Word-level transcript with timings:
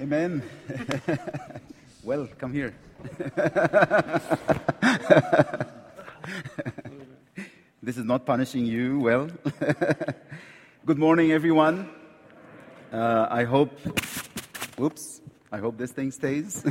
Amen. 0.00 0.42
well, 2.02 2.28
come 2.38 2.52
here. 2.52 2.74
this 7.82 7.96
is 7.96 8.04
not 8.04 8.26
punishing 8.26 8.66
you. 8.66 8.98
Well, 8.98 9.30
good 10.86 10.98
morning, 10.98 11.30
everyone. 11.30 11.88
Uh, 12.92 13.28
I 13.30 13.44
hope. 13.44 13.78
Whoops. 14.76 15.20
I 15.52 15.58
hope 15.58 15.78
this 15.78 15.92
thing 15.92 16.10
stays. 16.10 16.62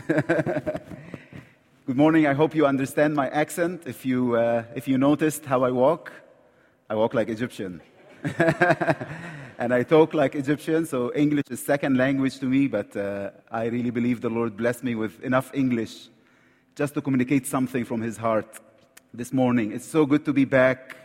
good 1.86 1.96
morning. 1.96 2.28
I 2.28 2.34
hope 2.34 2.54
you 2.54 2.66
understand 2.66 3.16
my 3.16 3.30
accent. 3.30 3.84
If 3.86 4.06
you 4.06 4.36
uh, 4.36 4.66
if 4.76 4.90
you 4.90 4.98
noticed 4.98 5.46
how 5.46 5.64
I 5.64 5.72
walk, 5.72 6.12
I 6.90 6.96
walk 6.96 7.14
like 7.14 7.30
Egyptian. 7.30 7.82
And 9.58 9.74
I 9.74 9.84
talk 9.84 10.14
like 10.14 10.36
Egyptian, 10.36 10.86
so 10.86 11.12
English 11.14 11.46
is 11.50 11.64
second 11.64 11.98
language 11.98 12.40
to 12.40 12.46
me, 12.46 12.68
but 12.68 12.96
uh, 12.96 13.32
I 13.52 13.66
really 13.66 13.92
believe 13.92 14.22
the 14.22 14.30
Lord 14.30 14.58
blessed 14.58 14.84
me 14.84 14.96
with 14.96 15.22
enough 15.22 15.52
English 15.54 16.10
just 16.76 16.94
to 16.96 17.02
communicate 17.02 17.46
something 17.46 17.86
from 17.86 18.02
His 18.02 18.18
heart 18.18 18.60
this 19.14 19.32
morning. 19.32 19.72
It's 19.72 19.86
so 19.86 20.06
good 20.06 20.26
to 20.26 20.34
be 20.34 20.46
back 20.46 20.98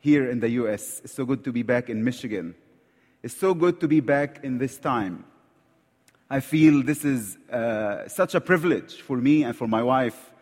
here 0.00 0.30
in 0.30 0.40
the 0.40 0.50
US. 0.50 1.00
It's 1.02 1.14
so 1.14 1.24
good 1.24 1.42
to 1.44 1.52
be 1.52 1.62
back 1.62 1.90
in 1.90 2.04
Michigan. 2.04 2.54
It's 3.22 3.36
so 3.36 3.54
good 3.54 3.80
to 3.80 3.88
be 3.88 4.00
back 4.00 4.44
in 4.44 4.58
this 4.58 4.78
time. 4.78 5.24
I 6.30 6.40
feel 6.40 6.82
this 6.82 7.04
is 7.04 7.36
uh, 7.50 8.08
such 8.08 8.34
a 8.34 8.40
privilege 8.40 9.00
for 9.00 9.16
me 9.16 9.44
and 9.44 9.56
for 9.56 9.66
my 9.66 9.82
wife 9.82 10.32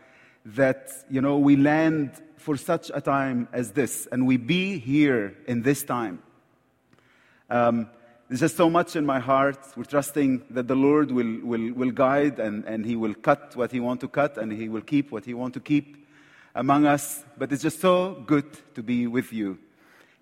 that, 0.44 0.90
you 1.10 1.20
know, 1.20 1.38
we 1.38 1.56
land 1.56 2.10
for 2.36 2.56
such 2.56 2.90
a 2.92 3.00
time 3.00 3.48
as 3.52 3.72
this 3.72 4.08
and 4.10 4.26
we 4.26 4.36
be 4.36 4.78
here 4.78 5.36
in 5.46 5.62
this 5.62 5.84
time. 5.84 6.22
Um, 7.52 7.90
there's 8.28 8.40
just 8.40 8.56
so 8.56 8.70
much 8.70 8.96
in 8.96 9.04
my 9.04 9.18
heart. 9.18 9.58
We're 9.76 9.84
trusting 9.84 10.44
that 10.48 10.66
the 10.66 10.74
Lord 10.74 11.10
will, 11.10 11.38
will, 11.42 11.74
will 11.74 11.90
guide 11.90 12.38
and, 12.38 12.64
and 12.64 12.86
He 12.86 12.96
will 12.96 13.12
cut 13.12 13.54
what 13.54 13.70
He 13.70 13.78
wants 13.78 14.00
to 14.00 14.08
cut 14.08 14.38
and 14.38 14.50
He 14.50 14.70
will 14.70 14.80
keep 14.80 15.12
what 15.12 15.26
He 15.26 15.34
wants 15.34 15.52
to 15.54 15.60
keep 15.60 16.06
among 16.54 16.86
us. 16.86 17.26
But 17.36 17.52
it's 17.52 17.62
just 17.62 17.78
so 17.78 18.24
good 18.26 18.46
to 18.74 18.82
be 18.82 19.06
with 19.06 19.34
you. 19.34 19.58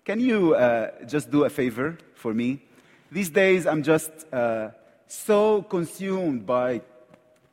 Can 0.03 0.19
you 0.19 0.55
uh, 0.55 1.05
just 1.05 1.31
do 1.31 1.45
a 1.45 1.49
favor 1.49 1.97
for 2.15 2.33
me? 2.33 2.61
These 3.09 3.29
days, 3.29 3.65
I'm 3.65 3.83
just 3.83 4.11
uh, 4.33 4.71
so 5.07 5.61
consumed 5.61 6.45
by, 6.45 6.81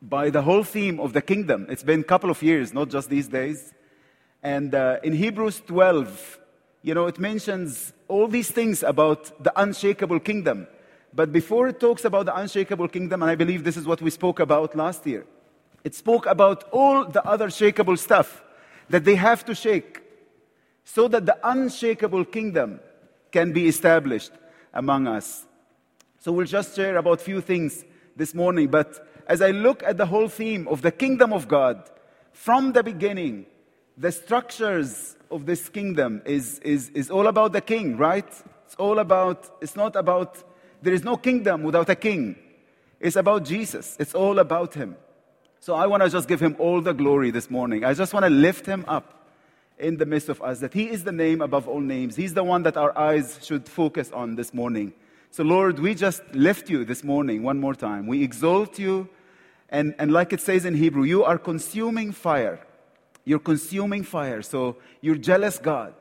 by 0.02 0.30
the 0.30 0.42
whole 0.42 0.64
theme 0.64 0.98
of 0.98 1.12
the 1.12 1.22
kingdom. 1.22 1.66
It's 1.68 1.84
been 1.84 2.00
a 2.00 2.10
couple 2.12 2.30
of 2.30 2.42
years, 2.42 2.74
not 2.74 2.88
just 2.88 3.10
these 3.10 3.28
days. 3.28 3.72
And 4.42 4.74
uh, 4.74 4.98
in 5.04 5.12
Hebrews 5.12 5.62
12, 5.68 6.40
you 6.82 6.94
know, 6.94 7.06
it 7.06 7.20
mentions 7.20 7.92
all 8.08 8.26
these 8.26 8.50
things 8.50 8.82
about 8.82 9.42
the 9.42 9.52
unshakable 9.60 10.20
kingdom. 10.20 10.66
But 11.14 11.32
before 11.32 11.68
it 11.68 11.80
talks 11.80 12.04
about 12.04 12.26
the 12.26 12.36
unshakable 12.36 12.88
kingdom, 12.88 13.22
and 13.22 13.30
I 13.30 13.34
believe 13.34 13.64
this 13.64 13.76
is 13.76 13.86
what 13.86 14.02
we 14.02 14.10
spoke 14.10 14.40
about 14.40 14.74
last 14.74 15.06
year, 15.06 15.26
it 15.84 15.94
spoke 15.94 16.26
about 16.26 16.64
all 16.72 17.04
the 17.04 17.24
other 17.24 17.48
shakable 17.48 17.98
stuff 17.98 18.42
that 18.90 19.04
they 19.04 19.14
have 19.14 19.44
to 19.44 19.54
shake 19.54 20.00
so 20.84 21.08
that 21.08 21.26
the 21.26 21.38
unshakable 21.42 22.24
kingdom 22.24 22.80
can 23.30 23.52
be 23.52 23.68
established 23.68 24.32
among 24.72 25.06
us. 25.06 25.46
So 26.18 26.32
we'll 26.32 26.46
just 26.46 26.74
share 26.74 26.96
about 26.96 27.20
a 27.20 27.24
few 27.24 27.40
things 27.40 27.84
this 28.16 28.34
morning. 28.34 28.68
But 28.68 29.06
as 29.26 29.42
I 29.42 29.50
look 29.50 29.82
at 29.82 29.98
the 29.98 30.06
whole 30.06 30.28
theme 30.28 30.66
of 30.68 30.82
the 30.82 30.90
kingdom 30.90 31.32
of 31.32 31.46
God, 31.46 31.88
from 32.32 32.72
the 32.72 32.82
beginning, 32.82 33.46
the 33.98 34.12
structures 34.12 35.16
of 35.30 35.44
this 35.44 35.68
kingdom 35.68 36.22
is, 36.24 36.60
is, 36.60 36.88
is 36.90 37.10
all 37.10 37.26
about 37.26 37.52
the 37.52 37.60
king, 37.60 37.96
right? 37.96 38.28
It's 38.64 38.76
all 38.78 39.00
about, 39.00 39.50
it's 39.60 39.74
not 39.74 39.96
about, 39.96 40.38
there 40.80 40.94
is 40.94 41.02
no 41.02 41.16
kingdom 41.16 41.64
without 41.64 41.90
a 41.90 41.96
king. 41.96 42.36
It's 43.00 43.16
about 43.16 43.44
Jesus. 43.44 43.96
It's 43.98 44.14
all 44.14 44.38
about 44.38 44.74
him. 44.74 44.96
So 45.60 45.74
I 45.74 45.86
want 45.86 46.04
to 46.04 46.08
just 46.08 46.28
give 46.28 46.40
him 46.40 46.54
all 46.60 46.80
the 46.80 46.92
glory 46.92 47.32
this 47.32 47.50
morning. 47.50 47.84
I 47.84 47.92
just 47.92 48.14
want 48.14 48.24
to 48.24 48.30
lift 48.30 48.66
him 48.66 48.84
up 48.86 49.14
in 49.78 49.96
the 49.96 50.06
midst 50.06 50.28
of 50.28 50.40
us, 50.42 50.60
that 50.60 50.74
he 50.74 50.88
is 50.88 51.04
the 51.04 51.12
name 51.12 51.40
above 51.40 51.68
all 51.68 51.80
names. 51.80 52.16
He's 52.16 52.34
the 52.34 52.44
one 52.44 52.62
that 52.64 52.76
our 52.76 52.96
eyes 52.96 53.38
should 53.42 53.68
focus 53.68 54.10
on 54.12 54.36
this 54.36 54.54
morning. 54.54 54.92
So, 55.30 55.44
Lord, 55.44 55.78
we 55.78 55.94
just 55.94 56.22
lift 56.32 56.70
you 56.70 56.84
this 56.84 57.04
morning 57.04 57.42
one 57.42 57.60
more 57.60 57.74
time. 57.74 58.06
We 58.06 58.22
exalt 58.22 58.78
you. 58.78 59.08
And, 59.68 59.94
and 59.98 60.12
like 60.12 60.32
it 60.32 60.40
says 60.40 60.64
in 60.64 60.74
Hebrew, 60.74 61.04
you 61.04 61.24
are 61.24 61.38
consuming 61.38 62.12
fire. 62.12 62.60
You're 63.28 63.40
consuming 63.40 64.04
fire. 64.04 64.40
So, 64.40 64.76
you're 65.02 65.18
jealous, 65.18 65.58
God. 65.58 65.92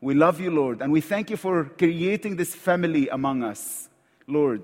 We 0.00 0.14
love 0.14 0.40
you, 0.40 0.52
Lord. 0.52 0.82
And 0.82 0.92
we 0.92 1.00
thank 1.00 1.28
you 1.28 1.36
for 1.36 1.64
creating 1.64 2.36
this 2.36 2.54
family 2.54 3.08
among 3.08 3.42
us, 3.42 3.88
Lord. 4.28 4.62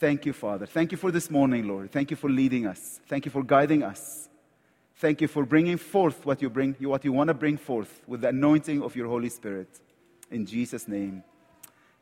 Thank 0.00 0.26
you, 0.26 0.32
Father. 0.32 0.66
Thank 0.66 0.90
you 0.90 0.98
for 0.98 1.12
this 1.12 1.30
morning, 1.30 1.68
Lord. 1.68 1.92
Thank 1.92 2.10
you 2.10 2.16
for 2.16 2.28
leading 2.28 2.66
us. 2.66 2.98
Thank 3.06 3.24
you 3.24 3.30
for 3.30 3.44
guiding 3.44 3.84
us. 3.84 4.28
Thank 4.96 5.20
you 5.20 5.28
for 5.28 5.46
bringing 5.46 5.76
forth 5.76 6.26
what 6.26 6.42
you 6.42 6.50
bring, 6.50 6.74
what 6.80 7.04
you 7.04 7.12
want 7.12 7.28
to 7.28 7.34
bring 7.34 7.56
forth 7.56 8.02
with 8.08 8.22
the 8.22 8.28
anointing 8.30 8.82
of 8.82 8.96
your 8.96 9.06
Holy 9.06 9.28
Spirit. 9.28 9.68
In 10.28 10.44
Jesus' 10.44 10.88
name. 10.88 11.22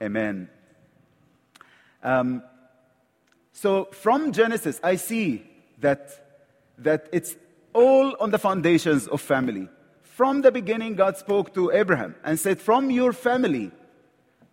Amen. 0.02 0.48
Um, 2.02 2.42
so 3.52 3.84
from 3.92 4.32
Genesis, 4.32 4.80
I 4.82 4.96
see 4.96 5.44
that, 5.80 6.40
that 6.78 7.08
it's 7.12 7.36
all 7.74 8.16
on 8.20 8.30
the 8.30 8.38
foundations 8.38 9.06
of 9.08 9.20
family. 9.20 9.68
From 10.02 10.42
the 10.42 10.52
beginning, 10.52 10.94
God 10.94 11.16
spoke 11.16 11.52
to 11.54 11.70
Abraham 11.72 12.14
and 12.24 12.38
said, 12.38 12.60
From 12.60 12.90
your 12.90 13.12
family, 13.12 13.72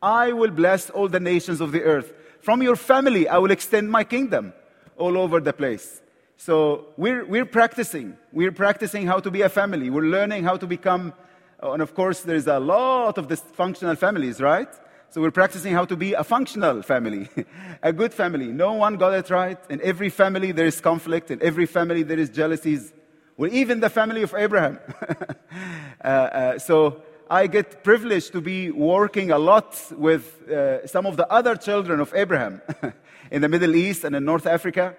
I 0.01 0.33
will 0.33 0.51
bless 0.51 0.89
all 0.89 1.07
the 1.07 1.19
nations 1.19 1.61
of 1.61 1.71
the 1.71 1.83
earth. 1.83 2.11
From 2.41 2.63
your 2.63 2.75
family, 2.75 3.27
I 3.27 3.37
will 3.37 3.51
extend 3.51 3.91
my 3.91 4.03
kingdom 4.03 4.53
all 4.97 5.17
over 5.17 5.39
the 5.39 5.53
place. 5.53 6.01
So 6.37 6.87
we're, 6.97 7.23
we're 7.23 7.45
practicing. 7.45 8.17
We're 8.33 8.51
practicing 8.51 9.05
how 9.05 9.19
to 9.19 9.29
be 9.29 9.43
a 9.43 9.49
family. 9.49 9.91
We're 9.91 10.09
learning 10.09 10.43
how 10.43 10.57
to 10.57 10.65
become, 10.65 11.13
uh, 11.61 11.73
and 11.73 11.83
of 11.83 11.93
course, 11.93 12.21
there's 12.21 12.47
a 12.47 12.59
lot 12.59 13.19
of 13.19 13.27
dysfunctional 13.27 13.95
families, 13.95 14.41
right? 14.41 14.69
So 15.11 15.21
we're 15.21 15.29
practicing 15.29 15.73
how 15.73 15.85
to 15.85 15.95
be 15.95 16.13
a 16.13 16.23
functional 16.23 16.81
family, 16.81 17.29
a 17.83 17.93
good 17.93 18.13
family. 18.13 18.47
No 18.47 18.73
one 18.73 18.95
got 18.95 19.13
it 19.13 19.29
right. 19.29 19.59
In 19.69 19.79
every 19.83 20.09
family, 20.09 20.51
there 20.51 20.65
is 20.65 20.81
conflict. 20.81 21.29
In 21.29 21.39
every 21.43 21.67
family, 21.67 22.01
there 22.01 22.17
is 22.17 22.31
jealousies. 22.31 22.91
Well, 23.37 23.51
even 23.53 23.79
the 23.79 23.89
family 23.89 24.23
of 24.23 24.33
Abraham. 24.35 24.79
uh, 26.03 26.07
uh, 26.07 26.59
so 26.59 27.01
I 27.29 27.47
get 27.47 27.83
privileged 27.83 28.33
to 28.33 28.41
be 28.41 28.71
working 28.71 29.31
a 29.31 29.39
lot 29.39 29.75
with 29.91 30.49
uh, 30.49 30.85
some 30.85 31.05
of 31.05 31.15
the 31.15 31.31
other 31.31 31.55
children 31.55 32.01
of 32.01 32.13
Abraham 32.13 32.61
in 33.31 33.41
the 33.41 33.47
Middle 33.47 33.75
East 33.75 34.03
and 34.03 34.15
in 34.15 34.25
North 34.25 34.45
Africa. 34.45 34.95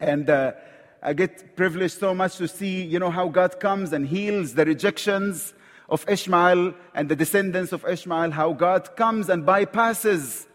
And 0.00 0.28
uh, 0.28 0.52
I 1.00 1.12
get 1.12 1.56
privileged 1.56 1.98
so 1.98 2.14
much 2.14 2.36
to 2.38 2.48
see, 2.48 2.82
you 2.82 2.98
know, 2.98 3.10
how 3.10 3.28
God 3.28 3.60
comes 3.60 3.92
and 3.92 4.08
heals 4.08 4.54
the 4.54 4.64
rejections 4.64 5.54
of 5.88 6.04
Ishmael 6.08 6.74
and 6.94 7.08
the 7.08 7.16
descendants 7.16 7.72
of 7.72 7.84
Ishmael, 7.84 8.32
how 8.32 8.54
God 8.54 8.96
comes 8.96 9.28
and 9.28 9.44
bypasses, 9.44 10.46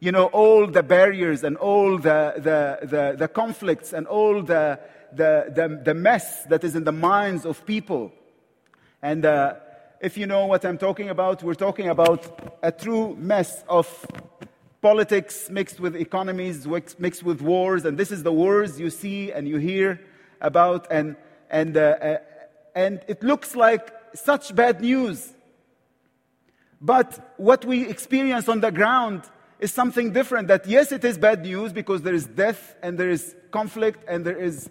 you 0.00 0.10
know, 0.10 0.26
all 0.26 0.66
the 0.66 0.82
barriers 0.82 1.44
and 1.44 1.58
all 1.58 1.98
the, 1.98 2.34
the, 2.36 2.86
the, 2.86 3.16
the 3.18 3.28
conflicts 3.28 3.92
and 3.92 4.06
all 4.06 4.42
the, 4.42 4.80
the, 5.16 5.52
the, 5.54 5.80
the, 5.84 5.94
mess 5.94 6.44
that 6.44 6.64
is 6.64 6.76
in 6.76 6.84
the 6.84 6.92
minds 6.92 7.44
of 7.44 7.64
people. 7.66 8.12
And 9.02 9.24
uh, 9.24 9.54
if 10.00 10.16
you 10.16 10.26
know 10.26 10.46
what 10.46 10.64
I'm 10.64 10.78
talking 10.78 11.08
about, 11.08 11.42
we're 11.42 11.54
talking 11.54 11.88
about 11.88 12.58
a 12.62 12.70
true 12.70 13.16
mess 13.16 13.64
of 13.68 14.06
politics 14.82 15.48
mixed 15.50 15.80
with 15.80 15.96
economies, 15.96 16.66
mixed 16.98 17.22
with 17.22 17.40
wars. 17.40 17.84
And 17.84 17.98
this 17.98 18.10
is 18.10 18.22
the 18.22 18.32
wars 18.32 18.78
you 18.78 18.90
see 18.90 19.32
and 19.32 19.48
you 19.48 19.56
hear 19.56 20.00
about. 20.40 20.86
And, 20.90 21.16
and, 21.50 21.76
uh, 21.76 21.80
uh, 21.80 22.18
and 22.74 23.00
it 23.08 23.22
looks 23.22 23.56
like 23.56 23.92
such 24.14 24.54
bad 24.54 24.80
news. 24.80 25.32
But 26.80 27.34
what 27.38 27.64
we 27.64 27.88
experience 27.88 28.48
on 28.48 28.60
the 28.60 28.70
ground 28.70 29.22
is 29.58 29.72
something 29.72 30.12
different. 30.12 30.48
That 30.48 30.66
yes, 30.66 30.92
it 30.92 31.04
is 31.04 31.16
bad 31.16 31.42
news 31.42 31.72
because 31.72 32.02
there 32.02 32.14
is 32.14 32.26
death 32.26 32.76
and 32.82 32.98
there 32.98 33.10
is 33.10 33.34
conflict 33.50 34.04
and 34.06 34.24
there 34.24 34.38
is 34.38 34.68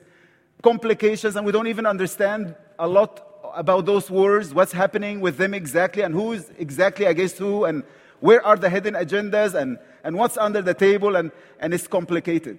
complications, 0.70 1.36
and 1.36 1.46
we 1.46 1.52
don't 1.52 1.68
even 1.68 1.86
understand 1.86 2.56
a 2.80 2.88
lot 2.88 3.12
about 3.54 3.86
those 3.86 4.10
wars, 4.10 4.54
what's 4.54 4.72
happening 4.72 5.22
with 5.22 5.38
them 5.38 5.54
exactly, 5.54 6.02
and 6.02 6.14
who 6.14 6.34
is 6.34 6.52
exactly 6.58 7.06
against 7.06 7.38
who, 7.38 7.66
and 7.66 7.84
where 8.20 8.42
are 8.50 8.58
the 8.58 8.70
hidden 8.70 8.96
agendas, 8.96 9.54
and, 9.54 9.78
and 10.04 10.18
what's 10.18 10.38
under 10.38 10.62
the 10.62 10.74
table, 10.74 11.16
and, 11.16 11.32
and 11.60 11.74
it's 11.74 11.88
complicated 11.88 12.58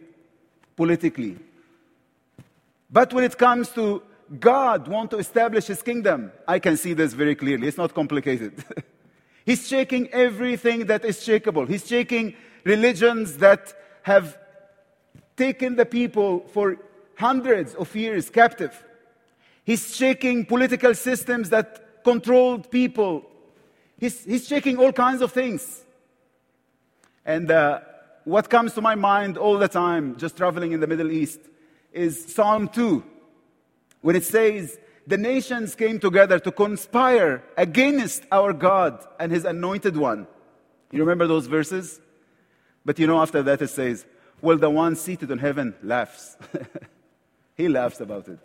politically. 0.77 1.37
But 2.91 3.13
when 3.13 3.25
it 3.25 3.37
comes 3.37 3.71
to 3.71 4.03
God 4.41 4.89
want 4.89 5.11
to 5.13 5.19
establish 5.19 5.67
his 5.67 5.83
kingdom. 5.83 6.33
I 6.49 6.59
can 6.59 6.77
see 6.77 6.95
this 6.95 7.13
very 7.13 7.35
clearly. 7.35 7.69
It's 7.69 7.77
not 7.77 7.95
complicated. 7.95 8.65
He's 9.47 9.67
shaking 9.69 10.09
everything 10.09 10.87
that 10.87 11.05
is 11.05 11.19
shakeable. 11.19 11.69
He's 11.69 11.87
shaking 11.87 12.35
religions 12.65 13.37
that 13.37 13.73
have 14.03 14.37
taken 15.37 15.77
the 15.77 15.87
people 15.87 16.41
for 16.53 16.79
hundreds 17.17 17.75
of 17.75 17.95
years 17.95 18.31
captive. 18.31 18.85
He's 19.65 19.95
shaking 19.95 20.47
political 20.47 20.95
systems 20.95 21.51
that 21.51 22.05
controlled 22.05 22.71
people. 22.71 23.25
He's, 23.99 24.25
he's 24.25 24.47
shaking 24.47 24.79
all 24.79 24.93
kinds 24.93 25.23
of 25.23 25.33
things. 25.33 25.85
And 27.25 27.51
uh, 27.51 27.81
what 28.25 28.49
comes 28.49 28.75
to 28.75 28.81
my 28.81 28.95
mind 28.95 29.37
all 29.37 29.59
the 29.59 29.69
time, 29.69 30.17
just 30.17 30.37
traveling 30.37 30.73
in 30.73 30.81
the 30.81 30.87
Middle 30.87 31.11
East, 31.11 31.41
is 31.93 32.33
Psalm 32.33 32.69
2, 32.69 33.03
when 34.03 34.15
it 34.15 34.25
says, 34.25 34.79
The 35.07 35.17
nations 35.17 35.75
came 35.75 35.99
together 35.99 36.39
to 36.39 36.53
conspire 36.53 37.43
against 37.57 38.23
our 38.31 38.53
God 38.53 39.05
and 39.19 39.33
his 39.33 39.45
anointed 39.45 39.97
one. 39.97 40.29
You 40.93 41.01
remember 41.01 41.27
those 41.27 41.47
verses? 41.47 42.01
But 42.85 42.99
you 43.01 43.07
know, 43.09 43.21
after 43.21 43.43
that 43.43 43.63
it 43.63 43.69
says, 43.69 44.07
Well, 44.41 44.59
the 44.59 44.71
one 44.71 44.95
seated 44.95 45.33
on 45.33 45.39
heaven 45.39 45.75
laughs. 45.83 46.37
he 47.57 47.69
laughs 47.69 48.01
about 48.01 48.29
it. 48.29 48.39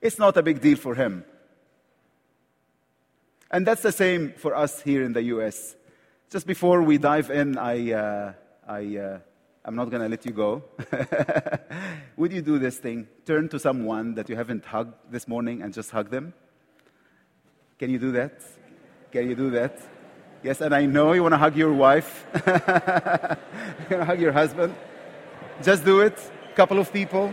It's 0.00 0.18
not 0.18 0.36
a 0.36 0.42
big 0.42 0.60
deal 0.60 0.76
for 0.76 0.94
him. 0.94 1.24
And 3.50 3.66
that's 3.66 3.82
the 3.82 3.92
same 3.92 4.32
for 4.32 4.56
us 4.56 4.80
here 4.80 5.04
in 5.04 5.12
the 5.12 5.22
US. 5.34 5.76
Just 6.30 6.46
before 6.46 6.82
we 6.82 6.98
dive 6.98 7.30
in, 7.30 7.58
I, 7.58 7.92
uh, 7.92 8.32
I, 8.66 8.96
uh, 8.96 9.18
I'm 9.64 9.76
not 9.76 9.90
going 9.90 10.02
to 10.02 10.08
let 10.08 10.24
you 10.26 10.32
go. 10.32 10.64
Would 12.16 12.32
you 12.32 12.42
do 12.42 12.58
this 12.58 12.78
thing? 12.78 13.06
Turn 13.26 13.48
to 13.50 13.58
someone 13.58 14.14
that 14.14 14.28
you 14.28 14.36
haven't 14.36 14.64
hugged 14.64 14.94
this 15.10 15.28
morning 15.28 15.62
and 15.62 15.72
just 15.72 15.90
hug 15.90 16.10
them? 16.10 16.32
Can 17.78 17.90
you 17.90 17.98
do 17.98 18.10
that? 18.12 18.40
Can 19.12 19.28
you 19.28 19.36
do 19.36 19.50
that? 19.50 19.78
Yes, 20.42 20.60
and 20.60 20.74
I 20.74 20.86
know 20.86 21.12
you 21.12 21.22
want 21.22 21.34
to 21.34 21.38
hug 21.38 21.56
your 21.56 21.72
wife. 21.72 22.26
you 22.34 22.40
want 22.50 23.88
to 23.90 24.04
hug 24.04 24.20
your 24.20 24.32
husband. 24.32 24.74
Just 25.62 25.84
do 25.84 26.00
it. 26.00 26.18
Couple 26.56 26.78
of 26.78 26.92
people. 26.92 27.32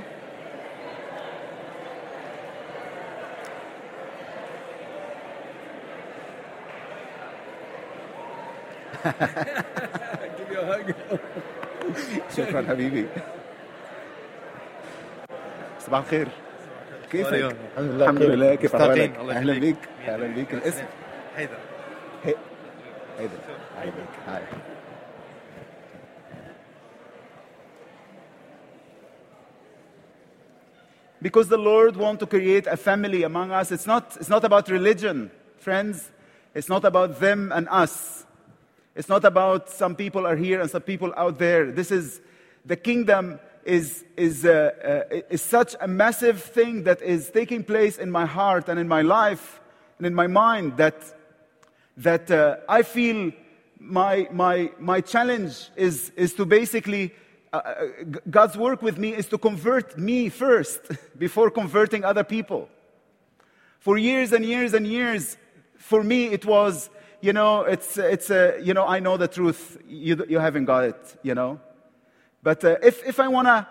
Give 10.39 10.51
you 10.53 10.61
a 10.61 10.67
hug. 10.73 10.95
شكرا 12.37 12.63
حبيبي 12.69 13.07
صباح 15.81 16.01
الخير 16.01 16.29
كيفك؟ 17.13 17.33
اليوم؟ 17.33 17.53
الحمد 17.79 17.91
لله 17.91 18.05
الحمد 18.05 18.19
بخير. 18.19 18.31
لله 18.31 18.55
كيف 18.55 18.75
مشتاقين. 18.75 19.13
احوالك؟ 19.13 19.21
الله 19.21 19.37
اهلا 19.37 19.53
يخليك. 19.53 19.77
بيك 19.77 20.09
اهلا 20.09 20.27
بيك 20.27 20.55
الاسم 20.55 20.85
حيدر 21.37 21.57
هي 22.25 22.35
هيدا 23.19 23.39
هاي 23.79 23.87
بيك 23.87 24.15
هاي 24.29 24.43
Because 31.23 31.49
the 31.49 31.57
Lord 31.57 31.97
wants 31.97 32.21
to 32.21 32.27
create 32.27 32.67
a 32.67 32.77
family 32.77 33.23
among 33.23 33.51
us. 33.51 33.73
It's 33.73 33.87
not, 33.87 34.15
it's 34.21 34.29
not 34.29 34.45
about 34.45 34.69
religion, 34.69 35.31
friends. 35.57 36.11
It's 36.55 36.69
not 36.69 36.85
about 36.85 37.19
them 37.19 37.51
and 37.51 37.67
us. 37.71 38.27
It's 38.96 39.10
not 39.10 39.24
about 39.24 39.70
some 39.70 39.96
people 39.96 40.26
are 40.26 40.36
here 40.36 40.62
and 40.62 40.70
some 40.70 40.82
people 40.82 41.14
out 41.16 41.38
there. 41.40 41.72
This 41.72 41.92
is 41.92 42.22
the 42.66 42.76
kingdom 42.76 43.40
is, 43.64 44.04
is, 44.18 44.46
uh, 44.46 45.06
uh, 45.12 45.22
is 45.30 45.42
such 45.42 45.76
a 45.80 45.88
massive 45.88 46.42
thing 46.42 46.84
that 46.84 47.02
is 47.02 47.30
taking 47.30 47.64
place 47.64 47.98
in 47.98 48.10
my 48.10 48.26
heart 48.26 48.68
and 48.70 48.80
in 48.80 48.88
my 48.88 49.02
life 49.02 49.60
and 49.98 50.08
in 50.08 50.16
my 50.16 50.28
mind 50.28 50.78
that, 50.78 51.04
that 51.98 52.32
uh, 52.32 52.58
I 52.68 52.82
feel 52.82 53.32
my, 53.80 54.28
my, 54.32 54.72
my 54.80 55.02
challenge 55.02 55.70
is, 55.76 56.12
is 56.16 56.34
to 56.34 56.46
basically, 56.46 57.14
uh, 57.54 57.58
uh, 57.58 57.88
God's 58.30 58.58
work 58.58 58.82
with 58.82 58.98
me 58.98 59.14
is 59.14 59.28
to 59.28 59.38
convert 59.38 59.98
me 59.98 60.30
first 60.30 60.82
before 61.18 61.50
converting 61.50 62.04
other 62.04 62.24
people. 62.24 62.70
For 63.80 63.98
years 63.98 64.34
and 64.34 64.46
years 64.46 64.74
and 64.74 64.86
years, 64.86 65.38
for 65.78 66.04
me, 66.04 66.26
it 66.26 66.46
was, 66.46 66.90
you 67.22 67.34
know, 67.34 67.62
it's, 67.62 67.98
it's 67.98 68.32
uh, 68.32 68.60
you 68.62 68.74
know, 68.74 68.86
I 68.86 69.00
know 69.00 69.18
the 69.18 69.28
truth. 69.28 69.78
You, 69.88 70.26
you 70.28 70.40
haven't 70.40 70.66
got 70.66 70.86
it, 70.86 71.18
you 71.24 71.36
know. 71.36 71.60
But 72.42 72.64
uh, 72.64 72.78
if, 72.82 73.06
if 73.06 73.20
I 73.20 73.28
want 73.28 73.48
to 73.48 73.68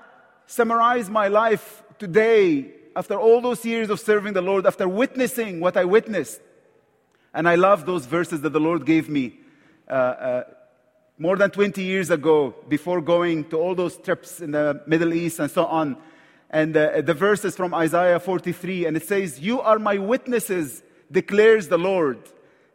summarize 0.47 1.09
my 1.09 1.29
life 1.29 1.83
today, 1.99 2.73
after 2.95 3.19
all 3.19 3.41
those 3.41 3.65
years 3.65 3.91
of 3.91 4.01
serving 4.01 4.33
the 4.33 4.43
Lord, 4.43 4.67
after 4.67 4.89
witnessing 4.89 5.61
what 5.61 5.77
I 5.77 5.85
witnessed, 5.85 6.41
and 7.33 7.49
I 7.49 7.55
love 7.55 7.87
those 7.87 8.07
verses 8.07 8.41
that 8.43 8.53
the 8.53 8.61
Lord 8.61 8.85
gave 8.85 9.09
me 9.09 9.39
uh, 9.89 9.93
uh, 9.93 10.45
more 11.19 11.37
than 11.37 11.51
20 11.51 11.83
years 11.83 12.11
ago, 12.11 12.55
before 12.69 13.01
going 13.01 13.49
to 13.51 13.59
all 13.59 13.75
those 13.75 13.97
trips 13.97 14.41
in 14.41 14.53
the 14.53 14.83
Middle 14.87 15.13
East 15.13 15.39
and 15.39 15.51
so 15.51 15.67
on. 15.67 15.97
And 16.51 16.77
uh, 16.77 17.01
the 17.01 17.15
verse 17.15 17.45
is 17.45 17.57
from 17.57 17.75
Isaiah 17.75 18.21
43, 18.21 18.87
and 18.87 18.97
it 18.97 19.07
says, 19.07 19.41
You 19.41 19.61
are 19.61 19.79
my 19.79 19.99
witnesses, 19.99 20.83
declares 21.11 21.69
the 21.69 21.79
Lord, 21.79 22.19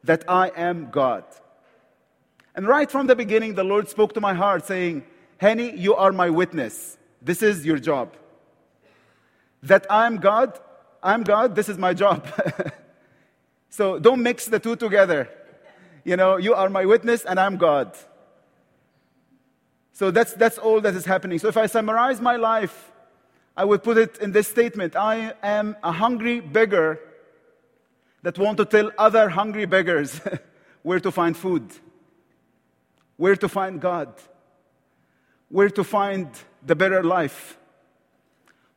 that 0.04 0.24
I 0.28 0.52
am 0.56 0.90
God. 0.92 1.24
And 2.56 2.68
right 2.68 2.90
from 2.90 3.08
the 3.08 3.16
beginning, 3.16 3.56
the 3.56 3.64
Lord 3.64 3.90
spoke 3.90 4.14
to 4.14 4.22
my 4.22 4.34
heart, 4.34 4.66
saying, 4.66 5.04
Henny, 5.38 5.76
you 5.76 5.96
are 5.96 6.12
my 6.12 6.30
witness. 6.30 6.98
This 7.22 7.42
is 7.42 7.66
your 7.66 7.80
job. 7.80 8.16
That 9.64 9.88
I'm 9.90 10.18
God, 10.18 10.60
I'm 11.02 11.24
God, 11.24 11.56
this 11.56 11.70
is 11.70 11.78
my 11.78 11.94
job. 11.94 12.28
so 13.70 13.98
don't 13.98 14.22
mix 14.22 14.46
the 14.46 14.60
two 14.60 14.76
together. 14.76 15.30
You 16.04 16.18
know, 16.18 16.38
you 16.38 16.54
are 16.54 16.70
my 16.70 16.86
witness 16.86 17.24
and 17.24 17.40
I'm 17.40 17.58
God. 17.58 17.96
So 19.94 20.12
that's, 20.12 20.34
that's 20.34 20.58
all 20.58 20.82
that 20.82 20.96
is 20.96 21.06
happening. 21.06 21.40
So 21.40 21.48
if 21.48 21.58
I 21.58 21.68
summarize 21.68 22.20
my 22.20 22.36
life, 22.36 22.92
I 23.56 23.64
would 23.66 23.84
put 23.84 23.98
it 23.98 24.18
in 24.18 24.32
this 24.32 24.48
statement 24.48 24.96
I 24.96 25.34
am 25.44 25.78
a 25.84 25.92
hungry 25.92 26.40
beggar 26.40 27.00
that 28.24 28.40
want 28.40 28.58
to 28.58 28.66
tell 28.66 28.92
other 28.98 29.30
hungry 29.30 29.66
beggars 29.66 30.20
where 30.82 31.00
to 31.00 31.12
find 31.12 31.38
food, 31.38 31.72
where 33.18 33.36
to 33.36 33.48
find 33.48 33.80
God, 33.80 34.14
where 35.50 35.70
to 35.70 35.84
find 35.84 36.30
the 36.66 36.76
better 36.76 37.04
life, 37.04 37.58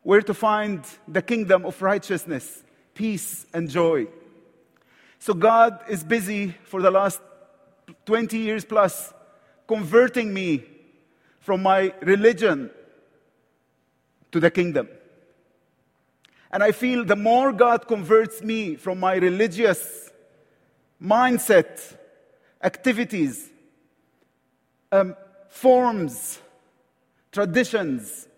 where 0.02 0.20
to 0.20 0.34
find 0.34 0.84
the 1.08 1.22
kingdom 1.22 1.64
of 1.64 1.80
righteousness, 1.80 2.62
peace, 2.94 3.46
and 3.54 3.70
joy. 3.70 4.06
So 5.18 5.32
God 5.32 5.80
is 5.88 6.04
busy 6.04 6.54
for 6.64 6.82
the 6.82 6.90
last 6.90 7.20
20 8.04 8.36
years 8.36 8.64
plus 8.64 9.14
converting 9.66 10.34
me 10.34 10.64
from 11.40 11.62
my 11.62 11.92
religion 12.02 12.70
to 14.32 14.40
the 14.40 14.50
kingdom. 14.50 14.88
And 16.50 16.62
I 16.62 16.72
feel 16.72 17.04
the 17.04 17.16
more 17.16 17.52
God 17.52 17.86
converts 17.86 18.42
me 18.42 18.76
from 18.76 19.00
my 19.00 19.16
religious 19.16 20.10
mindset, 21.02 21.96
activities, 22.62 23.50
um, 24.92 25.16
forms, 25.48 26.40
traditions, 27.32 28.28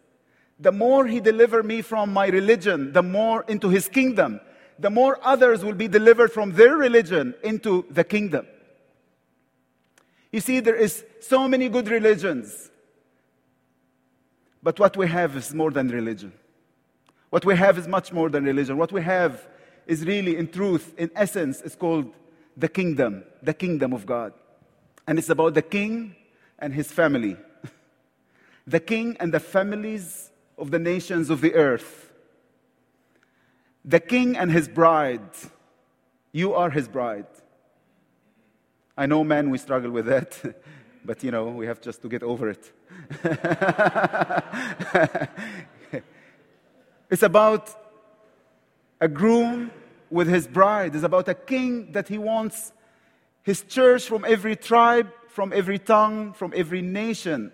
the 0.58 0.72
more 0.72 1.06
He 1.06 1.20
deliver 1.20 1.62
me 1.62 1.82
from 1.82 2.12
my 2.12 2.26
religion, 2.28 2.92
the 2.92 3.02
more 3.02 3.44
into 3.46 3.68
His 3.68 3.88
kingdom, 3.88 4.40
the 4.78 4.90
more 4.90 5.18
others 5.22 5.64
will 5.64 5.74
be 5.74 5.88
delivered 5.88 6.32
from 6.32 6.52
their 6.52 6.76
religion 6.76 7.34
into 7.44 7.84
the 7.90 8.04
kingdom. 8.04 8.46
You 10.32 10.40
see, 10.40 10.60
there 10.60 10.76
is 10.76 11.04
so 11.20 11.48
many 11.48 11.68
good 11.68 11.88
religions, 11.88 12.70
but 14.62 14.78
what 14.78 14.96
we 14.96 15.08
have 15.08 15.36
is 15.36 15.54
more 15.54 15.70
than 15.70 15.88
religion. 15.88 16.32
What 17.30 17.44
we 17.44 17.56
have 17.56 17.78
is 17.78 17.86
much 17.86 18.12
more 18.12 18.30
than 18.30 18.44
religion. 18.44 18.76
What 18.76 18.92
we 18.92 19.02
have 19.02 19.46
is 19.86 20.04
really, 20.04 20.36
in 20.36 20.48
truth, 20.48 20.94
in 20.96 21.10
essence, 21.14 21.60
it's 21.60 21.76
called 21.76 22.12
the 22.56 22.68
kingdom, 22.68 23.24
the 23.42 23.54
kingdom 23.54 23.92
of 23.92 24.06
God. 24.06 24.32
And 25.06 25.18
it's 25.18 25.28
about 25.28 25.54
the 25.54 25.62
king 25.62 26.16
and 26.58 26.74
his 26.74 26.90
family. 26.90 27.36
the 28.66 28.80
king 28.80 29.16
and 29.20 29.32
the 29.32 29.40
families 29.40 30.30
of 30.56 30.70
the 30.70 30.78
nations 30.78 31.30
of 31.30 31.40
the 31.40 31.54
earth. 31.54 32.10
The 33.84 34.00
king 34.00 34.36
and 34.36 34.50
his 34.50 34.68
bride. 34.68 35.30
You 36.32 36.54
are 36.54 36.70
his 36.70 36.88
bride. 36.88 37.26
I 38.96 39.06
know, 39.06 39.22
man, 39.22 39.50
we 39.50 39.58
struggle 39.58 39.90
with 39.90 40.06
that, 40.06 40.42
but 41.04 41.22
you 41.22 41.30
know, 41.30 41.46
we 41.48 41.66
have 41.66 41.80
just 41.80 42.02
to 42.02 42.08
get 42.08 42.22
over 42.22 42.50
it. 42.50 42.72
it's 47.10 47.22
about 47.22 47.70
a 49.00 49.08
groom 49.08 49.70
with 50.10 50.28
his 50.28 50.46
bride. 50.46 50.94
It's 50.94 51.04
about 51.04 51.28
a 51.28 51.34
king 51.34 51.92
that 51.92 52.08
he 52.08 52.18
wants 52.18 52.72
his 53.42 53.62
church 53.62 54.04
from 54.06 54.24
every 54.24 54.56
tribe, 54.56 55.10
from 55.28 55.52
every 55.52 55.78
tongue, 55.78 56.32
from 56.32 56.52
every 56.54 56.82
nation 56.82 57.52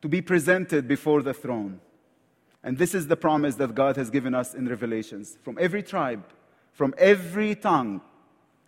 to 0.00 0.08
be 0.08 0.20
presented 0.20 0.88
before 0.88 1.22
the 1.22 1.34
throne. 1.34 1.80
And 2.62 2.78
this 2.78 2.94
is 2.94 3.08
the 3.08 3.16
promise 3.16 3.56
that 3.56 3.74
God 3.74 3.96
has 3.96 4.10
given 4.10 4.34
us 4.34 4.54
in 4.54 4.68
Revelations 4.68 5.38
from 5.42 5.58
every 5.60 5.82
tribe, 5.82 6.24
from 6.72 6.94
every 6.96 7.54
tongue, 7.54 8.00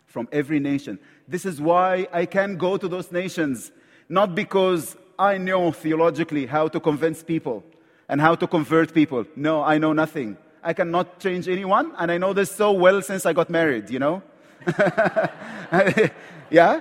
from 0.06 0.28
every 0.32 0.60
nation. 0.60 0.98
This 1.26 1.44
is 1.44 1.60
why 1.60 2.08
I 2.12 2.26
can 2.26 2.56
go 2.56 2.76
to 2.76 2.88
those 2.88 3.10
nations, 3.12 3.72
not 4.08 4.34
because 4.34 4.96
I 5.18 5.38
know 5.38 5.72
theologically 5.72 6.46
how 6.46 6.68
to 6.68 6.80
convince 6.80 7.22
people 7.22 7.64
and 8.08 8.20
how 8.20 8.34
to 8.34 8.46
convert 8.46 8.92
people. 8.94 9.24
No, 9.36 9.62
I 9.62 9.78
know 9.78 9.92
nothing. 9.92 10.36
I 10.62 10.72
cannot 10.72 11.20
change 11.20 11.48
anyone, 11.48 11.92
and 11.98 12.10
I 12.10 12.18
know 12.18 12.32
this 12.32 12.50
so 12.50 12.72
well 12.72 13.02
since 13.02 13.26
I 13.26 13.32
got 13.32 13.50
married, 13.50 13.90
you 13.90 13.98
know? 13.98 14.22
Yeah? 16.50 16.80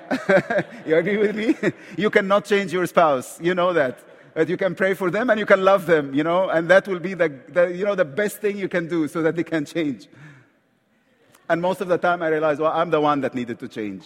you 0.86 0.96
agree 0.96 1.18
with 1.18 1.36
me? 1.36 1.56
you 1.98 2.10
cannot 2.10 2.46
change 2.46 2.72
your 2.72 2.86
spouse. 2.86 3.40
You 3.42 3.56
know 3.56 3.74
that. 3.74 3.98
But 4.36 4.50
you 4.50 4.58
can 4.58 4.76
pray 4.76 4.94
for 4.94 5.12
them 5.12 5.30
and 5.30 5.40
you 5.40 5.46
can 5.46 5.64
love 5.64 5.86
them, 5.86 6.14
you 6.14 6.24
know, 6.24 6.50
and 6.50 6.70
that 6.70 6.88
will 6.88 7.00
be 7.00 7.14
the, 7.14 7.30
the, 7.50 7.66
you 7.68 7.86
know, 7.86 7.96
the 7.96 8.06
best 8.06 8.38
thing 8.38 8.58
you 8.58 8.68
can 8.68 8.88
do 8.88 9.08
so 9.08 9.22
that 9.22 9.36
they 9.36 9.44
can 9.44 9.66
change. 9.66 10.08
And 11.50 11.62
most 11.62 11.82
of 11.82 11.88
the 11.88 11.98
time 11.98 12.22
I 12.24 12.30
realize, 12.30 12.58
well, 12.58 12.72
I'm 12.72 12.90
the 12.90 13.02
one 13.02 13.22
that 13.22 13.36
needed 13.36 13.60
to 13.60 13.68
change. 13.68 14.06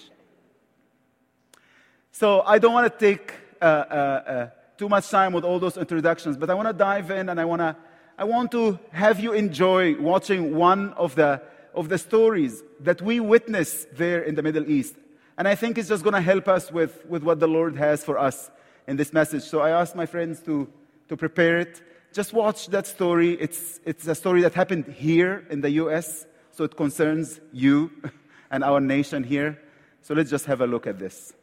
So 2.12 2.41
I 2.41 2.59
don't 2.59 2.74
want 2.74 2.91
to 2.91 3.00
take 3.00 3.33
uh, 3.62 3.65
uh, 3.65 3.65
uh, 3.65 4.50
too 4.77 4.88
much 4.88 5.10
time 5.10 5.34
with 5.34 5.43
all 5.43 5.60
those 5.60 5.77
introductions, 5.77 6.38
but 6.38 6.50
I 6.50 6.53
want 6.53 6.67
to 6.67 6.74
dive 6.74 7.10
in 7.12 7.29
and 7.29 7.39
I 7.39 7.46
want 7.46 7.62
to, 7.62 7.75
I 8.17 8.24
want 8.24 8.51
to 8.51 8.79
have 8.91 9.19
you 9.19 9.34
enjoy 9.34 10.00
watching 10.00 10.55
one 10.55 10.93
of 10.93 11.15
the, 11.15 11.41
of 11.74 11.89
the 11.89 11.98
stories 11.98 12.63
that 12.81 13.01
we 13.01 13.19
witness 13.19 13.88
there 13.93 14.22
in 14.22 14.36
the 14.36 14.43
Middle 14.43 14.69
East. 14.69 14.96
And 15.38 15.48
I 15.48 15.55
think 15.55 15.77
it's 15.77 15.89
just 15.89 16.03
going 16.03 16.13
to 16.13 16.22
help 16.22 16.48
us 16.48 16.72
with, 16.72 17.05
with 17.05 17.24
what 17.24 17.39
the 17.39 17.48
Lord 17.48 17.75
has 17.77 18.03
for 18.03 18.17
us 18.17 18.50
in 18.88 18.98
this 18.98 19.13
message. 19.13 19.43
So 19.43 19.60
I 19.62 19.69
asked 19.69 19.96
my 19.96 20.05
friends 20.05 20.41
to, 20.41 20.67
to 21.10 21.17
prepare 21.17 21.57
it. 21.57 21.81
Just 22.13 22.34
watch 22.34 22.67
that 22.67 22.88
story. 22.88 23.34
It's, 23.34 23.79
it's 23.86 24.07
a 24.07 24.15
story 24.15 24.41
that 24.41 24.53
happened 24.53 24.88
here 24.88 25.46
in 25.50 25.62
the 25.62 25.72
US, 25.72 26.25
so 26.51 26.63
it 26.63 26.75
concerns 26.75 27.39
you 27.51 27.91
and 28.51 28.63
our 28.63 28.79
nation 28.79 29.24
here. 29.24 29.60
So 30.01 30.13
let's 30.13 30.29
just 30.29 30.46
have 30.46 30.62
a 30.62 30.67
look 30.67 30.88
at 30.88 30.98
this. 30.98 31.34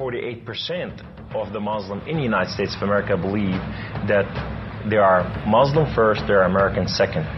48% 0.00 1.36
of 1.36 1.52
the 1.52 1.60
Muslim 1.60 2.00
in 2.08 2.16
the 2.16 2.22
United 2.22 2.50
States 2.50 2.74
of 2.74 2.82
America 2.82 3.18
believe 3.18 3.60
that 4.08 4.24
they 4.88 4.96
are 4.96 5.28
Muslim 5.46 5.84
first, 5.94 6.22
they 6.26 6.32
are 6.32 6.44
American 6.44 6.88
second. 6.88 7.28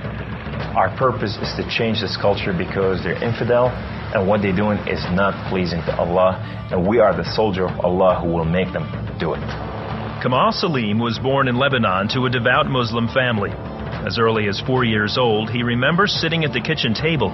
Our 0.79 0.95
purpose 0.97 1.37
is 1.43 1.51
to 1.59 1.69
change 1.69 2.01
this 2.01 2.17
culture 2.17 2.55
because 2.57 3.03
they're 3.03 3.19
infidel 3.19 3.67
and 4.15 4.29
what 4.29 4.43
they're 4.43 4.55
doing 4.55 4.79
is 4.87 5.03
not 5.11 5.35
pleasing 5.51 5.81
to 5.91 5.97
Allah, 5.97 6.39
and 6.71 6.87
we 6.87 7.01
are 7.01 7.17
the 7.17 7.25
soldier 7.35 7.67
of 7.67 7.81
Allah 7.81 8.21
who 8.23 8.29
will 8.29 8.45
make 8.45 8.73
them 8.73 8.87
do 9.19 9.35
it. 9.35 9.43
Kamal 10.23 10.53
Saleem 10.53 11.03
was 11.03 11.19
born 11.19 11.49
in 11.49 11.57
Lebanon 11.57 12.07
to 12.15 12.27
a 12.27 12.31
devout 12.31 12.69
Muslim 12.69 13.09
family. 13.09 13.51
As 14.07 14.19
early 14.21 14.47
as 14.49 14.61
four 14.61 14.85
years 14.85 15.19
old, 15.19 15.51
he 15.51 15.65
remembers 15.65 16.13
sitting 16.13 16.45
at 16.45 16.53
the 16.53 16.61
kitchen 16.61 16.95
table 16.95 17.31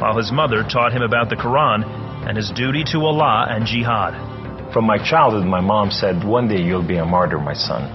while 0.00 0.16
his 0.16 0.32
mother 0.32 0.64
taught 0.64 0.92
him 0.92 1.02
about 1.02 1.28
the 1.28 1.36
Quran 1.36 1.84
and 2.26 2.36
his 2.36 2.50
duty 2.50 2.84
to 2.92 3.04
Allah 3.04 3.46
and 3.50 3.66
jihad. 3.66 4.29
From 4.72 4.84
my 4.84 4.98
childhood, 4.98 5.46
my 5.46 5.60
mom 5.60 5.90
said, 5.90 6.22
One 6.22 6.46
day 6.46 6.62
you'll 6.62 6.86
be 6.86 6.98
a 6.98 7.04
martyr, 7.04 7.38
my 7.38 7.54
son. 7.54 7.90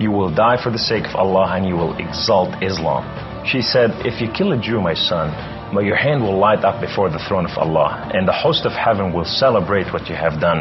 You 0.00 0.10
will 0.10 0.34
die 0.34 0.62
for 0.62 0.70
the 0.70 0.78
sake 0.78 1.06
of 1.06 1.16
Allah 1.16 1.56
and 1.56 1.66
you 1.66 1.76
will 1.76 1.96
exalt 1.96 2.62
Islam. 2.62 3.04
She 3.46 3.62
said, 3.62 3.90
If 4.04 4.20
you 4.20 4.28
kill 4.30 4.52
a 4.52 4.60
Jew, 4.60 4.80
my 4.82 4.92
son, 4.92 5.32
your 5.78 5.96
hand 5.96 6.22
will 6.22 6.38
light 6.38 6.62
up 6.64 6.80
before 6.80 7.08
the 7.08 7.22
throne 7.26 7.46
of 7.46 7.56
Allah, 7.56 8.10
and 8.12 8.28
the 8.28 8.36
host 8.36 8.66
of 8.66 8.72
heaven 8.72 9.14
will 9.14 9.24
celebrate 9.24 9.92
what 9.94 10.08
you 10.08 10.14
have 10.14 10.40
done. 10.40 10.60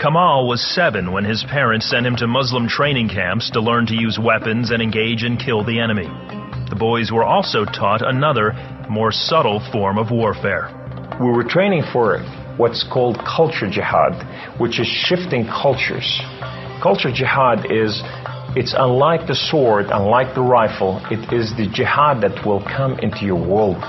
Kamal 0.00 0.48
was 0.48 0.60
seven 0.74 1.12
when 1.12 1.24
his 1.24 1.44
parents 1.44 1.88
sent 1.88 2.06
him 2.06 2.16
to 2.16 2.26
Muslim 2.26 2.66
training 2.66 3.08
camps 3.08 3.50
to 3.52 3.60
learn 3.60 3.86
to 3.86 3.94
use 3.94 4.18
weapons 4.18 4.70
and 4.70 4.82
engage 4.82 5.22
and 5.22 5.38
kill 5.38 5.64
the 5.64 5.78
enemy. 5.78 6.06
The 6.70 6.76
boys 6.76 7.12
were 7.12 7.24
also 7.24 7.64
taught 7.64 8.02
another, 8.02 8.52
more 8.90 9.12
subtle 9.12 9.60
form 9.70 9.96
of 9.96 10.10
warfare. 10.10 10.74
We 11.20 11.30
were 11.30 11.44
training 11.44 11.84
for 11.92 12.16
what's 12.56 12.84
called 12.84 13.18
culture 13.18 13.68
jihad, 13.70 14.14
which 14.58 14.80
is 14.80 14.86
shifting 14.86 15.44
cultures. 15.44 16.20
Culture 16.82 17.12
jihad 17.12 17.70
is 17.70 18.02
it's 18.56 18.74
unlike 18.76 19.26
the 19.26 19.34
sword, 19.34 19.86
unlike 19.90 20.34
the 20.34 20.40
rifle, 20.40 21.02
it 21.10 21.32
is 21.32 21.54
the 21.56 21.68
jihad 21.68 22.22
that 22.22 22.46
will 22.46 22.62
come 22.64 22.98
into 23.00 23.26
your 23.26 23.36
world. 23.36 23.80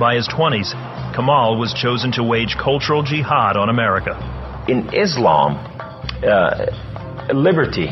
By 0.00 0.16
his 0.16 0.26
20s, 0.28 0.74
Kamal 1.14 1.58
was 1.58 1.72
chosen 1.74 2.10
to 2.12 2.24
wage 2.24 2.56
cultural 2.58 3.02
jihad 3.02 3.56
on 3.56 3.68
America. 3.68 4.18
In 4.68 4.92
Islam, 4.92 5.58
uh, 6.26 6.66
liberty, 7.32 7.90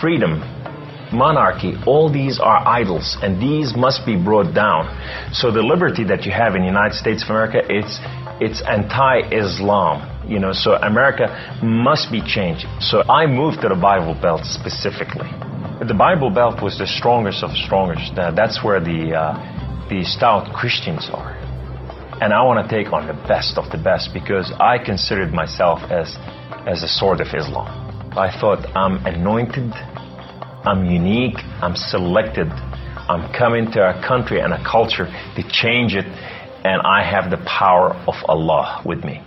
freedom, 0.00 0.42
monarchy, 1.12 1.74
all 1.86 2.10
these 2.12 2.38
are 2.38 2.66
idols, 2.66 3.16
and 3.22 3.40
these 3.40 3.76
must 3.76 4.04
be 4.04 4.16
brought 4.16 4.54
down. 4.54 4.86
So 5.32 5.50
the 5.50 5.62
liberty 5.62 6.04
that 6.04 6.24
you 6.24 6.32
have 6.32 6.54
in 6.54 6.62
the 6.62 6.68
United 6.68 6.96
States 6.96 7.22
of 7.24 7.30
America, 7.30 7.62
it's 7.68 7.98
it's 8.40 8.62
anti-Islam. 8.62 10.28
You 10.28 10.38
know, 10.38 10.52
so 10.52 10.74
America 10.74 11.26
must 11.62 12.12
be 12.12 12.20
changed. 12.20 12.66
So 12.80 13.02
I 13.02 13.26
moved 13.26 13.62
to 13.62 13.68
the 13.68 13.74
Bible 13.74 14.14
Belt 14.20 14.44
specifically. 14.44 15.28
The 15.80 15.94
Bible 15.96 16.30
Belt 16.30 16.62
was 16.62 16.76
the 16.78 16.86
strongest 16.86 17.42
of 17.42 17.50
the 17.50 17.62
strongest. 17.64 18.14
That's 18.14 18.62
where 18.62 18.80
the 18.80 19.14
uh, 19.14 19.88
the 19.88 20.04
stout 20.04 20.52
Christians 20.52 21.08
are, 21.12 21.32
and 22.20 22.32
I 22.34 22.42
want 22.42 22.58
to 22.62 22.68
take 22.68 22.92
on 22.92 23.06
the 23.06 23.18
best 23.26 23.56
of 23.56 23.70
the 23.70 23.78
best 23.78 24.12
because 24.12 24.52
I 24.60 24.78
considered 24.78 25.32
myself 25.32 25.80
as 25.90 26.16
as 26.66 26.82
a 26.82 26.88
sword 26.88 27.20
of 27.20 27.28
Islam. 27.28 27.88
I 28.18 28.28
thought 28.40 28.66
I'm 28.76 29.04
anointed, 29.06 29.70
I'm 30.64 30.84
unique, 30.84 31.38
I'm 31.62 31.76
selected, 31.76 32.48
I'm 32.50 33.32
coming 33.32 33.70
to 33.72 33.80
a 33.80 34.02
country 34.06 34.40
and 34.40 34.52
a 34.52 34.62
culture 34.64 35.06
to 35.06 35.42
change 35.48 35.94
it, 35.94 36.04
and 36.04 36.82
I 36.82 37.02
have 37.02 37.30
the 37.30 37.38
power 37.46 37.94
of 37.94 38.14
Allah 38.28 38.82
with 38.84 39.04
me. 39.04 39.22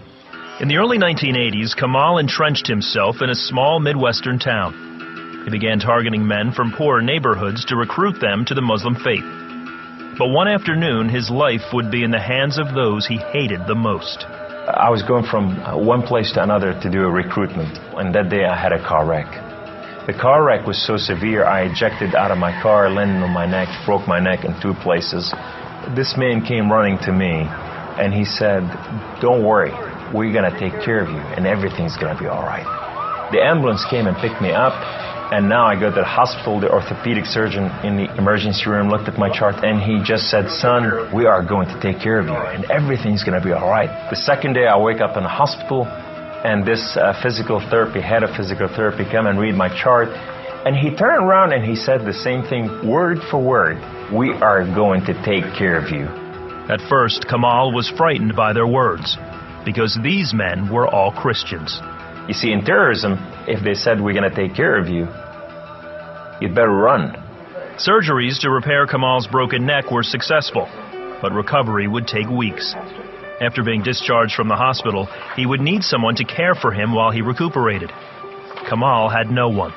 In 0.60 0.68
the 0.68 0.78
early 0.78 1.00
1980s, 1.00 1.76
Kamal 1.76 2.18
entrenched 2.18 2.68
himself 2.68 3.22
in 3.22 3.30
a 3.30 3.36
small 3.36 3.80
Midwestern 3.80 4.40
town. 4.40 5.42
He 5.46 5.50
began 5.50 5.80
targeting 5.80 6.28
men 6.28 6.52
from 6.52 6.74
poor 6.78 7.02
neighborhoods 7.02 7.66
to 7.66 7.76
recruit 7.76 8.20
them 8.20 8.46
to 8.46 8.54
the 8.54 8.62
Muslim 8.62 8.96
faith. 8.96 9.26
But 10.20 10.30
one 10.30 10.48
afternoon, 10.48 11.10
his 11.10 11.32
life 11.32 11.74
would 11.74 11.90
be 11.90 12.04
in 12.04 12.12
the 12.12 12.20
hands 12.20 12.60
of 12.60 12.76
those 12.76 13.08
he 13.08 13.18
hated 13.18 13.66
the 13.66 13.74
most. 13.74 14.26
I 14.68 14.90
was 14.92 15.02
going 15.02 15.26
from 15.26 15.58
one 15.84 16.04
place 16.04 16.32
to 16.34 16.44
another 16.44 16.80
to 16.80 16.92
do 16.92 17.02
a 17.02 17.10
recruitment, 17.10 17.80
and 17.98 18.14
that 18.14 18.30
day 18.30 18.46
I 18.46 18.56
had 18.56 18.74
a 18.74 18.86
car 18.86 19.08
wreck. 19.08 19.51
The 20.08 20.14
car 20.14 20.44
wreck 20.44 20.66
was 20.66 20.82
so 20.82 20.98
severe, 20.98 21.46
I 21.46 21.70
ejected 21.70 22.16
out 22.16 22.32
of 22.32 22.40
my 22.40 22.52
car, 22.62 22.90
landed 22.90 23.22
on 23.22 23.30
my 23.30 23.46
neck, 23.46 23.70
broke 23.86 24.08
my 24.08 24.20
neck 24.20 24.46
in 24.46 24.60
two 24.60 24.74
places. 24.82 25.32
This 25.96 26.18
man 26.18 26.44
came 26.44 26.72
running 26.72 26.98
to 27.06 27.12
me, 27.12 27.46
and 28.02 28.12
he 28.12 28.26
said, 28.26 28.66
Don't 29.22 29.46
worry, 29.46 29.70
we're 30.12 30.34
going 30.34 30.50
to 30.50 30.58
take 30.58 30.74
care 30.84 31.00
of 31.00 31.10
you 31.10 31.22
and 31.38 31.46
everything's 31.46 31.98
going 31.98 32.16
to 32.16 32.20
be 32.20 32.28
all 32.28 32.42
right. 32.42 32.66
The 33.32 33.46
ambulance 33.46 33.86
came 33.90 34.08
and 34.08 34.18
picked 34.18 34.42
me 34.42 34.52
up, 34.52 34.74
and 35.32 35.48
now 35.48 35.66
I 35.66 35.80
go 35.80 35.88
to 35.88 35.96
the 35.96 36.04
hospital. 36.04 36.60
The 36.60 36.70
orthopedic 36.72 37.26
surgeon 37.26 37.72
in 37.86 37.96
the 37.96 38.10
emergency 38.18 38.70
room 38.70 38.90
looked 38.90 39.08
at 39.08 39.18
my 39.18 39.30
chart 39.30 39.64
and 39.64 39.80
he 39.80 40.04
just 40.04 40.30
said, 40.30 40.50
Son, 40.50 41.14
we 41.16 41.26
are 41.26 41.46
going 41.46 41.70
to 41.70 41.80
take 41.80 42.02
care 42.02 42.20
of 42.20 42.26
you 42.26 42.36
and 42.36 42.66
everything's 42.70 43.24
going 43.24 43.40
to 43.40 43.46
be 43.46 43.54
all 43.54 43.70
right. 43.70 43.88
The 44.10 44.18
second 44.18 44.54
day 44.54 44.68
I 44.68 44.78
wake 44.78 45.00
up 45.00 45.16
in 45.16 45.24
the 45.24 45.30
hospital, 45.30 45.88
and 46.44 46.66
this 46.66 46.98
uh, 46.98 47.14
physical 47.22 47.60
therapy, 47.70 48.02
head 48.02 48.24
of 48.24 48.36
physical 48.36 48.68
therapy, 48.68 49.06
come 49.06 49.28
and 49.28 49.40
read 49.40 49.54
my 49.54 49.70
chart. 49.70 50.10
And 50.66 50.76
he 50.76 50.90
turned 50.96 51.24
around 51.24 51.54
and 51.54 51.64
he 51.64 51.76
said 51.76 52.02
the 52.02 52.14
same 52.14 52.44
thing, 52.44 52.88
word 52.88 53.20
for 53.30 53.42
word. 53.42 53.78
We 54.12 54.34
are 54.34 54.64
going 54.64 55.06
to 55.06 55.14
take 55.24 55.44
care 55.58 55.78
of 55.78 55.92
you. 55.92 56.06
At 56.70 56.82
first, 56.90 57.28
Kamal 57.28 57.74
was 57.74 57.90
frightened 57.90 58.36
by 58.36 58.54
their 58.54 58.68
words 58.68 59.18
because 59.66 59.98
these 60.02 60.34
men 60.34 60.72
were 60.72 60.88
all 60.88 61.12
Christians. 61.12 61.80
You 62.28 62.34
see, 62.34 62.52
in 62.52 62.64
terrorism, 62.64 63.18
if 63.48 63.64
they 63.64 63.74
said 63.74 64.02
we're 64.02 64.14
going 64.14 64.30
to 64.30 64.36
take 64.36 64.56
care 64.56 64.78
of 64.78 64.88
you, 64.88 65.08
you'd 66.40 66.56
better 66.56 66.72
run. 66.72 67.14
Surgeries 67.78 68.40
to 68.42 68.50
repair 68.50 68.88
Kamal's 68.88 69.28
broken 69.28 69.66
neck 69.66 69.92
were 69.92 70.04
successful, 70.04 70.68
but 71.22 71.32
recovery 71.34 71.88
would 71.88 72.08
take 72.08 72.30
weeks. 72.30 72.76
After 73.42 73.64
being 73.64 73.82
discharged 73.82 74.36
from 74.36 74.50
the 74.50 74.56
hospital, 74.56 75.10
he 75.36 75.48
would 75.48 75.62
need 75.62 75.84
someone 75.84 76.14
to 76.18 76.24
care 76.24 76.54
for 76.54 76.72
him 76.72 76.94
while 76.94 77.10
he 77.10 77.24
recuperated. 77.24 77.92
Kamal 78.70 79.10
had 79.10 79.32
no 79.32 79.50
one. 79.50 79.74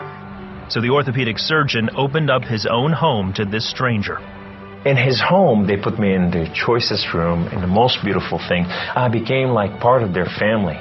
So 0.68 0.82
the 0.82 0.90
orthopedic 0.90 1.38
surgeon 1.38 1.88
opened 1.96 2.30
up 2.30 2.42
his 2.42 2.66
own 2.70 2.92
home 2.92 3.32
to 3.36 3.46
this 3.46 3.68
stranger. 3.68 4.18
In 4.84 4.98
his 4.98 5.18
home, 5.18 5.66
they 5.66 5.78
put 5.78 5.98
me 5.98 6.12
in 6.14 6.30
the 6.30 6.46
choicest 6.54 7.14
room, 7.14 7.48
in 7.48 7.62
the 7.62 7.66
most 7.66 8.04
beautiful 8.04 8.38
thing. 8.38 8.66
I 8.66 9.08
became 9.08 9.48
like 9.48 9.80
part 9.80 10.02
of 10.02 10.12
their 10.12 10.26
family. 10.38 10.78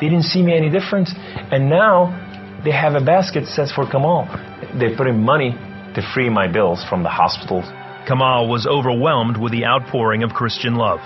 They 0.00 0.08
didn't 0.08 0.24
see 0.24 0.42
me 0.42 0.56
any 0.56 0.70
different. 0.70 1.10
And 1.52 1.70
now 1.70 2.10
they 2.64 2.72
have 2.72 2.94
a 2.94 3.04
basket 3.04 3.42
that 3.42 3.54
says 3.54 3.70
for 3.70 3.88
Kamal. 3.88 4.26
They 4.76 4.96
put 4.96 5.06
in 5.06 5.22
money 5.22 5.52
to 5.94 6.02
free 6.14 6.28
my 6.28 6.50
bills 6.50 6.84
from 6.90 7.04
the 7.04 7.10
hospital. 7.10 7.62
Kamal 8.08 8.48
was 8.48 8.66
overwhelmed 8.66 9.36
with 9.36 9.52
the 9.52 9.66
outpouring 9.66 10.24
of 10.24 10.30
Christian 10.30 10.74
love. 10.74 10.98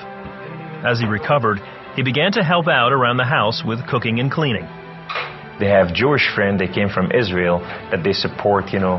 As 0.85 0.99
he 0.99 1.07
recovered, 1.07 1.61
he 1.95 2.03
began 2.03 2.33
to 2.33 2.43
help 2.43 2.67
out 2.67 2.93
around 2.93 3.17
the 3.17 3.25
house 3.25 3.63
with 3.65 3.87
cooking 3.87 4.19
and 4.19 4.31
cleaning. 4.31 4.67
They 5.61 5.69
have 5.69 5.95
Jewish 5.95 6.27
friends 6.35 6.61
that 6.61 6.75
came 6.75 6.89
from 6.89 7.13
Israel 7.13 7.61
that 7.91 8.03
they 8.03 8.13
support, 8.13 8.73
you 8.73 8.81
know, 8.81 8.99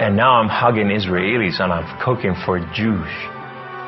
and 0.00 0.16
now 0.16 0.40
I'm 0.40 0.48
hugging 0.48 0.88
Israelis 0.88 1.60
and 1.60 1.72
I'm 1.72 1.84
cooking 2.02 2.34
for 2.46 2.60
Jews. 2.72 3.10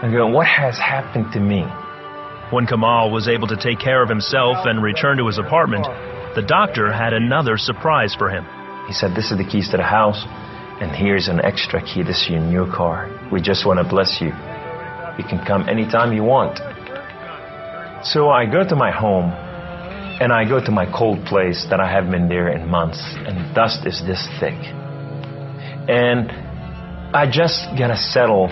I'm 0.03 0.13
going, 0.13 0.35
what 0.35 0.47
has 0.47 0.77
happened 0.77 1.33
to 1.33 1.41
me? 1.41 1.65
When 2.51 2.67
Kamal 2.67 3.11
was 3.11 3.29
able 3.29 3.47
to 3.49 3.57
take 3.57 3.79
care 3.79 4.03
of 4.03 4.09
himself 4.09 4.67
and 4.67 4.83
return 4.83 5.17
to 5.19 5.27
his 5.27 5.39
apartment, 5.39 5.87
the 6.35 6.43
doctor 6.43 6.93
had 6.93 7.13
another 7.13 7.57
surprise 7.57 8.15
for 8.15 8.29
him. 8.29 8.45
He 8.87 8.93
said, 8.93 9.15
This 9.15 9.31
is 9.31 9.39
the 9.39 9.45
keys 9.45 9.71
to 9.71 9.77
the 9.77 9.85
house, 9.85 10.25
and 10.81 10.91
here's 10.91 11.29
an 11.29 11.41
extra 11.45 11.81
key. 11.81 12.03
This 12.03 12.23
is 12.23 12.31
your 12.31 12.41
new 12.41 12.67
car. 12.71 13.09
We 13.33 13.41
just 13.41 13.65
want 13.65 13.79
to 13.79 13.89
bless 13.89 14.19
you. 14.21 14.29
You 15.17 15.25
can 15.29 15.45
come 15.47 15.69
anytime 15.69 16.13
you 16.13 16.25
want. 16.25 16.59
So 18.03 18.31
I 18.31 18.47
go 18.47 18.67
to 18.67 18.77
my 18.77 18.91
home 18.91 19.31
and 20.21 20.33
I 20.33 20.49
go 20.49 20.59
to 20.59 20.71
my 20.71 20.87
cold 20.87 21.25
place 21.27 21.67
that 21.69 21.81
I 21.81 21.91
haven't 21.91 22.13
been 22.13 22.29
there 22.29 22.49
in 22.49 22.67
months 22.67 23.01
and 23.27 23.55
dust 23.55 23.87
is 23.87 24.01
this 24.07 24.27
thick. 24.41 24.57
And 25.89 26.31
I 27.15 27.31
just 27.31 27.69
gotta 27.77 27.99
settle 27.99 28.49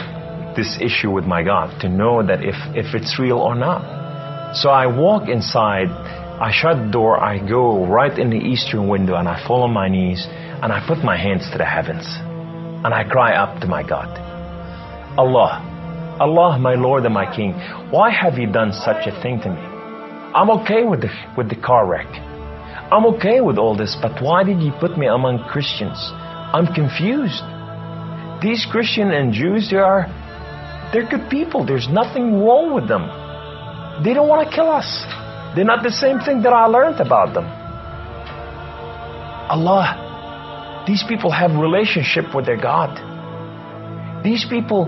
this 0.55 0.79
issue 0.83 1.11
with 1.11 1.25
my 1.25 1.43
God 1.43 1.81
to 1.81 1.89
know 1.89 2.27
that 2.27 2.45
if, 2.45 2.57
if 2.77 2.95
it's 2.95 3.19
real 3.19 3.39
or 3.39 3.55
not. 3.55 4.55
So 4.55 4.69
I 4.69 4.87
walk 4.87 5.31
inside, 5.31 5.89
I 5.89 6.53
shut 6.53 6.77
the 6.77 6.91
door, 6.91 7.23
I 7.23 7.39
go 7.39 7.87
right 7.87 8.19
in 8.19 8.29
the 8.29 8.37
eastern 8.37 8.87
window 8.87 9.15
and 9.15 9.27
I 9.27 9.43
fall 9.47 9.63
on 9.63 9.73
my 9.73 9.89
knees 9.89 10.27
and 10.29 10.71
I 10.73 10.87
put 10.87 10.99
my 10.99 11.17
hands 11.17 11.51
to 11.53 11.59
the 11.59 11.65
heavens 11.65 12.05
and 12.85 12.93
I 12.93 13.05
cry 13.05 13.35
up 13.35 13.61
to 13.61 13.67
my 13.67 13.83
God. 13.83 14.09
Allah, 15.19 15.68
Allah, 16.21 16.59
my 16.59 16.75
Lord 16.75 17.05
and 17.05 17.15
my 17.15 17.33
King, 17.35 17.53
why 17.91 18.11
have 18.11 18.39
you 18.39 18.51
done 18.51 18.73
such 18.73 19.07
a 19.07 19.23
thing 19.23 19.41
to 19.43 19.51
me? 19.51 19.61
I'm 20.35 20.51
okay 20.61 20.85
with 20.85 21.01
the, 21.03 21.11
with 21.37 21.49
the 21.49 21.57
car 21.57 21.87
wreck. 21.87 22.09
I'm 22.91 23.07
okay 23.15 23.41
with 23.41 23.59
all 23.59 23.77
this, 23.77 23.97
but 24.01 24.23
why 24.23 24.45
did 24.45 24.61
you 24.61 24.73
put 24.81 24.99
me 24.99 25.07
among 25.07 25.45
Christians? 25.45 25.99
I'm 26.53 26.73
confused. 26.75 27.43
These 28.43 28.67
Christian 28.71 29.11
and 29.11 29.33
Jews, 29.33 29.71
they 29.71 29.77
are, 29.77 30.07
they're 30.93 31.09
good 31.09 31.29
people. 31.31 31.65
There's 31.65 31.89
nothing 31.89 32.43
wrong 32.43 32.75
with 32.75 32.89
them. 32.89 33.07
They 34.03 34.15
don't 34.15 34.29
want 34.29 34.49
to 34.49 34.55
kill 34.55 34.71
us. 34.71 35.05
They're 35.55 35.65
not 35.65 35.83
the 35.83 35.93
same 35.93 36.21
thing 36.21 36.43
that 36.43 36.53
I 36.53 36.67
learned 36.67 37.01
about 37.01 37.35
them. 37.35 37.45
Allah, 39.51 40.85
these 40.87 41.05
people 41.07 41.31
have 41.31 41.53
relationship 41.53 42.35
with 42.35 42.47
their 42.47 42.61
God. 42.61 42.97
These 44.25 44.47
people, 44.49 44.87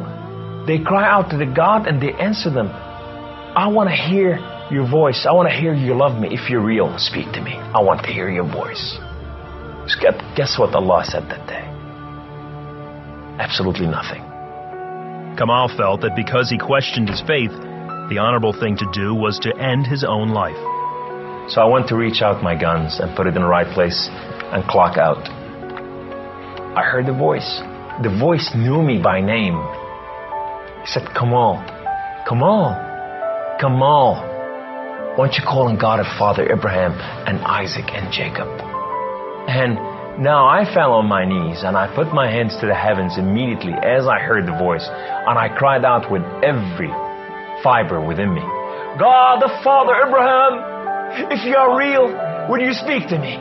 they 0.66 0.78
cry 0.78 1.08
out 1.08 1.30
to 1.30 1.36
the 1.36 1.46
God 1.46 1.86
and 1.86 2.00
they 2.00 2.12
answer 2.12 2.50
them. 2.50 2.68
I 2.68 3.66
want 3.68 3.88
to 3.88 3.96
hear 3.96 4.38
your 4.70 4.88
voice. 4.88 5.26
I 5.28 5.32
want 5.32 5.48
to 5.48 5.54
hear 5.54 5.74
you 5.74 5.94
love 5.94 6.20
me. 6.20 6.28
If 6.30 6.48
you're 6.48 6.64
real, 6.64 6.96
speak 6.98 7.32
to 7.32 7.40
me. 7.40 7.54
I 7.54 7.80
want 7.80 8.02
to 8.04 8.12
hear 8.12 8.30
your 8.30 8.46
voice. 8.46 8.98
Guess 10.36 10.58
what 10.58 10.74
Allah 10.74 11.04
said 11.04 11.24
that 11.30 11.46
day? 11.48 11.66
Absolutely 13.42 13.86
nothing. 13.86 14.22
Kamal 15.36 15.68
felt 15.76 16.02
that 16.02 16.14
because 16.14 16.50
he 16.50 16.58
questioned 16.58 17.08
his 17.08 17.20
faith, 17.22 17.50
the 18.10 18.18
honorable 18.18 18.52
thing 18.52 18.76
to 18.76 18.86
do 18.92 19.14
was 19.14 19.38
to 19.40 19.56
end 19.58 19.86
his 19.86 20.04
own 20.04 20.30
life. 20.30 20.58
So 21.50 21.60
I 21.60 21.64
went 21.64 21.88
to 21.88 21.96
reach 21.96 22.22
out 22.22 22.42
my 22.42 22.54
guns 22.54 23.00
and 23.00 23.16
put 23.16 23.26
it 23.26 23.34
in 23.34 23.42
the 23.42 23.48
right 23.48 23.66
place 23.74 24.08
and 24.52 24.62
clock 24.68 24.98
out. 24.98 25.26
I 26.76 26.82
heard 26.84 27.06
the 27.06 27.12
voice. 27.12 27.60
The 28.02 28.16
voice 28.20 28.52
knew 28.54 28.82
me 28.82 29.02
by 29.02 29.20
name. 29.20 29.58
Said, 30.92 31.06
Kamal, 31.14 31.62
Kamal, 32.26 32.74
Kamal. 33.60 34.18
Why 35.14 35.26
don't 35.26 35.36
you 35.38 35.44
call 35.46 35.68
on 35.68 35.78
God 35.78 36.00
of 36.00 36.06
Father 36.18 36.42
Abraham 36.50 36.98
and 37.30 37.38
Isaac 37.46 37.94
and 37.94 38.10
Jacob? 38.10 38.50
And 39.46 39.78
now 40.18 40.50
I 40.50 40.66
fell 40.74 40.90
on 40.98 41.06
my 41.06 41.24
knees 41.24 41.62
and 41.62 41.76
I 41.76 41.86
put 41.94 42.12
my 42.12 42.28
hands 42.28 42.58
to 42.58 42.66
the 42.66 42.74
heavens 42.74 43.18
immediately 43.18 43.70
as 43.70 44.10
I 44.10 44.18
heard 44.18 44.50
the 44.50 44.58
voice 44.58 44.82
and 44.82 45.38
I 45.38 45.46
cried 45.54 45.84
out 45.84 46.10
with 46.10 46.26
every 46.42 46.90
fiber 47.62 48.02
within 48.02 48.34
me. 48.34 48.42
God 48.98 49.38
the 49.38 49.52
Father 49.62 49.94
Abraham, 49.94 51.30
if 51.30 51.46
you 51.46 51.54
are 51.54 51.70
real, 51.78 52.10
would 52.50 52.60
you 52.60 52.74
speak 52.74 53.06
to 53.14 53.18
me? 53.18 53.38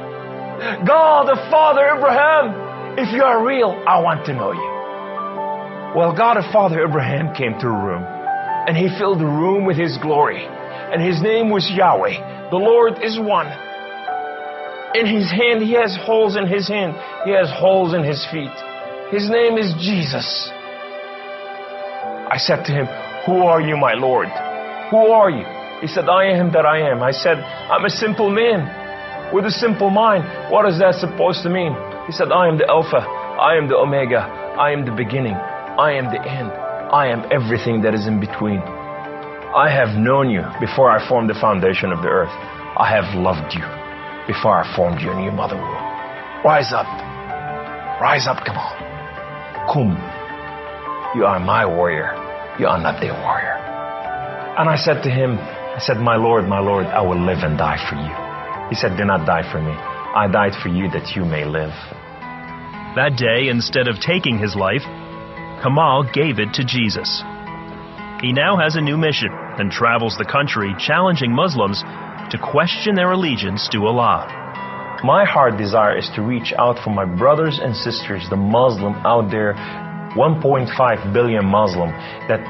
God 0.86 1.26
the 1.26 1.42
Father 1.50 1.82
Abraham, 1.98 2.94
if 3.00 3.10
you 3.12 3.24
are 3.24 3.44
real, 3.44 3.74
I 3.90 3.98
want 4.06 4.24
to 4.28 4.36
know 4.38 4.52
you. 4.52 4.69
Well, 5.96 6.14
God 6.16 6.38
of 6.38 6.46
Father 6.54 6.86
Abraham 6.86 7.34
came 7.34 7.58
to 7.60 7.68
a 7.68 7.74
room 7.74 8.06
and 8.06 8.78
he 8.78 8.90
filled 9.00 9.20
the 9.20 9.26
room 9.26 9.66
with 9.66 9.76
his 9.76 9.98
glory 9.98 10.46
and 10.46 11.02
his 11.02 11.22
name 11.22 11.50
was 11.50 11.66
Yahweh. 11.70 12.50
The 12.52 12.58
Lord 12.58 13.02
is 13.02 13.18
one. 13.20 13.48
In 14.94 15.06
his 15.06 15.30
hand, 15.30 15.62
he 15.62 15.74
has 15.74 15.98
holes 16.06 16.38
in 16.38 16.46
his 16.46 16.68
hand. 16.68 16.94
He 17.26 17.32
has 17.32 17.50
holes 17.50 17.94
in 17.94 18.04
his 18.04 18.26
feet. 18.30 18.54
His 19.10 19.30
name 19.30 19.58
is 19.58 19.74
Jesus. 19.82 20.50
I 22.30 22.38
said 22.38 22.66
to 22.66 22.72
him, 22.72 22.86
Who 23.26 23.42
are 23.46 23.62
you, 23.62 23.76
my 23.76 23.94
Lord? 23.94 24.30
Who 24.90 25.10
are 25.10 25.30
you? 25.30 25.46
He 25.82 25.88
said, 25.88 26.10
I 26.10 26.26
am 26.26 26.52
that 26.54 26.66
I 26.66 26.90
am. 26.90 27.02
I 27.02 27.12
said, 27.12 27.38
I'm 27.38 27.86
a 27.86 27.90
simple 27.90 28.30
man 28.30 29.34
with 29.34 29.46
a 29.46 29.52
simple 29.52 29.90
mind. 29.90 30.52
What 30.52 30.70
is 30.70 30.78
that 30.80 30.96
supposed 30.96 31.42
to 31.44 31.50
mean? 31.50 31.74
He 32.06 32.12
said, 32.14 32.32
I 32.32 32.48
am 32.48 32.58
the 32.58 32.68
Alpha. 32.68 32.98
I 32.98 33.58
am 33.58 33.68
the 33.68 33.78
Omega. 33.78 34.20
I 34.20 34.72
am 34.72 34.86
the 34.86 34.92
beginning. 34.92 35.38
I 35.80 35.94
am 35.94 36.12
the 36.12 36.20
end. 36.20 36.52
I 36.92 37.08
am 37.08 37.24
everything 37.32 37.84
that 37.84 37.96
is 37.96 38.06
in 38.06 38.20
between. 38.20 38.60
I 38.60 39.72
have 39.72 39.96
known 39.96 40.30
you 40.30 40.44
before 40.60 40.92
I 40.92 41.00
formed 41.08 41.30
the 41.30 41.40
foundation 41.40 41.94
of 41.96 42.04
the 42.04 42.12
earth. 42.12 42.36
I 42.76 42.84
have 42.92 43.16
loved 43.16 43.56
you 43.56 43.64
before 44.28 44.60
I 44.60 44.68
formed 44.76 45.00
you 45.00 45.10
in 45.16 45.24
your 45.24 45.32
mother 45.32 45.56
womb. 45.56 46.44
Rise 46.44 46.76
up. 46.76 46.84
Rise 48.04 48.28
up, 48.28 48.44
come 48.44 48.60
on. 48.60 48.76
Kum. 49.72 49.96
You 51.16 51.24
are 51.24 51.40
my 51.40 51.66
warrior. 51.66 52.12
You 52.60 52.68
are 52.68 52.82
not 52.84 53.00
their 53.00 53.16
warrior. 53.16 53.56
And 54.60 54.68
I 54.68 54.76
said 54.76 55.00
to 55.04 55.10
him, 55.10 55.40
I 55.40 55.80
said, 55.80 55.96
My 55.96 56.18
Lord, 56.18 56.44
my 56.44 56.60
Lord, 56.60 56.88
I 56.88 57.00
will 57.08 57.24
live 57.24 57.40
and 57.40 57.58
die 57.58 57.80
for 57.88 57.96
you. 57.96 58.12
He 58.68 58.76
said, 58.76 58.98
Do 58.98 59.06
not 59.06 59.26
die 59.26 59.50
for 59.50 59.64
me. 59.64 59.72
I 59.72 60.28
died 60.28 60.60
for 60.62 60.68
you 60.68 60.92
that 60.92 61.16
you 61.16 61.24
may 61.24 61.46
live. 61.46 61.72
That 63.00 63.16
day, 63.16 63.48
instead 63.48 63.88
of 63.88 64.02
taking 64.04 64.38
his 64.38 64.58
life, 64.58 64.84
Kamal 65.62 66.04
gave 66.14 66.40
it 66.40 66.54
to 66.54 66.64
Jesus. 66.64 67.22
He 68.22 68.32
now 68.34 68.58
has 68.58 68.76
a 68.76 68.82
new 68.82 68.98
mission 68.98 69.30
and 69.32 69.72
travels 69.72 70.16
the 70.18 70.26
country 70.26 70.74
challenging 70.80 71.32
Muslims 71.34 71.82
to 72.32 72.38
question 72.38 72.96
their 72.96 73.12
allegiance 73.12 73.68
to 73.70 73.86
Allah. 73.86 74.28
My 75.04 75.24
heart 75.26 75.58
desire 75.58 75.98
is 75.98 76.10
to 76.16 76.22
reach 76.22 76.54
out 76.58 76.78
for 76.84 76.90
my 76.92 77.06
brothers 77.06 77.60
and 77.62 77.76
sisters, 77.76 78.26
the 78.30 78.36
Muslim 78.36 78.94
out 79.06 79.32
there, 79.32 79.54
1.5 80.16 81.14
billion 81.14 81.46
Muslim, 81.46 81.90
that 82.28 82.42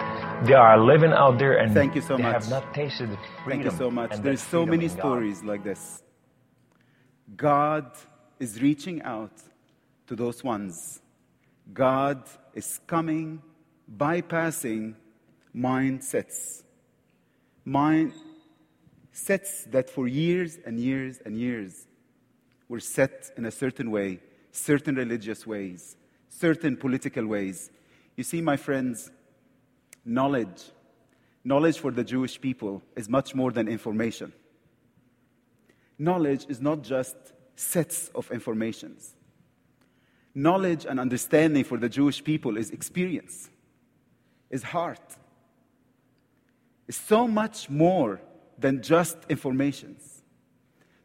they 0.45 0.53
are 0.53 0.79
living 0.79 1.11
out 1.11 1.37
there 1.37 1.57
and 1.57 1.73
Thank 1.73 1.95
you 1.95 2.01
so 2.01 2.17
they 2.17 2.23
much. 2.23 2.33
have 2.43 2.49
not 2.49 2.73
tasted 2.73 3.09
freedom. 3.43 3.49
Thank 3.49 3.63
you 3.65 3.71
so 3.71 3.91
much. 3.91 4.13
and 4.13 4.23
There's 4.23 4.41
so 4.41 4.65
many 4.65 4.87
stories 4.87 5.43
like 5.43 5.63
this. 5.63 6.01
God 7.35 7.91
is 8.39 8.61
reaching 8.61 9.01
out 9.03 9.33
to 10.07 10.15
those 10.15 10.43
ones. 10.43 11.01
God 11.73 12.23
is 12.59 12.79
coming, 12.87 13.41
bypassing 13.97 14.93
mindsets. 15.55 16.63
Mindsets 17.65 18.11
that 19.71 19.89
for 19.89 20.07
years 20.07 20.57
and 20.65 20.79
years 20.79 21.19
and 21.25 21.37
years 21.37 21.87
were 22.67 22.79
set 22.79 23.31
in 23.37 23.45
a 23.45 23.51
certain 23.51 23.89
way, 23.91 24.19
certain 24.51 24.95
religious 24.95 25.47
ways, 25.47 25.95
certain 26.27 26.75
political 26.75 27.25
ways. 27.25 27.71
You 28.17 28.23
see, 28.23 28.41
my 28.41 28.57
friends, 28.57 29.09
knowledge, 30.03 30.61
knowledge 31.43 31.79
for 31.79 31.91
the 31.91 32.03
Jewish 32.03 32.39
people 32.39 32.83
is 32.95 33.07
much 33.07 33.33
more 33.33 33.51
than 33.51 33.67
information. 33.67 34.33
Knowledge 35.97 36.45
is 36.49 36.59
not 36.61 36.81
just 36.83 37.15
sets 37.55 38.09
of 38.15 38.29
informations. 38.31 39.15
Knowledge 40.39 40.85
and 40.85 41.01
understanding 41.01 41.65
for 41.65 41.77
the 41.77 41.89
Jewish 41.89 42.23
people 42.23 42.55
is 42.55 42.71
experience, 42.71 43.49
is 44.49 44.63
heart. 44.63 45.17
It's 46.87 46.97
so 46.97 47.27
much 47.27 47.69
more 47.69 48.21
than 48.57 48.81
just 48.81 49.17
informations. 49.27 50.23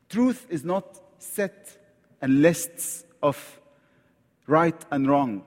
Truth 0.09 0.47
is 0.51 0.65
not 0.65 1.01
set 1.19 1.77
and 2.23 2.43
lists 2.43 3.05
of 3.25 3.61
right 4.47 4.81
and 4.93 5.09
wrong. 5.09 5.43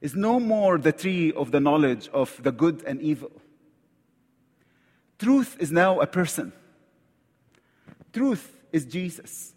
Is 0.00 0.14
no 0.14 0.40
more 0.40 0.78
the 0.78 0.92
tree 0.92 1.34
of 1.34 1.50
the 1.50 1.60
knowledge 1.60 2.08
of 2.14 2.42
the 2.42 2.50
good 2.50 2.82
and 2.86 3.02
evil. 3.02 3.32
Truth 5.18 5.58
is 5.60 5.70
now 5.70 6.00
a 6.00 6.06
person. 6.06 6.54
Truth 8.14 8.58
is 8.72 8.86
Jesus. 8.86 9.52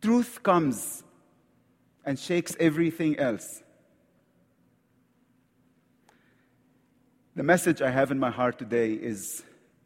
Truth 0.00 0.42
comes 0.42 1.04
and 2.04 2.18
shakes 2.18 2.56
everything 2.58 3.18
else. 3.18 3.62
The 7.36 7.42
message 7.42 7.80
I 7.80 7.90
have 7.90 8.10
in 8.10 8.18
my 8.18 8.30
heart 8.30 8.58
today 8.58 8.92
is, 8.92 9.42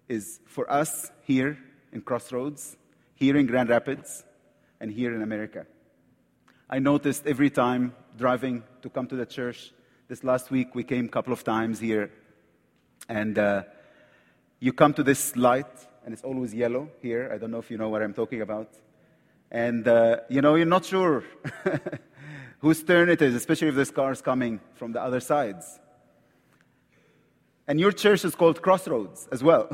is 0.09 0.40
for 0.46 0.70
us 0.70 1.11
here 1.22 1.59
in 1.92 2.00
Crossroads, 2.00 2.77
here 3.14 3.37
in 3.37 3.46
Grand 3.46 3.68
Rapids, 3.68 4.24
and 4.81 4.90
here 4.90 5.14
in 5.14 5.22
America. 5.22 5.66
I 6.68 6.79
noticed 6.79 7.27
every 7.27 7.50
time 7.50 7.94
driving 8.16 8.64
to 8.83 8.88
come 8.88 9.07
to 9.09 9.16
the 9.16 9.27
church, 9.27 9.72
this 10.09 10.24
last 10.24 10.50
week 10.50 10.74
we 10.74 10.85
came 10.85 11.07
a 11.07 11.09
couple 11.09 11.33
of 11.33 11.44
times 11.44 11.79
here, 11.79 12.11
and 13.09 13.38
uh, 13.38 13.62
you 14.61 14.72
come 14.72 14.94
to 14.94 15.03
this 15.03 15.37
light, 15.37 15.87
and 16.05 16.12
it's 16.12 16.22
always 16.22 16.55
yellow 16.55 16.88
here. 17.03 17.31
I 17.33 17.38
don't 17.38 17.50
know 17.50 17.59
if 17.59 17.70
you 17.70 17.79
know 17.79 17.88
what 17.88 18.03
I'm 18.03 18.14
talking 18.14 18.40
about. 18.40 18.68
And, 19.55 19.87
uh, 19.87 20.17
you 20.29 20.43
know, 20.43 20.57
you're 20.57 20.67
not 20.67 20.85
sure 20.85 21.23
whose 22.59 22.83
turn 22.83 23.09
it 23.09 23.23
is, 23.23 23.37
especially 23.37 23.69
if 23.69 23.77
this 23.77 23.93
car 23.93 24.11
is 24.11 24.21
coming 24.21 24.59
from 24.75 24.90
the 24.90 25.01
other 25.01 25.21
sides. 25.21 25.79
And 27.69 27.79
your 27.79 27.93
church 27.93 28.25
is 28.25 28.35
called 28.35 28.61
Crossroads 28.61 29.29
as 29.31 29.45
well. 29.45 29.69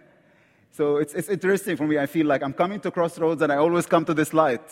so 0.70 0.96
it's, 0.96 1.12
it's 1.12 1.28
interesting 1.28 1.76
for 1.76 1.86
me. 1.86 1.98
I 1.98 2.06
feel 2.06 2.24
like 2.24 2.42
I'm 2.42 2.54
coming 2.54 2.80
to 2.80 2.90
Crossroads 2.90 3.42
and 3.42 3.52
I 3.52 3.56
always 3.56 3.84
come 3.84 4.06
to 4.06 4.14
this 4.14 4.32
light. 4.32 4.62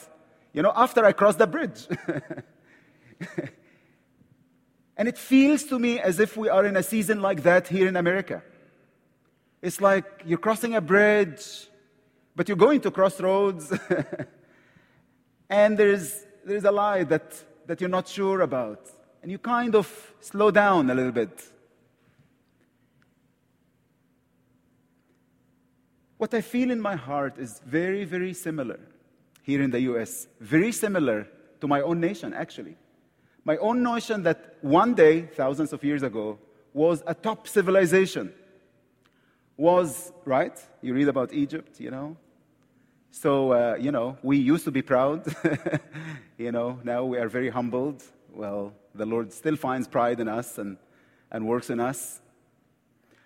You 0.54 0.62
know, 0.62 0.72
after 0.74 1.04
I 1.04 1.12
cross 1.12 1.36
the 1.36 1.46
bridge. 1.46 1.86
and 4.96 5.08
it 5.08 5.18
feels 5.18 5.64
to 5.64 5.78
me 5.78 6.00
as 6.00 6.20
if 6.20 6.38
we 6.38 6.48
are 6.48 6.64
in 6.64 6.74
a 6.78 6.82
season 6.82 7.20
like 7.20 7.42
that 7.42 7.68
here 7.68 7.86
in 7.86 7.96
America. 7.96 8.42
It's 9.60 9.82
like 9.82 10.22
you're 10.24 10.38
crossing 10.38 10.74
a 10.74 10.80
bridge, 10.80 11.68
but 12.34 12.48
you're 12.48 12.56
going 12.56 12.80
to 12.80 12.90
Crossroads, 12.90 13.78
and 15.48 15.78
there's, 15.78 16.26
there's 16.44 16.64
a 16.64 16.70
lie 16.70 17.04
that, 17.04 17.44
that 17.66 17.80
you're 17.80 17.90
not 17.90 18.08
sure 18.08 18.42
about. 18.42 18.90
And 19.22 19.30
you 19.32 19.38
kind 19.38 19.74
of 19.74 20.14
slow 20.20 20.50
down 20.50 20.90
a 20.90 20.94
little 20.94 21.12
bit. 21.12 21.42
What 26.18 26.34
I 26.34 26.40
feel 26.40 26.70
in 26.70 26.80
my 26.80 26.96
heart 26.96 27.38
is 27.38 27.60
very, 27.64 28.04
very 28.04 28.34
similar 28.34 28.80
here 29.42 29.62
in 29.62 29.70
the 29.70 29.80
US, 29.92 30.26
very 30.40 30.72
similar 30.72 31.26
to 31.60 31.68
my 31.68 31.80
own 31.80 32.00
nation, 32.00 32.34
actually. 32.34 32.76
My 33.44 33.56
own 33.58 33.82
nation 33.82 34.24
that 34.24 34.56
one 34.60 34.94
day, 34.94 35.22
thousands 35.22 35.72
of 35.72 35.82
years 35.82 36.02
ago, 36.02 36.38
was 36.74 37.02
a 37.06 37.14
top 37.14 37.48
civilization. 37.48 38.32
Was, 39.56 40.12
right? 40.24 40.58
You 40.82 40.92
read 40.94 41.08
about 41.08 41.32
Egypt, 41.32 41.80
you 41.80 41.90
know? 41.90 42.16
So, 43.20 43.52
uh, 43.52 43.76
you 43.80 43.90
know, 43.90 44.16
we 44.22 44.36
used 44.36 44.64
to 44.66 44.70
be 44.70 44.80
proud. 44.80 45.26
you 46.38 46.52
know, 46.52 46.78
now 46.84 47.04
we 47.04 47.18
are 47.18 47.28
very 47.28 47.50
humbled. 47.50 48.00
Well, 48.32 48.72
the 48.94 49.06
Lord 49.06 49.32
still 49.32 49.56
finds 49.56 49.88
pride 49.88 50.20
in 50.20 50.28
us 50.28 50.56
and, 50.56 50.76
and 51.28 51.44
works 51.48 51.68
in 51.68 51.80
us. 51.80 52.20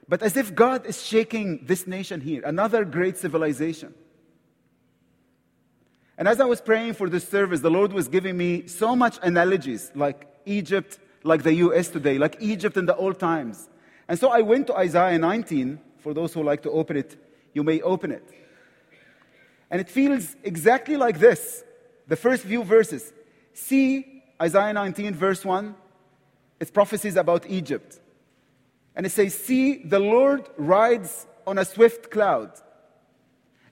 But 0.08 0.22
as 0.22 0.38
if 0.38 0.54
God 0.54 0.86
is 0.86 1.02
shaking 1.02 1.66
this 1.66 1.86
nation 1.86 2.22
here, 2.22 2.40
another 2.42 2.86
great 2.86 3.18
civilization. 3.18 3.92
And 6.16 6.26
as 6.26 6.40
I 6.40 6.46
was 6.46 6.62
praying 6.62 6.94
for 6.94 7.10
this 7.10 7.28
service, 7.28 7.60
the 7.60 7.70
Lord 7.70 7.92
was 7.92 8.08
giving 8.08 8.34
me 8.34 8.68
so 8.68 8.96
much 8.96 9.18
analogies, 9.22 9.92
like 9.94 10.26
Egypt, 10.46 11.00
like 11.22 11.42
the 11.42 11.52
US 11.66 11.88
today, 11.88 12.16
like 12.16 12.38
Egypt 12.40 12.78
in 12.78 12.86
the 12.86 12.96
old 12.96 13.18
times. 13.18 13.68
And 14.08 14.18
so 14.18 14.30
I 14.30 14.40
went 14.40 14.68
to 14.68 14.74
Isaiah 14.74 15.18
19. 15.18 15.78
For 15.98 16.14
those 16.14 16.32
who 16.32 16.42
like 16.42 16.62
to 16.62 16.70
open 16.70 16.96
it, 16.96 17.14
you 17.52 17.62
may 17.62 17.82
open 17.82 18.10
it. 18.10 18.26
And 19.72 19.80
it 19.80 19.88
feels 19.88 20.36
exactly 20.44 20.98
like 20.98 21.18
this. 21.18 21.64
The 22.06 22.14
first 22.14 22.44
few 22.44 22.62
verses. 22.62 23.10
See 23.54 24.22
Isaiah 24.40 24.74
19, 24.74 25.14
verse 25.14 25.44
1. 25.46 25.74
It's 26.60 26.70
prophecies 26.70 27.16
about 27.16 27.48
Egypt. 27.48 27.98
And 28.94 29.06
it 29.06 29.10
says, 29.10 29.34
See, 29.34 29.82
the 29.82 29.98
Lord 29.98 30.46
rides 30.58 31.26
on 31.46 31.56
a 31.56 31.64
swift 31.64 32.10
cloud 32.10 32.52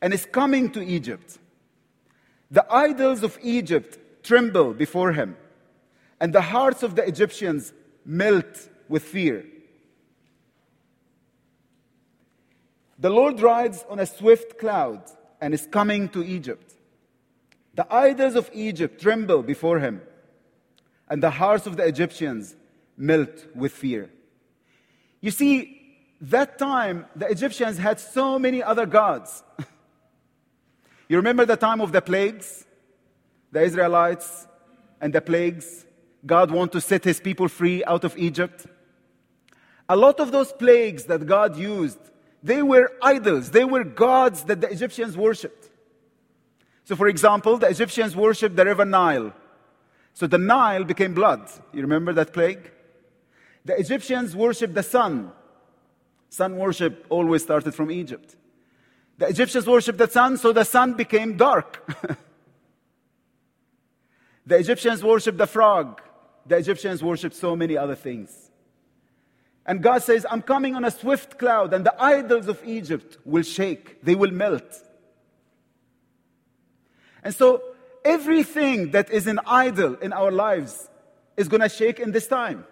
and 0.01 0.15
is 0.15 0.25
coming 0.25 0.71
to 0.73 0.83
Egypt. 0.83 1.39
The 2.51 2.65
idols 2.73 3.23
of 3.23 3.39
Egypt 3.43 3.99
tremble 4.25 4.73
before 4.73 5.13
him, 5.13 5.37
and 6.19 6.33
the 6.33 6.41
hearts 6.41 6.83
of 6.83 6.97
the 6.97 7.07
Egyptians 7.07 7.75
melt 8.07 8.69
with 8.89 9.05
fear. 9.05 9.45
The 12.99 13.11
Lord 13.11 13.41
rides 13.41 13.85
on 13.89 13.99
a 13.99 14.07
swift 14.07 14.59
cloud 14.59 15.03
and 15.41 15.55
is 15.55 15.67
coming 15.71 16.09
to 16.11 16.23
Egypt. 16.25 16.75
The 17.75 17.93
idols 17.93 18.35
of 18.35 18.51
Egypt 18.53 19.01
tremble 19.01 19.43
before 19.43 19.79
him, 19.79 20.03
and 21.09 21.23
the 21.23 21.31
hearts 21.31 21.67
of 21.67 21.77
the 21.77 21.85
Egyptians 21.87 22.57
melt 22.97 23.47
with 23.55 23.73
fear. 23.73 24.11
You 25.21 25.31
see, 25.31 25.81
that 26.21 26.59
time, 26.59 27.07
the 27.17 27.27
Egyptians 27.27 27.79
had 27.79 27.99
so 27.99 28.39
many 28.39 28.63
other 28.63 28.87
gods. 28.87 29.43
you 31.09 31.17
remember 31.17 31.47
the 31.47 31.57
time 31.57 31.81
of 31.81 31.93
the 31.93 32.03
plagues? 32.03 32.67
The 33.53 33.63
Israelites 33.63 34.47
and 35.01 35.13
the 35.13 35.21
plagues? 35.21 35.87
God 36.25 36.51
wanted 36.51 36.73
to 36.73 36.81
set 36.81 37.05
his 37.05 37.21
people 37.21 37.49
free 37.49 37.83
out 37.85 38.05
of 38.05 38.17
Egypt. 38.19 38.67
A 39.89 39.97
lot 39.97 40.21
of 40.21 40.33
those 40.33 40.53
plagues 40.53 41.05
that 41.07 41.27
God 41.27 41.57
used, 41.57 41.99
they 42.43 42.63
were 42.63 42.93
idols. 43.03 43.51
They 43.51 43.65
were 43.65 43.85
gods 43.85 44.45
that 44.45 44.61
the 44.61 44.71
Egyptians 44.71 45.17
worshipped. 45.17 45.69
So, 46.85 46.97
for 46.97 47.09
example, 47.09 47.59
the 47.59 47.69
Egyptians 47.69 48.17
worshipped 48.17 48.57
the 48.57 48.65
river 48.65 48.85
Nile. 48.85 49.33
So 50.15 50.27
the 50.27 50.39
Nile 50.39 50.85
became 50.85 51.15
blood. 51.15 51.49
You 51.73 51.83
remember 51.83 52.13
that 52.15 52.33
plague? 52.33 52.71
The 53.65 53.79
Egyptians 53.79 54.35
worshipped 54.35 54.75
the 54.75 54.83
sun. 54.83 55.33
Sun 56.31 56.57
worship 56.57 57.07
always 57.09 57.43
started 57.43 57.75
from 57.75 57.91
Egypt. 57.91 58.37
The 59.19 59.29
Egyptians 59.29 59.67
worshipped 59.67 59.99
the 59.99 60.09
sun, 60.09 60.39
so 60.39 60.53
the 60.53 60.65
sun 60.65 60.95
became 60.95 61.37
dark. 61.37 61.87
the 64.47 64.57
Egyptians 64.57 65.05
worshipped 65.05 65.39
the 65.39 65.47
frog. 65.47 66.01
The 66.47 66.57
Egyptians 66.57 67.03
worshipped 67.03 67.37
so 67.37 67.55
many 67.55 67.77
other 67.77 67.95
things. 67.95 68.50
And 69.71 69.85
God 69.85 70.03
says, 70.03 70.27
I'm 70.29 70.43
coming 70.43 70.75
on 70.75 70.85
a 70.85 70.91
swift 70.91 71.39
cloud, 71.39 71.73
and 71.73 71.87
the 71.87 71.95
idols 72.03 72.49
of 72.49 72.61
Egypt 72.65 73.19
will 73.25 73.45
shake, 73.45 74.03
they 74.03 74.17
will 74.17 74.33
melt. 74.33 74.65
And 77.23 77.33
so, 77.33 77.63
everything 78.05 78.91
that 78.91 79.13
is 79.13 79.29
an 79.29 79.39
idol 79.47 79.95
in 79.95 80.13
our 80.13 80.33
lives 80.33 80.89
is 81.37 81.47
going 81.47 81.61
to 81.61 81.69
shake 81.69 82.01
in 82.01 82.11
this 82.11 82.27
time. 82.27 82.67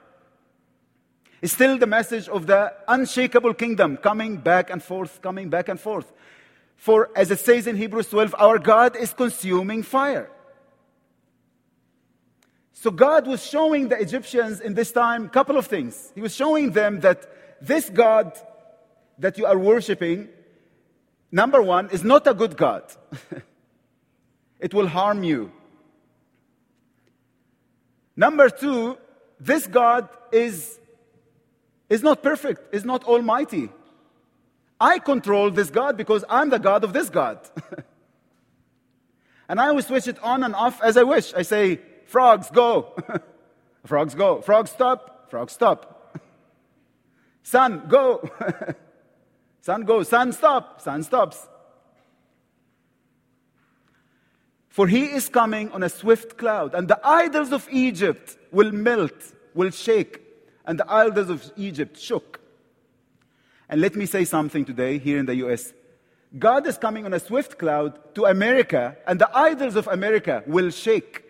It's 1.40 1.52
still 1.52 1.78
the 1.78 1.86
message 1.86 2.28
of 2.28 2.48
the 2.48 2.74
unshakable 2.88 3.54
kingdom 3.54 3.96
coming 3.96 4.38
back 4.38 4.68
and 4.68 4.82
forth, 4.82 5.22
coming 5.22 5.50
back 5.50 5.68
and 5.68 5.78
forth. 5.78 6.12
For 6.74 7.10
as 7.14 7.30
it 7.30 7.38
says 7.38 7.68
in 7.68 7.76
Hebrews 7.76 8.08
12, 8.08 8.34
our 8.36 8.58
God 8.58 8.96
is 8.96 9.12
consuming 9.12 9.84
fire. 9.84 10.32
So 12.80 12.92
God 12.92 13.26
was 13.26 13.44
showing 13.44 13.88
the 13.88 14.00
Egyptians 14.00 14.60
in 14.60 14.74
this 14.74 14.92
time 14.92 15.24
a 15.24 15.28
couple 15.28 15.56
of 15.56 15.66
things. 15.66 16.12
He 16.14 16.20
was 16.20 16.32
showing 16.32 16.70
them 16.70 17.00
that 17.00 17.26
this 17.60 17.90
God 17.90 18.38
that 19.18 19.36
you 19.36 19.46
are 19.46 19.58
worshiping, 19.58 20.28
number 21.32 21.60
one, 21.60 21.90
is 21.90 22.04
not 22.04 22.28
a 22.28 22.34
good 22.34 22.56
God. 22.56 22.84
it 24.60 24.72
will 24.72 24.86
harm 24.86 25.24
you. 25.24 25.50
Number 28.14 28.48
two, 28.48 28.96
this 29.40 29.66
God 29.66 30.08
is 30.30 30.78
is 31.88 32.04
not 32.04 32.22
perfect, 32.22 32.72
is 32.72 32.84
not 32.84 33.02
almighty. 33.02 33.70
I 34.80 35.00
control 35.00 35.50
this 35.50 35.68
God 35.68 35.96
because 35.96 36.24
I'm 36.28 36.48
the 36.48 36.60
God 36.60 36.84
of 36.84 36.92
this 36.92 37.10
God. 37.10 37.40
and 39.48 39.58
I 39.58 39.72
will 39.72 39.82
switch 39.82 40.06
it 40.06 40.22
on 40.22 40.44
and 40.44 40.54
off 40.54 40.80
as 40.80 40.96
I 40.96 41.02
wish. 41.02 41.34
I 41.34 41.42
say, 41.42 41.80
frogs, 42.08 42.50
go. 42.50 42.94
frogs, 43.86 44.14
go. 44.14 44.40
Frogs, 44.40 44.70
stop. 44.70 45.30
Frogs, 45.30 45.52
stop. 45.52 46.16
Sun, 47.42 47.84
go. 47.88 48.28
sun, 49.60 49.84
go. 49.84 50.02
Sun, 50.02 50.32
stop. 50.32 50.80
Sun, 50.80 51.02
stops. 51.02 51.46
For 54.68 54.86
he 54.86 55.06
is 55.06 55.28
coming 55.28 55.70
on 55.72 55.82
a 55.82 55.88
swift 55.88 56.36
cloud, 56.38 56.74
and 56.74 56.88
the 56.88 57.00
idols 57.02 57.52
of 57.52 57.66
Egypt 57.70 58.36
will 58.52 58.70
melt, 58.70 59.34
will 59.54 59.70
shake, 59.70 60.20
and 60.64 60.78
the 60.78 60.90
idols 60.90 61.30
of 61.30 61.50
Egypt 61.56 61.98
shook. 61.98 62.40
And 63.68 63.80
let 63.80 63.96
me 63.96 64.06
say 64.06 64.24
something 64.24 64.64
today 64.64 64.98
here 64.98 65.18
in 65.18 65.26
the 65.26 65.36
US. 65.36 65.72
God 66.38 66.66
is 66.66 66.78
coming 66.78 67.06
on 67.06 67.14
a 67.14 67.20
swift 67.20 67.58
cloud 67.58 68.14
to 68.14 68.26
America, 68.26 68.96
and 69.06 69.18
the 69.18 69.30
idols 69.36 69.76
of 69.76 69.88
America 69.88 70.42
will 70.46 70.70
shake. 70.70 71.24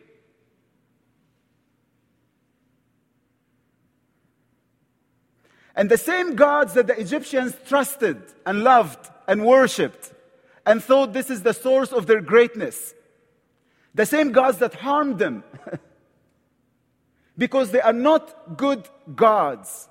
And 5.78 5.88
the 5.88 5.96
same 5.96 6.34
gods 6.34 6.74
that 6.74 6.88
the 6.88 7.00
Egyptians 7.00 7.54
trusted 7.68 8.20
and 8.44 8.64
loved 8.64 8.98
and 9.28 9.46
worshipped 9.46 10.12
and 10.66 10.82
thought 10.82 11.12
this 11.12 11.30
is 11.30 11.44
the 11.44 11.54
source 11.54 11.92
of 11.92 12.08
their 12.08 12.20
greatness, 12.20 12.94
the 13.94 14.04
same 14.04 14.32
gods 14.32 14.58
that 14.58 14.74
harmed 14.74 15.20
them 15.20 15.44
because 17.38 17.70
they 17.70 17.80
are 17.80 17.92
not 17.92 18.56
good 18.56 18.88
gods. 19.14 19.88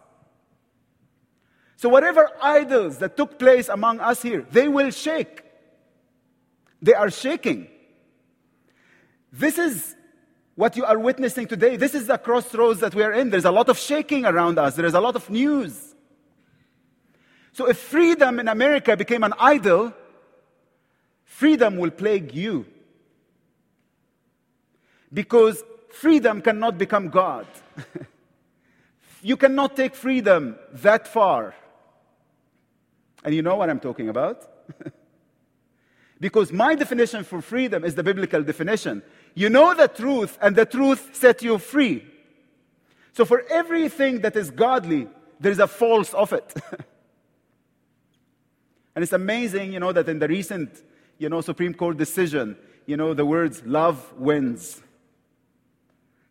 So, 1.78 1.88
whatever 1.88 2.32
idols 2.42 2.98
that 2.98 3.16
took 3.16 3.40
place 3.40 3.70
among 3.70 4.02
us 4.02 4.22
here, 4.22 4.46
they 4.52 4.68
will 4.68 4.92
shake. 4.92 5.42
They 6.82 6.96
are 6.96 7.10
shaking. 7.10 7.70
This 9.32 9.58
is 9.58 9.96
what 10.58 10.76
you 10.76 10.84
are 10.84 10.98
witnessing 10.98 11.48
today. 11.48 11.78
This 11.78 11.94
is 11.94 12.08
the 12.08 12.18
crossroads 12.18 12.80
that 12.80 12.96
we 12.96 13.04
are 13.04 13.14
in. 13.14 13.30
There's 13.30 13.46
a 13.46 13.52
lot 13.52 13.70
of 13.70 13.78
shaking 13.78 14.26
around 14.26 14.58
us, 14.58 14.76
there 14.76 14.88
is 14.88 14.96
a 14.96 15.00
lot 15.00 15.16
of 15.16 15.30
news. 15.30 15.96
So, 17.54 17.68
if 17.70 17.78
freedom 17.78 18.40
in 18.40 18.48
America 18.48 18.98
became 18.98 19.24
an 19.24 19.34
idol, 19.40 19.94
freedom 21.24 21.78
will 21.78 21.92
plague 21.92 22.34
you. 22.34 22.66
Because 25.14 25.64
freedom 25.90 26.42
cannot 26.42 26.78
become 26.78 27.10
God. 27.10 27.48
you 29.22 29.38
cannot 29.38 29.76
take 29.76 29.94
freedom 29.96 30.56
that 30.74 31.08
far. 31.08 31.56
And 33.24 33.34
you 33.34 33.44
know 33.44 33.56
what 33.56 33.70
I'm 33.70 33.80
talking 33.80 34.10
about? 34.10 34.42
because 36.20 36.52
my 36.52 36.74
definition 36.76 37.24
for 37.24 37.42
freedom 37.42 37.84
is 37.84 37.94
the 37.94 38.04
biblical 38.04 38.42
definition. 38.42 39.04
You 39.38 39.50
know 39.52 39.76
the 39.76 39.88
truth, 39.88 40.36
and 40.42 40.56
the 40.56 40.66
truth 40.66 41.10
set 41.16 41.44
you 41.44 41.60
free. 41.60 42.04
So 43.14 43.24
for 43.24 43.44
everything 43.52 44.22
that 44.22 44.36
is 44.36 44.50
godly, 44.50 45.08
there 45.40 45.52
is 45.52 45.60
a 45.60 45.68
false 45.68 46.12
of 46.16 46.34
it. 46.34 46.56
and 48.96 49.04
it's 49.04 49.14
amazing, 49.14 49.74
you 49.74 49.80
know, 49.80 49.92
that 49.92 50.10
in 50.10 50.18
the 50.18 50.28
recent, 50.28 50.82
you 51.20 51.30
know, 51.30 51.42
Supreme 51.42 51.76
Court 51.76 51.98
decision, 51.98 52.58
you 52.88 52.98
know, 52.98 53.14
the 53.14 53.28
words 53.28 53.62
love 53.64 54.12
wins. 54.18 54.82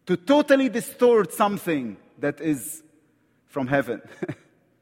To 0.07 0.17
totally 0.17 0.69
distort 0.69 1.33
something 1.33 1.99
that 2.19 2.41
is 2.41 2.83
from 3.47 3.69
heaven. 3.69 4.03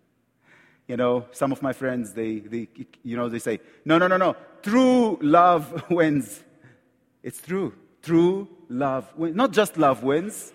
you 0.89 0.97
know, 0.97 1.27
some 1.33 1.53
of 1.53 1.61
my 1.61 1.75
friends, 1.75 2.15
they, 2.15 2.39
they, 2.39 2.69
you 3.03 3.19
know, 3.19 3.29
they 3.29 3.39
say, 3.39 3.61
no, 3.85 3.99
no, 3.99 4.07
no, 4.07 4.17
no, 4.17 4.35
true 4.63 5.19
love 5.21 5.85
wins. 5.91 6.43
It's 7.23 7.43
true. 7.43 7.75
True 8.05 8.49
love. 8.69 9.11
Not 9.19 9.53
just 9.53 9.79
love 9.79 10.03
wins. 10.03 10.53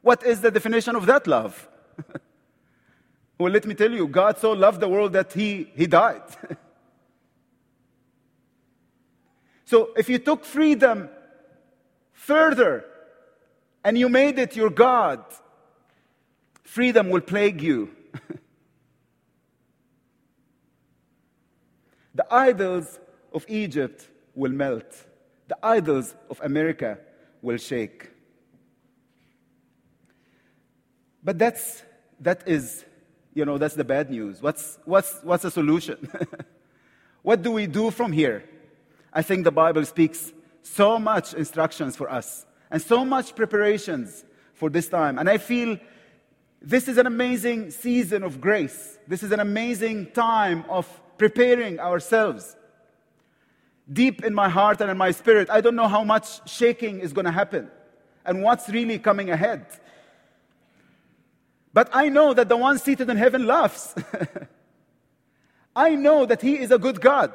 What 0.00 0.22
is 0.24 0.40
the 0.40 0.50
definition 0.50 0.94
of 0.94 1.06
that 1.06 1.26
love? 1.26 1.68
well, 3.38 3.52
let 3.52 3.66
me 3.66 3.74
tell 3.74 3.90
you, 3.90 4.06
God 4.06 4.38
so 4.38 4.52
loved 4.52 4.78
the 4.80 4.88
world 4.88 5.12
that 5.14 5.32
he, 5.32 5.70
he 5.74 5.88
died. 5.88 6.22
so 9.64 9.90
if 9.96 10.08
you 10.08 10.18
took 10.18 10.44
freedom 10.44 11.08
further 12.12 12.84
and 13.84 13.98
you 13.98 14.08
made 14.08 14.38
it 14.38 14.54
your 14.54 14.70
God, 14.70 15.24
freedom 16.62 17.10
will 17.10 17.22
plague 17.22 17.60
you. 17.60 17.90
the 22.14 22.32
idols 22.32 23.00
of 23.32 23.44
Egypt 23.48 24.08
will 24.34 24.52
melt, 24.52 25.06
the 25.52 25.66
idols 25.66 26.14
of 26.30 26.40
America 26.42 26.98
will 27.42 27.58
shake. 27.58 28.08
But 31.22 31.38
that's, 31.38 31.82
that 32.20 32.48
is, 32.48 32.86
you 33.34 33.44
know, 33.44 33.58
that's 33.58 33.74
the 33.74 33.84
bad 33.84 34.08
news. 34.08 34.40
What's, 34.40 34.78
what's, 34.86 35.20
what's 35.22 35.42
the 35.42 35.50
solution? 35.50 36.08
what 37.22 37.42
do 37.42 37.52
we 37.52 37.66
do 37.66 37.90
from 37.90 38.12
here? 38.12 38.48
I 39.12 39.20
think 39.20 39.44
the 39.44 39.52
Bible 39.52 39.84
speaks 39.84 40.32
so 40.62 40.98
much 40.98 41.34
instructions 41.34 41.96
for 41.96 42.10
us 42.10 42.46
and 42.70 42.80
so 42.80 43.04
much 43.04 43.36
preparations 43.36 44.24
for 44.54 44.70
this 44.70 44.88
time. 44.88 45.18
And 45.18 45.28
I 45.28 45.36
feel 45.36 45.76
this 46.62 46.88
is 46.88 46.96
an 46.96 47.06
amazing 47.06 47.72
season 47.72 48.22
of 48.22 48.40
grace. 48.40 48.98
This 49.06 49.22
is 49.22 49.32
an 49.32 49.40
amazing 49.40 50.12
time 50.12 50.64
of 50.70 50.88
preparing 51.18 51.78
ourselves. 51.78 52.56
Deep 53.90 54.24
in 54.24 54.34
my 54.34 54.48
heart 54.48 54.80
and 54.80 54.90
in 54.90 54.96
my 54.96 55.10
spirit, 55.10 55.50
I 55.50 55.60
don't 55.60 55.74
know 55.74 55.88
how 55.88 56.04
much 56.04 56.48
shaking 56.48 57.00
is 57.00 57.12
going 57.12 57.24
to 57.24 57.32
happen 57.32 57.70
and 58.24 58.42
what's 58.42 58.68
really 58.68 58.98
coming 58.98 59.30
ahead. 59.30 59.66
But 61.72 61.88
I 61.92 62.08
know 62.08 62.34
that 62.34 62.48
the 62.48 62.56
one 62.56 62.78
seated 62.78 63.08
in 63.08 63.16
heaven 63.16 63.46
laughs. 63.46 63.94
I 65.76 65.94
know 65.94 66.26
that 66.26 66.42
He 66.42 66.58
is 66.58 66.70
a 66.70 66.78
good 66.78 67.00
God. 67.00 67.32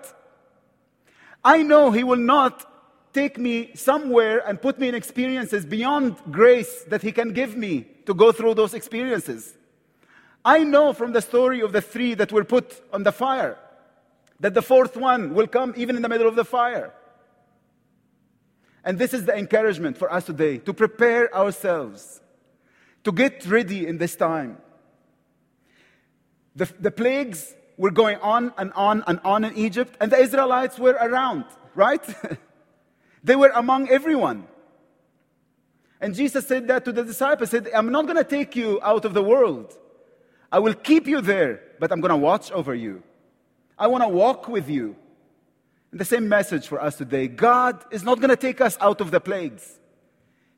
I 1.43 1.63
know 1.63 1.91
He 1.91 2.03
will 2.03 2.15
not 2.15 2.71
take 3.13 3.37
me 3.37 3.71
somewhere 3.73 4.47
and 4.47 4.61
put 4.61 4.79
me 4.79 4.87
in 4.89 4.95
experiences 4.95 5.65
beyond 5.65 6.17
grace 6.31 6.83
that 6.83 7.01
He 7.01 7.11
can 7.11 7.33
give 7.33 7.57
me 7.57 7.87
to 8.05 8.13
go 8.13 8.31
through 8.31 8.53
those 8.53 8.73
experiences. 8.73 9.55
I 10.45 10.63
know 10.63 10.93
from 10.93 11.13
the 11.13 11.21
story 11.21 11.61
of 11.61 11.73
the 11.73 11.81
three 11.81 12.13
that 12.13 12.31
were 12.31 12.43
put 12.43 12.81
on 12.93 13.03
the 13.03 13.11
fire 13.11 13.57
that 14.39 14.53
the 14.53 14.61
fourth 14.61 14.95
one 14.95 15.33
will 15.33 15.47
come 15.47 15.73
even 15.77 15.95
in 15.95 16.01
the 16.01 16.09
middle 16.09 16.27
of 16.27 16.35
the 16.35 16.45
fire. 16.45 16.93
And 18.83 18.97
this 18.97 19.13
is 19.13 19.25
the 19.25 19.35
encouragement 19.35 19.97
for 19.97 20.11
us 20.11 20.25
today 20.25 20.59
to 20.59 20.73
prepare 20.73 21.33
ourselves 21.35 22.21
to 23.03 23.11
get 23.11 23.45
ready 23.45 23.87
in 23.87 23.97
this 23.97 24.15
time. 24.15 24.57
The, 26.55 26.69
the 26.79 26.91
plagues 26.91 27.55
were 27.77 27.91
going 27.91 28.17
on 28.17 28.53
and 28.57 28.73
on 28.73 29.03
and 29.07 29.19
on 29.23 29.43
in 29.43 29.55
Egypt, 29.55 29.95
and 30.01 30.11
the 30.11 30.17
Israelites 30.17 30.77
were 30.79 30.97
around, 30.99 31.45
right? 31.75 32.03
they 33.23 33.35
were 33.35 33.51
among 33.55 33.89
everyone. 33.89 34.47
And 36.01 36.13
Jesus 36.13 36.47
said 36.47 36.67
that 36.67 36.85
to 36.85 36.91
the 36.91 37.03
disciples, 37.03 37.49
said, 37.49 37.69
I'm 37.73 37.91
not 37.91 38.05
going 38.05 38.17
to 38.17 38.23
take 38.23 38.55
you 38.55 38.79
out 38.83 39.05
of 39.05 39.13
the 39.13 39.23
world. 39.23 39.77
I 40.51 40.59
will 40.59 40.73
keep 40.73 41.07
you 41.07 41.21
there, 41.21 41.61
but 41.79 41.91
I'm 41.91 42.01
going 42.01 42.11
to 42.11 42.17
watch 42.17 42.51
over 42.51 42.73
you. 42.75 43.03
I 43.77 43.87
want 43.87 44.03
to 44.03 44.09
walk 44.09 44.47
with 44.47 44.69
you. 44.69 44.95
And 45.91 45.99
the 45.99 46.05
same 46.05 46.27
message 46.27 46.67
for 46.67 46.81
us 46.81 46.95
today. 46.95 47.27
God 47.27 47.83
is 47.91 48.03
not 48.03 48.19
going 48.19 48.29
to 48.29 48.35
take 48.35 48.59
us 48.59 48.77
out 48.81 48.99
of 49.01 49.11
the 49.11 49.19
plagues. 49.19 49.79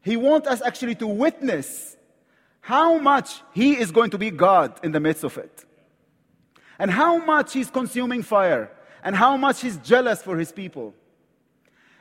He 0.01 0.17
wants 0.17 0.47
us 0.47 0.61
actually 0.61 0.95
to 0.95 1.07
witness 1.07 1.97
how 2.61 2.97
much 2.97 3.41
He 3.53 3.77
is 3.77 3.91
going 3.91 4.11
to 4.11 4.17
be 4.17 4.31
God 4.31 4.79
in 4.83 4.91
the 4.91 4.99
midst 4.99 5.23
of 5.23 5.37
it, 5.37 5.65
and 6.77 6.91
how 6.91 7.17
much 7.17 7.53
He's 7.53 7.69
consuming 7.69 8.21
fire, 8.23 8.71
and 9.03 9.15
how 9.15 9.37
much 9.37 9.61
He's 9.61 9.77
jealous 9.77 10.21
for 10.21 10.37
His 10.37 10.51
people. 10.51 10.93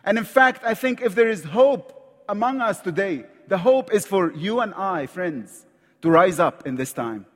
And 0.05 0.19
in 0.19 0.25
fact, 0.25 0.63
I 0.65 0.75
think 0.75 1.03
if 1.03 1.15
there 1.15 1.29
is 1.29 1.45
hope 1.45 2.25
among 2.29 2.61
us 2.61 2.81
today, 2.81 3.25
the 3.49 3.59
hope 3.59 3.93
is 3.93 4.07
for 4.07 4.33
you 4.33 4.61
and 4.61 4.75
I, 4.75 5.07
friends, 5.07 5.67
to 6.03 6.11
rise 6.11 6.39
up 6.39 6.67
in 6.67 6.77
this 6.77 6.93
time, 6.93 7.27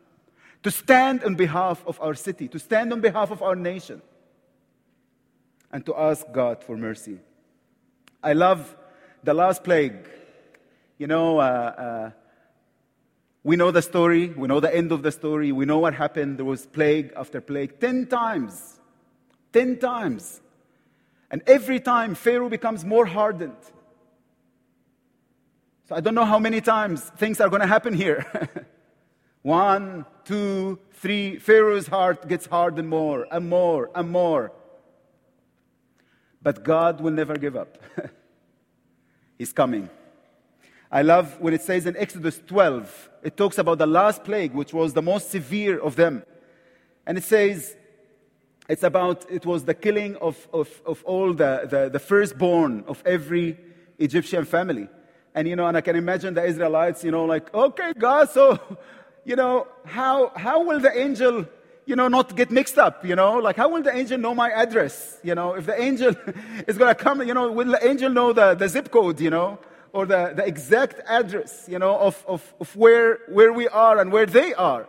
to 0.62 0.70
stand 0.70 1.25
on 1.25 1.35
behalf 1.35 1.83
of 1.87 2.01
our 2.01 2.14
city, 2.14 2.48
to 2.48 2.59
stand 2.59 2.92
on 2.92 3.01
behalf 3.01 3.31
of 3.31 3.42
our 3.42 3.57
nation, 3.57 4.01
and 5.72 5.85
to 5.87 5.96
ask 5.96 6.27
God 6.33 6.62
for 6.62 6.77
mercy. 6.77 7.18
I 8.22 8.35
love 8.35 8.77
the 9.25 9.35
last 9.35 9.64
plague. 9.64 10.09
You 10.98 11.07
know, 11.07 11.38
uh, 11.38 11.42
uh, 11.42 12.11
we 13.42 13.57
know 13.57 13.70
the 13.70 13.83
story. 13.83 14.29
We 14.29 14.46
know 14.46 14.61
the 14.61 14.75
end 14.75 14.92
of 14.92 15.03
the 15.03 15.11
story. 15.11 15.51
We 15.51 15.64
know 15.64 15.79
what 15.79 15.94
happened. 15.94 16.38
There 16.38 16.44
was 16.44 16.66
plague 16.66 17.12
after 17.16 17.40
plague. 17.40 17.81
Ten 17.81 18.07
times. 18.07 18.81
Ten 19.53 19.79
times. 19.79 20.40
And 21.31 21.42
every 21.46 21.81
time, 21.81 22.14
Pharaoh 22.14 22.48
becomes 22.48 22.85
more 22.85 23.07
hardened. 23.07 23.57
So 25.88 25.96
I 25.96 26.01
don't 26.01 26.14
know 26.14 26.25
how 26.25 26.38
many 26.38 26.61
times 26.61 27.03
things 27.16 27.40
are 27.40 27.48
going 27.48 27.62
to 27.62 27.66
happen 27.66 27.94
here. 27.94 28.25
One, 29.42 30.05
two, 30.24 30.78
three. 30.92 31.38
Pharaoh's 31.38 31.87
heart 31.87 32.28
gets 32.28 32.46
hardened 32.46 32.88
more 32.88 33.26
and 33.30 33.48
more 33.48 33.90
and 33.94 34.11
more. 34.11 34.52
But 36.42 36.64
God 36.64 37.00
will 37.00 37.12
never 37.12 37.37
give 37.37 37.56
up. 37.56 37.78
He's 39.38 39.52
coming. 39.52 39.88
I 40.90 41.02
love 41.02 41.40
when 41.40 41.54
it 41.54 41.62
says 41.62 41.87
in 41.87 41.96
Exodus 41.96 42.40
12, 42.46 43.11
it 43.22 43.37
talks 43.37 43.58
about 43.58 43.78
the 43.78 43.87
last 43.87 44.24
plague, 44.24 44.52
which 44.52 44.74
was 44.74 44.92
the 44.92 45.02
most 45.02 45.30
severe 45.30 45.78
of 45.78 45.96
them. 45.96 46.22
And 47.06 47.16
it 47.16 47.24
says, 47.24 47.76
it's 48.68 48.82
about, 48.82 49.28
it 49.30 49.46
was 49.46 49.64
the 49.64 49.74
killing 49.74 50.16
of, 50.16 50.46
of, 50.52 50.68
of 50.85 51.02
all 51.04 51.32
the, 51.32 51.66
the, 51.68 51.88
the 51.90 51.98
firstborn 51.98 52.85
of 52.87 53.02
every 53.06 53.58
Egyptian 53.98 54.44
family. 54.44 54.88
And, 55.35 55.48
you 55.48 55.56
know, 55.56 55.66
and 55.66 55.76
I 55.76 55.80
can 55.80 55.96
imagine 55.96 56.35
the 56.35 56.44
Israelites, 56.44 57.02
you 57.02 57.11
know, 57.11 57.24
like, 57.24 57.52
okay, 57.54 57.92
God, 57.98 58.30
so, 58.30 58.58
you 59.24 59.37
know, 59.37 59.66
how, 59.85 60.32
how 60.37 60.64
will 60.64 60.80
the 60.80 60.96
angel, 60.98 61.46
you 61.87 61.96
know, 61.96 62.08
not 62.08 62.37
get 62.37 62.50
mixed 62.50 62.78
up, 62.78 63.04
you 63.04 63.16
know? 63.16 63.38
Like, 63.38 63.56
how 63.56 63.68
will 63.68 63.82
the 63.82 63.94
angel 63.94 64.18
know 64.18 64.35
my 64.35 64.50
address? 64.50 65.18
You 65.22 65.35
know, 65.35 65.54
if 65.54 65.66
the 65.66 65.80
angel 65.80 66.14
is 66.66 66.78
going 66.78 66.94
to 66.94 67.00
come, 67.00 67.22
you 67.26 67.35
know, 67.35 67.50
will 67.52 67.70
the 67.70 67.87
angel 67.87 68.11
know 68.11 68.32
the, 68.32 68.54
the 68.54 68.68
zip 68.68 68.90
code, 68.90 69.20
you 69.20 69.30
know? 69.30 69.58
or 69.92 70.06
the, 70.06 70.32
the 70.35 70.46
exact 70.46 71.00
address, 71.06 71.66
you 71.68 71.78
know, 71.78 71.96
of, 71.98 72.24
of, 72.26 72.54
of 72.61 72.74
where, 72.74 73.20
where 73.28 73.52
we 73.52 73.68
are 73.68 73.98
and 73.98 74.11
where 74.11 74.26
they 74.26 74.54
are. 74.54 74.88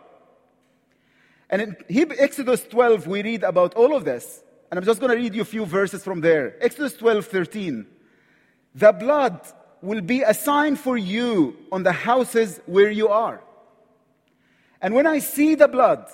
And 1.50 1.62
in 1.62 1.76
Exodus 2.18 2.64
12, 2.64 3.06
we 3.06 3.22
read 3.22 3.44
about 3.44 3.74
all 3.74 3.94
of 3.94 4.04
this. 4.04 4.42
And 4.70 4.78
I'm 4.78 4.84
just 4.84 5.00
going 5.00 5.12
to 5.12 5.16
read 5.16 5.34
you 5.34 5.42
a 5.42 5.44
few 5.44 5.66
verses 5.66 6.02
from 6.02 6.20
there. 6.20 6.56
Exodus 6.60 6.94
12, 6.94 7.26
13. 7.26 7.86
The 8.74 8.92
blood 8.92 9.40
will 9.82 10.00
be 10.00 10.22
a 10.22 10.32
sign 10.32 10.74
for 10.74 10.96
you 10.96 11.56
on 11.70 11.82
the 11.82 11.92
houses 11.92 12.60
where 12.66 12.90
you 12.90 13.08
are. 13.08 13.42
And 14.84 14.94
when 14.94 15.08
I 15.08 15.18
see 15.18 15.56
the 15.56 15.66
blood, 15.66 16.06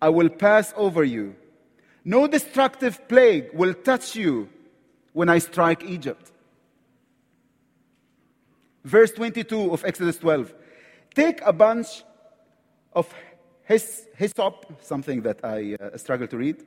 I 0.00 0.10
will 0.10 0.28
pass 0.28 0.72
over 0.76 1.02
you. 1.02 1.34
No 2.04 2.28
destructive 2.28 3.08
plague 3.08 3.48
will 3.52 3.74
touch 3.74 4.14
you 4.14 4.48
when 5.12 5.28
I 5.28 5.38
strike 5.38 5.82
Egypt 5.82 6.30
verse 8.84 9.10
22 9.12 9.72
of 9.72 9.84
Exodus 9.84 10.18
12. 10.18 10.54
Take 11.14 11.40
a 11.42 11.52
bunch 11.52 12.04
of 12.92 13.12
hyssop, 13.64 14.82
something 14.82 15.22
that 15.22 15.40
I 15.42 15.76
uh, 15.80 15.96
struggle 15.96 16.26
to 16.28 16.36
read, 16.36 16.64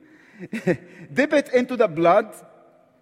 dip 1.12 1.32
it 1.32 1.52
into 1.54 1.76
the 1.76 1.88
blood 1.88 2.34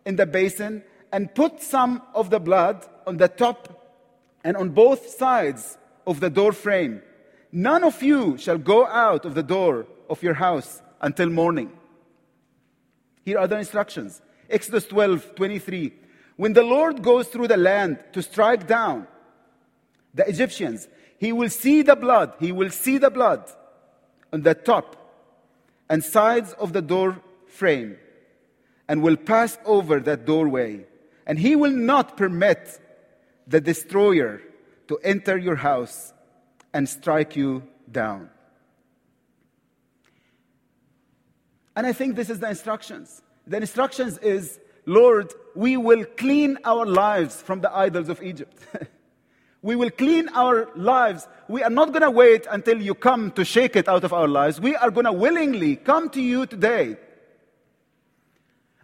in 0.04 0.16
the 0.16 0.26
basin, 0.26 0.84
and 1.12 1.34
put 1.34 1.62
some 1.62 2.02
of 2.14 2.30
the 2.30 2.38
blood 2.38 2.86
on 3.06 3.16
the 3.16 3.28
top 3.28 3.82
and 4.44 4.56
on 4.56 4.70
both 4.70 5.08
sides 5.08 5.78
of 6.06 6.20
the 6.20 6.30
door 6.30 6.52
frame 6.52 7.02
None 7.56 7.84
of 7.84 8.02
you 8.02 8.36
shall 8.36 8.58
go 8.58 8.86
out 8.86 9.24
of 9.24 9.34
the 9.34 9.42
door 9.42 9.86
of 10.10 10.22
your 10.22 10.34
house 10.34 10.82
until 11.00 11.30
morning. 11.30 11.72
Here 13.24 13.38
are 13.38 13.46
the 13.46 13.56
instructions 13.56 14.20
Exodus 14.50 14.84
12 14.84 15.34
23. 15.34 15.94
When 16.36 16.52
the 16.52 16.62
Lord 16.62 17.00
goes 17.00 17.28
through 17.28 17.48
the 17.48 17.56
land 17.56 17.98
to 18.12 18.20
strike 18.20 18.66
down 18.66 19.06
the 20.12 20.28
Egyptians, 20.28 20.86
he 21.16 21.32
will 21.32 21.48
see 21.48 21.80
the 21.80 21.96
blood, 21.96 22.34
he 22.40 22.52
will 22.52 22.68
see 22.68 22.98
the 22.98 23.08
blood 23.08 23.50
on 24.34 24.42
the 24.42 24.52
top 24.52 24.94
and 25.88 26.04
sides 26.04 26.52
of 26.58 26.74
the 26.74 26.82
door 26.82 27.18
frame 27.46 27.96
and 28.86 29.02
will 29.02 29.16
pass 29.16 29.56
over 29.64 29.98
that 30.00 30.26
doorway. 30.26 30.84
And 31.26 31.38
he 31.38 31.56
will 31.56 31.72
not 31.72 32.18
permit 32.18 32.78
the 33.46 33.62
destroyer 33.62 34.42
to 34.88 34.98
enter 34.98 35.38
your 35.38 35.56
house 35.56 36.12
and 36.76 36.86
strike 36.86 37.34
you 37.36 37.62
down. 37.90 38.28
And 41.74 41.86
I 41.86 41.94
think 41.94 42.16
this 42.16 42.28
is 42.28 42.38
the 42.38 42.50
instructions. 42.50 43.22
The 43.46 43.56
instructions 43.56 44.18
is, 44.18 44.60
Lord, 44.84 45.32
we 45.54 45.78
will 45.78 46.04
clean 46.04 46.58
our 46.64 46.84
lives 46.84 47.40
from 47.40 47.62
the 47.62 47.74
idols 47.74 48.10
of 48.10 48.22
Egypt. 48.22 48.58
we 49.62 49.74
will 49.74 49.90
clean 49.90 50.28
our 50.34 50.68
lives. 50.76 51.26
We 51.48 51.62
are 51.62 51.70
not 51.70 51.92
going 51.92 52.02
to 52.02 52.10
wait 52.10 52.46
until 52.50 52.78
you 52.82 52.94
come 52.94 53.30
to 53.32 53.44
shake 53.44 53.74
it 53.74 53.88
out 53.88 54.04
of 54.04 54.12
our 54.12 54.28
lives. 54.28 54.60
We 54.60 54.76
are 54.76 54.90
going 54.90 55.06
to 55.06 55.12
willingly 55.12 55.76
come 55.76 56.10
to 56.10 56.20
you 56.20 56.44
today 56.44 56.98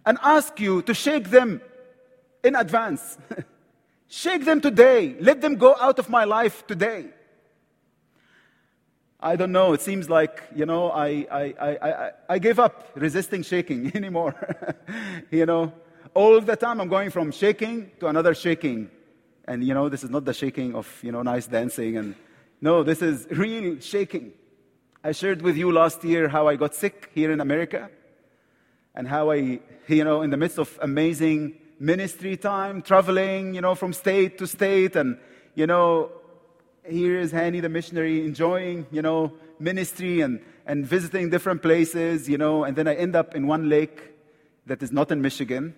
and 0.03 0.17
ask 0.23 0.59
you 0.59 0.81
to 0.81 0.95
shake 0.95 1.29
them 1.29 1.61
in 2.43 2.55
advance. 2.55 3.19
shake 4.07 4.45
them 4.45 4.61
today. 4.61 5.15
Let 5.19 5.41
them 5.41 5.57
go 5.57 5.75
out 5.79 5.99
of 5.99 6.09
my 6.09 6.23
life 6.23 6.65
today. 6.65 7.12
I 9.23 9.37
don't 9.37 9.53
know. 9.53 9.71
It 9.71 9.79
seems 9.79 10.09
like, 10.09 10.43
you 10.53 10.65
know, 10.65 10.91
I, 10.91 11.25
I, 11.31 11.53
I, 11.57 11.69
I, 11.89 12.11
I 12.27 12.39
gave 12.39 12.59
up 12.59 12.89
resisting 12.95 13.41
shaking 13.41 13.89
anymore. 13.95 14.35
you 15.31 15.45
know, 15.45 15.71
all 16.13 16.41
the 16.41 16.57
time 16.57 16.81
I'm 16.81 16.89
going 16.89 17.09
from 17.09 17.31
shaking 17.31 17.89
to 18.01 18.07
another 18.07 18.35
shaking. 18.35 18.91
And, 19.47 19.63
you 19.63 19.73
know, 19.73 19.87
this 19.87 20.03
is 20.03 20.09
not 20.09 20.25
the 20.25 20.33
shaking 20.33 20.75
of, 20.75 20.87
you 21.01 21.13
know, 21.13 21.21
nice 21.21 21.47
dancing. 21.47 21.95
And 21.95 22.15
no, 22.59 22.83
this 22.83 23.01
is 23.01 23.25
real 23.31 23.79
shaking. 23.79 24.33
I 25.05 25.13
shared 25.13 25.41
with 25.41 25.55
you 25.55 25.71
last 25.71 26.03
year 26.03 26.27
how 26.27 26.49
I 26.49 26.57
got 26.57 26.75
sick 26.75 27.09
here 27.15 27.31
in 27.31 27.39
America 27.39 27.89
and 28.93 29.07
how 29.07 29.31
I, 29.31 29.61
you 29.87 30.03
know, 30.03 30.21
in 30.21 30.31
the 30.31 30.37
midst 30.37 30.59
of 30.59 30.77
amazing 30.81 31.59
ministry 31.79 32.35
time, 32.35 32.81
traveling, 32.81 33.55
you 33.55 33.61
know, 33.61 33.73
from 33.73 33.93
state 33.93 34.37
to 34.39 34.47
state, 34.47 34.97
and, 34.97 35.17
you 35.55 35.65
know, 35.65 36.11
here 36.87 37.19
is 37.19 37.31
Hani, 37.31 37.61
the 37.61 37.69
missionary, 37.69 38.25
enjoying, 38.25 38.85
you 38.91 39.01
know, 39.01 39.33
ministry 39.59 40.21
and, 40.21 40.41
and 40.65 40.85
visiting 40.85 41.29
different 41.29 41.61
places, 41.61 42.27
you 42.27 42.37
know, 42.37 42.63
and 42.63 42.75
then 42.75 42.87
I 42.87 42.95
end 42.95 43.15
up 43.15 43.35
in 43.35 43.47
one 43.47 43.69
lake 43.69 44.13
that 44.65 44.83
is 44.83 44.91
not 44.91 45.11
in 45.11 45.21
Michigan, 45.21 45.75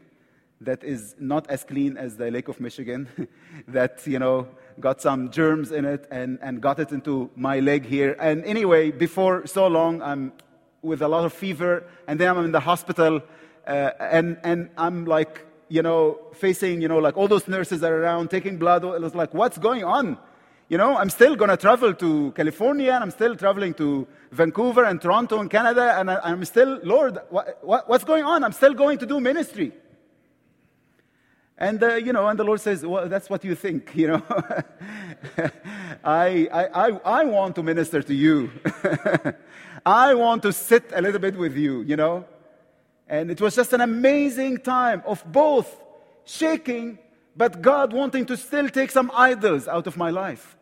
that 0.61 0.83
is 0.83 1.15
not 1.19 1.49
as 1.49 1.63
clean 1.63 1.97
as 1.97 2.17
the 2.17 2.31
Lake 2.31 2.47
of 2.47 2.59
Michigan, 2.59 3.07
that, 3.67 4.05
you 4.07 4.19
know, 4.19 4.47
got 4.79 5.01
some 5.01 5.29
germs 5.29 5.71
in 5.71 5.85
it 5.85 6.07
and, 6.11 6.39
and 6.41 6.61
got 6.61 6.79
it 6.79 6.91
into 6.91 7.29
my 7.35 7.59
leg 7.59 7.85
here. 7.85 8.15
And 8.19 8.43
anyway, 8.45 8.91
before 8.91 9.45
so 9.47 9.67
long, 9.67 10.01
I'm 10.01 10.33
with 10.81 11.01
a 11.01 11.07
lot 11.07 11.25
of 11.25 11.33
fever, 11.33 11.83
and 12.07 12.19
then 12.19 12.29
I'm 12.29 12.45
in 12.45 12.51
the 12.51 12.59
hospital, 12.59 13.21
uh, 13.67 13.91
and, 13.99 14.37
and 14.43 14.69
I'm 14.77 15.05
like, 15.05 15.45
you 15.67 15.81
know, 15.81 16.19
facing, 16.33 16.81
you 16.81 16.87
know, 16.87 16.99
like 16.99 17.17
all 17.17 17.27
those 17.27 17.47
nurses 17.47 17.83
are 17.83 17.95
around 17.95 18.29
taking 18.29 18.57
blood. 18.57 18.83
It 18.83 19.01
was 19.01 19.15
like, 19.15 19.33
what's 19.33 19.57
going 19.57 19.83
on? 19.83 20.17
You 20.67 20.79
know, 20.79 20.97
I'm 20.97 21.11
still 21.11 21.35
going 21.35 21.51
to 21.51 21.57
travel 21.57 21.93
to 21.93 22.31
California, 22.31 22.91
and 22.91 23.03
I'm 23.03 23.11
still 23.11 23.35
traveling 23.35 23.75
to 23.75 24.07
Vancouver 24.31 24.85
and 24.85 24.99
Toronto 24.99 25.39
and 25.39 25.49
Canada, 25.49 25.95
and 25.99 26.09
I, 26.09 26.31
am 26.31 26.43
still, 26.43 26.79
Lord, 26.83 27.19
what, 27.29 27.59
what, 27.63 27.87
what's 27.87 28.03
going 28.03 28.23
on? 28.23 28.43
I'm 28.43 28.51
still 28.51 28.73
going 28.73 28.97
to 28.97 29.05
do 29.05 29.19
ministry. 29.19 29.73
And, 31.57 31.81
uh, 31.83 31.95
you 31.95 32.11
know, 32.11 32.27
and 32.27 32.37
the 32.37 32.43
Lord 32.43 32.59
says, 32.61 32.83
well, 32.83 33.07
that's 33.07 33.29
what 33.29 33.45
you 33.45 33.53
think, 33.53 33.91
you 33.95 34.07
know. 34.07 34.23
I, 36.03 36.47
I, 36.51 36.65
I, 36.73 36.89
I 37.21 37.25
want 37.25 37.55
to 37.55 37.63
minister 37.63 38.01
to 38.01 38.13
you. 38.13 38.51
I 39.85 40.15
want 40.15 40.41
to 40.43 40.51
sit 40.51 40.91
a 40.95 41.01
little 41.01 41.19
bit 41.19 41.37
with 41.37 41.55
you, 41.55 41.83
you 41.83 41.95
know. 41.95 42.25
And 43.07 43.29
it 43.29 43.39
was 43.39 43.55
just 43.55 43.71
an 43.73 43.81
amazing 43.81 44.57
time 44.57 45.03
of 45.05 45.23
both 45.31 45.79
shaking, 46.25 46.97
but 47.35 47.61
God 47.61 47.93
wanting 47.93 48.25
to 48.27 48.37
still 48.37 48.69
take 48.69 48.91
some 48.91 49.11
idols 49.13 49.67
out 49.67 49.87
of 49.87 49.97
my 49.97 50.09
life. 50.09 50.55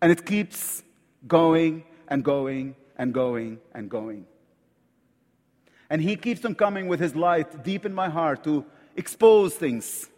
And 0.00 0.10
it 0.10 0.24
keeps 0.24 0.82
going 1.26 1.84
and 2.08 2.24
going 2.24 2.76
and 2.96 3.12
going 3.12 3.60
and 3.74 3.90
going. 3.90 4.26
And 5.90 6.00
He 6.00 6.16
keeps 6.16 6.44
on 6.44 6.54
coming 6.54 6.88
with 6.88 7.00
His 7.00 7.14
light 7.14 7.62
deep 7.62 7.84
in 7.84 7.94
my 7.94 8.08
heart 8.08 8.42
to 8.44 8.64
expose 8.96 9.54
things 9.54 10.08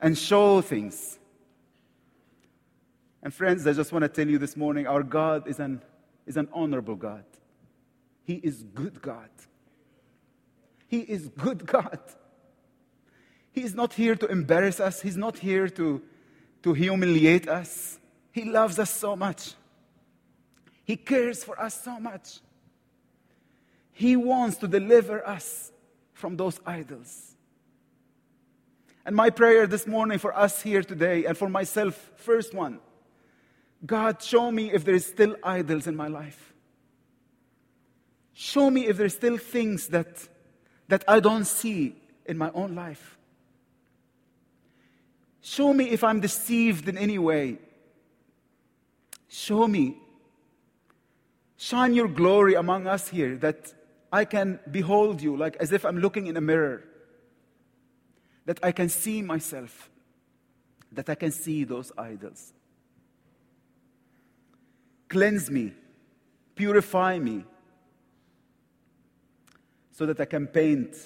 and 0.00 0.16
show 0.16 0.60
things. 0.60 1.18
And 3.22 3.32
friends, 3.34 3.66
I 3.66 3.72
just 3.72 3.92
want 3.92 4.02
to 4.02 4.08
tell 4.08 4.28
you 4.28 4.38
this 4.38 4.56
morning 4.56 4.86
our 4.86 5.02
God 5.02 5.48
is 5.48 5.58
an, 5.58 5.82
is 6.26 6.36
an 6.36 6.48
honorable 6.52 6.96
God. 6.96 7.24
He 8.24 8.34
is 8.34 8.62
good 8.74 9.00
God. 9.00 9.30
He 10.86 11.00
is 11.00 11.28
good 11.28 11.66
God. 11.66 11.98
He 13.52 13.62
is 13.62 13.74
not 13.74 13.94
here 13.94 14.14
to 14.14 14.26
embarrass 14.26 14.80
us, 14.80 15.00
He's 15.00 15.16
not 15.16 15.38
here 15.38 15.68
to, 15.68 16.02
to 16.62 16.72
humiliate 16.72 17.48
us. 17.48 17.98
He 18.32 18.44
loves 18.44 18.78
us 18.78 18.90
so 18.90 19.16
much. 19.16 19.54
He 20.84 20.96
cares 20.96 21.44
for 21.44 21.60
us 21.60 21.82
so 21.82 21.98
much. 21.98 22.40
He 23.92 24.16
wants 24.16 24.58
to 24.58 24.68
deliver 24.68 25.26
us 25.26 25.72
from 26.12 26.36
those 26.36 26.60
idols. 26.64 27.34
And 29.04 29.16
my 29.16 29.30
prayer 29.30 29.66
this 29.66 29.86
morning 29.86 30.18
for 30.18 30.36
us 30.36 30.62
here 30.62 30.82
today 30.82 31.24
and 31.24 31.36
for 31.36 31.48
myself, 31.48 32.10
first 32.16 32.54
one 32.54 32.80
God, 33.84 34.22
show 34.22 34.50
me 34.50 34.72
if 34.72 34.84
there's 34.84 35.04
still 35.04 35.36
idols 35.42 35.86
in 35.86 35.96
my 35.96 36.08
life. 36.08 36.54
Show 38.32 38.70
me 38.70 38.86
if 38.86 38.96
there's 38.96 39.14
still 39.14 39.36
things 39.36 39.88
that, 39.88 40.28
that 40.86 41.04
I 41.08 41.20
don't 41.20 41.44
see 41.44 41.96
in 42.24 42.38
my 42.38 42.50
own 42.54 42.74
life. 42.74 43.17
Show 45.40 45.72
me 45.72 45.90
if 45.90 46.02
I'm 46.04 46.20
deceived 46.20 46.88
in 46.88 46.98
any 46.98 47.18
way. 47.18 47.58
Show 49.28 49.68
me. 49.68 49.96
Shine 51.56 51.94
your 51.94 52.08
glory 52.08 52.54
among 52.54 52.86
us 52.86 53.08
here 53.08 53.36
that 53.36 53.72
I 54.12 54.24
can 54.24 54.60
behold 54.70 55.20
you 55.20 55.36
like 55.36 55.56
as 55.56 55.72
if 55.72 55.84
I'm 55.84 55.98
looking 55.98 56.26
in 56.26 56.36
a 56.36 56.40
mirror 56.40 56.84
that 58.46 58.58
I 58.62 58.72
can 58.72 58.88
see 58.88 59.20
myself, 59.20 59.90
that 60.92 61.10
I 61.10 61.14
can 61.14 61.30
see 61.30 61.64
those 61.64 61.92
idols. 61.98 62.54
Cleanse 65.08 65.50
me, 65.50 65.74
purify 66.54 67.18
me, 67.18 67.44
so 69.92 70.06
that 70.06 70.18
I 70.18 70.24
can 70.24 70.46
paint 70.46 70.96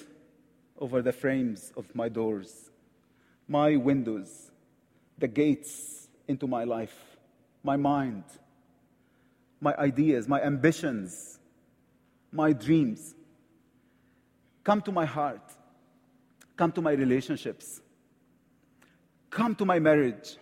over 0.79 1.01
the 1.01 1.11
frames 1.11 1.73
of 1.75 1.93
my 1.93 2.07
doors, 2.07 2.71
my 3.47 3.75
windows, 3.75 4.51
the 5.17 5.27
gates 5.27 6.07
into 6.27 6.47
my 6.47 6.63
life, 6.63 6.95
my 7.63 7.77
mind, 7.77 8.23
my 9.59 9.75
ideas, 9.75 10.27
my 10.27 10.41
ambitions, 10.41 11.39
my 12.31 12.53
dreams. 12.53 13.15
Come 14.63 14.81
to 14.81 14.91
my 14.91 15.05
heart 15.05 15.41
Come 16.55 16.71
to 16.73 16.81
my 16.81 16.91
relationships. 16.91 17.81
Come 19.29 19.55
to 19.55 19.65
my 19.65 19.79
marriage. 19.79 20.37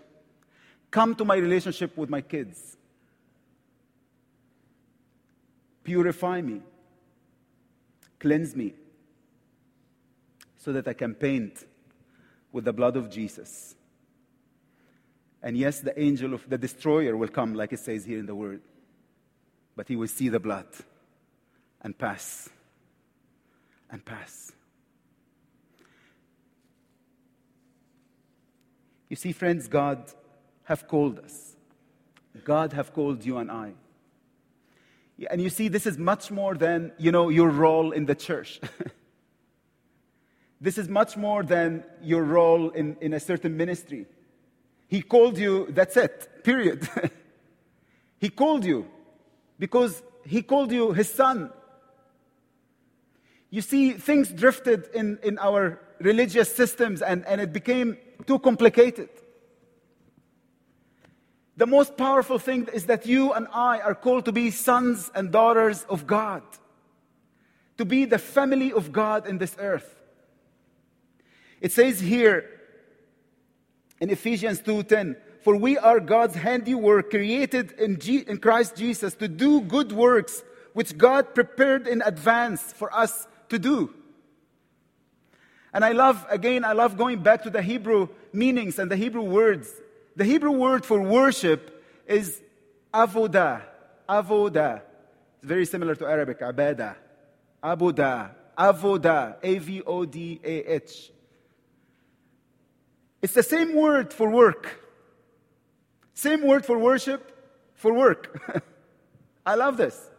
Come 0.90 1.16
to 1.16 1.24
my 1.24 1.38
relationship 1.38 1.96
with 1.96 2.10
my 2.10 2.22
kids. 2.22 2.78
Purify 5.84 6.42
me. 6.42 6.62
Cleanse 8.20 8.56
me 8.56 8.74
so 10.58 10.74
that 10.74 10.88
I 10.88 10.94
can 10.94 11.16
paint 11.16 11.66
with 12.52 12.66
the 12.66 12.74
blood 12.74 12.98
of 12.98 13.10
Jesus. 13.10 13.76
And 15.44 15.58
yes, 15.58 15.80
the 15.80 16.00
angel 16.00 16.34
of 16.34 16.48
the 16.50 16.58
destroyer 16.58 17.18
will 17.18 17.28
come, 17.28 17.56
like 17.56 17.74
it 17.74 17.80
says 17.80 18.06
here 18.06 18.20
in 18.20 18.26
the 18.26 18.36
word, 18.36 18.62
but 19.76 19.88
he 19.88 19.96
will 19.96 20.08
see 20.08 20.30
the 20.30 20.40
blood 20.40 20.68
and 21.82 21.98
pass 21.98 22.50
and 23.90 24.04
pass. 24.06 24.52
You 29.10 29.16
see, 29.16 29.32
friends, 29.32 29.68
God 29.68 30.12
have 30.64 30.88
called 30.88 31.20
us. 31.20 31.56
God 32.46 32.74
have 32.74 32.94
called 32.94 33.26
you 33.26 33.38
and 33.40 33.52
I. 33.52 33.74
And 35.30 35.42
you 35.42 35.50
see, 35.50 35.68
this 35.68 35.86
is 35.86 35.98
much 35.98 36.32
more 36.32 36.56
than, 36.56 36.94
you 36.98 37.12
know, 37.12 37.30
your 37.30 37.50
role 37.50 37.92
in 37.92 38.06
the 38.06 38.16
church. 38.16 38.62
this 40.62 40.78
is 40.78 40.88
much 40.88 41.18
more 41.18 41.42
than 41.42 41.84
your 42.02 42.24
role 42.24 42.70
in, 42.70 42.96
in 43.02 43.14
a 43.14 43.20
certain 43.20 43.58
ministry. 43.58 44.06
He 44.88 45.02
called 45.02 45.38
you, 45.38 45.68
that's 45.72 45.98
it, 45.98 46.44
period. 46.44 46.88
He 48.22 48.30
called 48.30 48.64
you 48.64 48.86
because 49.58 50.04
He 50.28 50.44
called 50.44 50.72
you 50.72 50.94
His 50.94 51.12
Son. 51.12 51.50
You 53.50 53.62
see, 53.62 53.94
things 53.94 54.30
drifted 54.30 54.90
in, 54.94 55.18
in 55.24 55.40
our 55.40 55.82
religious 56.00 56.56
systems 56.56 57.02
and, 57.02 57.26
and 57.26 57.42
it 57.42 57.52
became 57.52 57.98
too 58.28 58.38
complicated. 58.38 59.10
The 61.58 61.66
most 61.66 61.98
powerful 61.98 62.38
thing 62.38 62.68
is 62.72 62.86
that 62.86 63.08
you 63.08 63.34
and 63.34 63.48
I 63.52 63.80
are 63.80 63.96
called 63.96 64.26
to 64.26 64.32
be 64.32 64.52
sons 64.52 65.12
and 65.16 65.32
daughters 65.32 65.84
of 65.90 66.06
God, 66.06 66.44
to 67.80 67.86
be 67.86 68.06
the 68.06 68.20
family 68.20 68.72
of 68.72 68.92
God 68.92 69.28
in 69.28 69.40
this 69.40 69.56
earth. 69.60 70.01
It 71.62 71.72
says 71.72 72.00
here 72.00 72.50
in 74.00 74.10
Ephesians 74.10 74.60
2:10, 74.62 75.16
"For 75.42 75.56
we 75.56 75.78
are 75.78 76.00
God's 76.00 76.36
handiwork, 76.36 77.12
created 77.12 77.72
in, 77.74 77.98
in 78.28 78.38
Christ 78.40 78.76
Jesus 78.76 79.14
to 79.16 79.28
do 79.28 79.62
good 79.62 79.92
works 79.92 80.44
which 80.74 80.98
God 80.98 81.36
prepared 81.36 81.88
in 81.88 82.02
advance 82.02 82.74
for 82.74 82.94
us 82.94 83.28
to 83.50 83.60
do." 83.60 83.94
And 85.74 85.86
I 85.86 85.94
love, 85.94 86.26
again, 86.30 86.66
I 86.66 86.74
love 86.74 86.98
going 86.98 87.24
back 87.24 87.44
to 87.44 87.50
the 87.50 87.62
Hebrew 87.62 88.10
meanings 88.34 88.78
and 88.78 88.92
the 88.92 88.98
Hebrew 88.98 89.22
words. 89.22 89.72
The 90.16 90.26
Hebrew 90.26 90.52
word 90.52 90.86
for 90.86 91.02
worship 91.02 91.84
is 92.08 92.42
avodah. 92.94 93.62
Avodah. 94.10 94.82
It's 95.38 95.48
very 95.48 95.66
similar 95.66 95.96
to 95.96 96.06
Arabic, 96.06 96.40
abada. 96.40 96.96
Abodah. 97.64 98.32
avoda, 98.58 99.38
A 99.42 99.58
V 99.60 99.82
O 99.86 100.06
D 100.06 100.42
A 100.44 100.74
H. 100.74 101.12
It's 103.22 103.34
the 103.34 103.44
same 103.44 103.76
word 103.76 104.14
for 104.14 104.30
work. 104.30 104.80
Same 106.14 106.42
word 106.42 106.66
for 106.66 106.78
worship, 106.78 107.32
for 107.76 107.94
work. 107.94 108.64
I 109.46 109.56
love 109.56 109.78
this. 109.78 110.10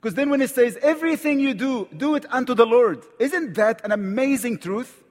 Because 0.00 0.14
then 0.14 0.30
when 0.30 0.40
it 0.40 0.50
says, 0.50 0.78
everything 0.80 1.40
you 1.40 1.52
do, 1.52 1.86
do 1.94 2.14
it 2.14 2.24
unto 2.30 2.54
the 2.54 2.64
Lord, 2.64 3.04
isn't 3.18 3.54
that 3.54 3.84
an 3.84 3.92
amazing 3.92 4.58
truth? 4.58 5.02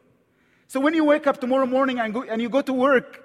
So 0.67 0.79
when 0.79 0.93
you 0.95 1.03
wake 1.03 1.27
up 1.27 1.39
tomorrow 1.39 1.65
morning 1.67 1.99
and, 1.99 2.13
go, 2.13 2.23
and 2.23 2.41
you 2.41 2.49
go 2.49 2.61
to 2.61 2.73
work, 2.73 3.23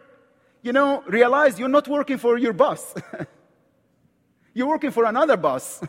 you 0.63 0.73
know, 0.73 1.03
realize 1.07 1.59
you're 1.59 1.69
not 1.69 1.89
working 1.89 2.19
for 2.19 2.37
your 2.37 2.53
boss. 2.53 2.95
you're 4.55 4.67
working 4.67 4.91
for 4.91 5.05
another 5.05 5.37
boss. 5.37 5.83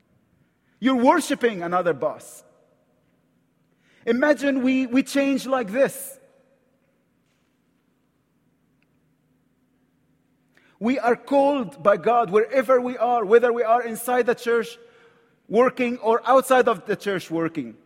you're 0.80 0.96
worshiping 0.96 1.62
another 1.62 1.92
boss. 1.92 2.44
Imagine 4.06 4.62
we, 4.62 4.86
we 4.86 5.02
change 5.02 5.46
like 5.46 5.70
this. 5.70 6.18
We 10.80 10.98
are 10.98 11.14
called 11.14 11.80
by 11.80 11.96
God 11.96 12.30
wherever 12.30 12.80
we 12.80 12.96
are, 12.98 13.24
whether 13.24 13.52
we 13.52 13.62
are 13.62 13.82
inside 13.82 14.26
the 14.26 14.34
church 14.34 14.78
working 15.48 15.98
or 15.98 16.20
outside 16.26 16.66
of 16.66 16.86
the 16.86 16.96
church 16.96 17.30
working. 17.30 17.76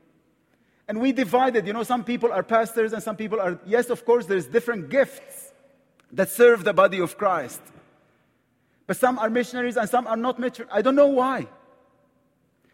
And 0.88 1.00
we 1.00 1.12
divided, 1.12 1.66
you 1.66 1.72
know, 1.72 1.82
some 1.82 2.04
people 2.04 2.32
are 2.32 2.42
pastors 2.42 2.92
and 2.92 3.02
some 3.02 3.16
people 3.16 3.40
are, 3.40 3.58
yes, 3.66 3.90
of 3.90 4.04
course, 4.06 4.24
there's 4.24 4.46
different 4.46 4.88
gifts 4.88 5.52
that 6.12 6.30
serve 6.30 6.64
the 6.64 6.72
body 6.72 7.00
of 7.00 7.18
Christ. 7.18 7.60
But 8.86 8.96
some 8.96 9.18
are 9.18 9.28
missionaries 9.28 9.76
and 9.76 9.88
some 9.90 10.06
are 10.06 10.16
not 10.16 10.38
missionaries. 10.38 10.72
I 10.72 10.80
don't 10.80 10.94
know 10.94 11.08
why. 11.08 11.48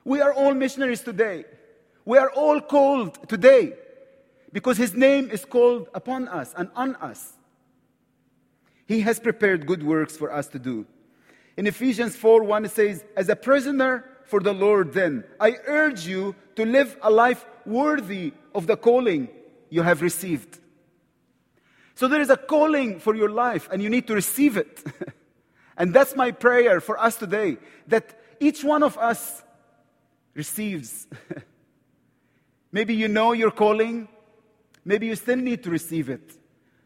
We 0.05 0.20
are 0.20 0.32
all 0.32 0.55
missionaries 0.55 1.01
today. 1.01 1.47
We 2.05 2.18
are 2.18 2.30
all 2.30 2.61
called 2.61 3.28
today 3.28 3.74
because 4.53 4.76
His 4.76 4.94
name 4.94 5.30
is 5.30 5.44
called 5.44 5.88
upon 5.94 6.28
us 6.28 6.53
and 6.57 6.70
on 6.74 6.96
us. 6.96 7.34
He 8.86 9.00
has 9.00 9.20
prepared 9.20 9.66
good 9.66 9.82
works 9.82 10.16
for 10.16 10.32
us 10.32 10.48
to 10.48 10.59
do. 10.59 10.86
In 11.57 11.66
Ephesians 11.66 12.16
4 12.16 12.42
1, 12.42 12.64
it 12.64 12.70
says, 12.70 13.05
As 13.16 13.28
a 13.28 13.36
prisoner 13.36 14.05
for 14.24 14.40
the 14.40 14.53
Lord, 14.53 14.92
then, 14.92 15.24
I 15.40 15.57
urge 15.66 16.07
you 16.07 16.34
to 16.57 16.64
live 16.64 16.96
a 17.03 17.11
life 17.11 17.44
worthy 17.64 18.32
of 18.55 18.66
the 18.66 18.76
calling 18.76 19.28
you 19.70 19.82
have 19.82 20.03
received. 20.03 20.59
So 21.94 22.09
there 22.09 22.20
is 22.20 22.30
a 22.30 22.36
calling 22.36 22.98
for 22.98 23.14
your 23.14 23.30
life, 23.30 23.68
and 23.70 23.82
you 23.82 23.88
need 23.88 24.07
to 24.09 24.14
receive 24.14 24.57
it. 24.57 24.82
and 25.76 25.94
that's 25.94 26.16
my 26.16 26.32
prayer 26.32 26.80
for 26.80 26.98
us 26.98 27.16
today 27.16 27.59
that 27.86 28.18
each 28.40 28.64
one 28.64 28.82
of 28.82 28.98
us 28.98 29.42
receives. 30.34 31.07
Maybe 32.73 32.95
you 32.95 33.07
know 33.07 33.33
your 33.33 33.51
calling, 33.51 34.09
maybe 34.85 35.07
you 35.07 35.14
still 35.14 35.37
need 35.37 35.62
to 35.64 35.70
receive 35.70 36.09
it. 36.09 36.33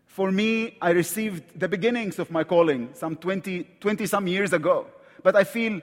For 0.07 0.33
me, 0.33 0.77
I 0.83 0.91
received 0.91 1.61
the 1.61 1.69
beginnings 1.69 2.19
of 2.19 2.31
my 2.31 2.43
calling 2.43 2.91
some 2.95 3.17
20, 3.17 3.65
20 3.81 4.07
some 4.07 4.27
years 4.27 4.53
ago. 4.53 4.89
But 5.23 5.37
I 5.37 5.45
feel 5.45 5.81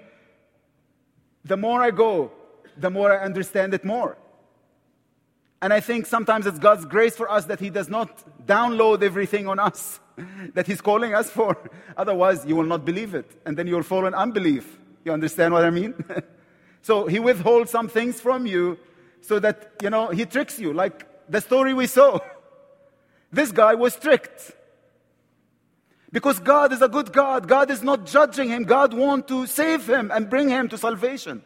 the 1.45 1.55
more 1.55 1.81
I 1.81 1.91
go, 1.91 2.31
the 2.77 2.89
more 2.89 3.11
I 3.11 3.23
understand 3.23 3.73
it 3.73 3.85
more. 3.85 4.17
And 5.61 5.71
I 5.71 5.79
think 5.79 6.05
sometimes 6.05 6.45
it's 6.45 6.59
God's 6.59 6.83
grace 6.83 7.15
for 7.15 7.31
us 7.31 7.45
that 7.45 7.59
He 7.59 7.69
does 7.69 7.87
not 7.87 8.45
download 8.45 9.01
everything 9.01 9.47
on 9.47 9.59
us 9.59 9.99
that 10.53 10.67
He's 10.67 10.81
calling 10.81 11.13
us 11.13 11.29
for. 11.29 11.57
Otherwise, 11.97 12.45
you 12.45 12.55
will 12.55 12.65
not 12.65 12.83
believe 12.83 13.15
it. 13.15 13.31
And 13.45 13.55
then 13.55 13.67
you'll 13.67 13.83
fall 13.83 14.05
in 14.05 14.13
unbelief. 14.13 14.77
You 15.05 15.13
understand 15.13 15.53
what 15.53 15.63
I 15.63 15.69
mean? 15.69 15.93
so 16.81 17.07
He 17.07 17.19
withholds 17.19 17.71
some 17.71 17.87
things 17.87 18.19
from 18.19 18.45
you 18.45 18.77
so 19.23 19.39
that, 19.39 19.73
you 19.81 19.89
know, 19.89 20.09
He 20.09 20.25
tricks 20.25 20.59
you, 20.59 20.73
like 20.73 21.07
the 21.29 21.41
story 21.41 21.73
we 21.73 21.87
saw. 21.87 22.19
This 23.31 23.51
guy 23.51 23.73
was 23.73 23.95
tricked. 23.95 24.51
Because 26.11 26.37
God 26.37 26.71
is 26.71 26.83
a 26.83 26.87
good 26.87 27.11
God. 27.11 27.47
God 27.47 27.71
is 27.71 27.81
not 27.81 28.05
judging 28.05 28.49
him. 28.49 28.63
God 28.63 28.93
wants 28.93 29.27
to 29.29 29.47
save 29.47 29.89
him 29.89 30.11
and 30.13 30.29
bring 30.29 30.47
him 30.47 30.69
to 30.69 30.77
salvation. 30.77 31.41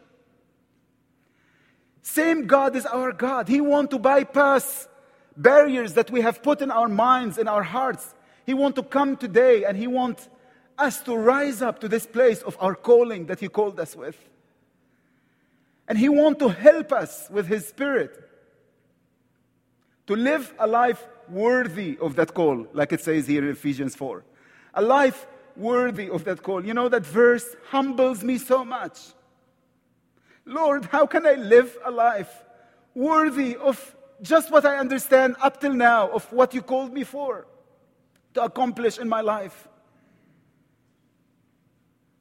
Same 2.02 2.46
God 2.46 2.76
is 2.76 2.84
our 2.84 3.12
God. 3.12 3.48
He 3.48 3.62
wants 3.62 3.92
to 3.92 3.98
bypass 3.98 4.86
barriers 5.34 5.94
that 5.94 6.10
we 6.10 6.20
have 6.20 6.42
put 6.42 6.60
in 6.60 6.70
our 6.70 6.88
minds, 6.88 7.38
in 7.38 7.48
our 7.48 7.62
hearts. 7.62 8.14
He 8.44 8.52
wants 8.52 8.76
to 8.76 8.82
come 8.82 9.16
today 9.16 9.64
and 9.64 9.74
He 9.76 9.86
wants 9.86 10.28
us 10.76 11.00
to 11.04 11.16
rise 11.16 11.62
up 11.62 11.80
to 11.80 11.88
this 11.88 12.06
place 12.06 12.42
of 12.42 12.54
our 12.60 12.74
calling 12.74 13.26
that 13.26 13.40
He 13.40 13.48
called 13.48 13.80
us 13.80 13.96
with. 13.96 14.18
And 15.88 15.98
He 15.98 16.08
wants 16.08 16.38
to 16.40 16.48
help 16.48 16.92
us 16.92 17.28
with 17.30 17.48
His 17.48 17.66
Spirit 17.66 18.28
to 20.06 20.14
live 20.14 20.54
a 20.58 20.66
life 20.66 21.06
worthy 21.28 21.98
of 22.00 22.14
that 22.16 22.34
call, 22.34 22.66
like 22.72 22.92
it 22.92 23.00
says 23.00 23.26
here 23.26 23.44
in 23.44 23.50
Ephesians 23.50 23.96
4. 23.96 24.24
A 24.74 24.82
life 24.82 25.26
worthy 25.56 26.08
of 26.08 26.24
that 26.24 26.42
call. 26.42 26.64
You 26.64 26.74
know, 26.74 26.88
that 26.88 27.04
verse 27.04 27.56
humbles 27.70 28.22
me 28.22 28.38
so 28.38 28.64
much. 28.64 28.98
Lord, 30.44 30.86
how 30.86 31.06
can 31.06 31.26
I 31.26 31.34
live 31.34 31.76
a 31.84 31.90
life 31.90 32.44
worthy 32.94 33.56
of 33.56 33.94
just 34.22 34.50
what 34.50 34.64
I 34.64 34.78
understand 34.78 35.36
up 35.40 35.60
till 35.60 35.74
now, 35.74 36.08
of 36.10 36.30
what 36.32 36.54
you 36.54 36.62
called 36.62 36.92
me 36.92 37.04
for 37.04 37.46
to 38.34 38.44
accomplish 38.44 38.98
in 38.98 39.08
my 39.08 39.20
life? 39.20 39.68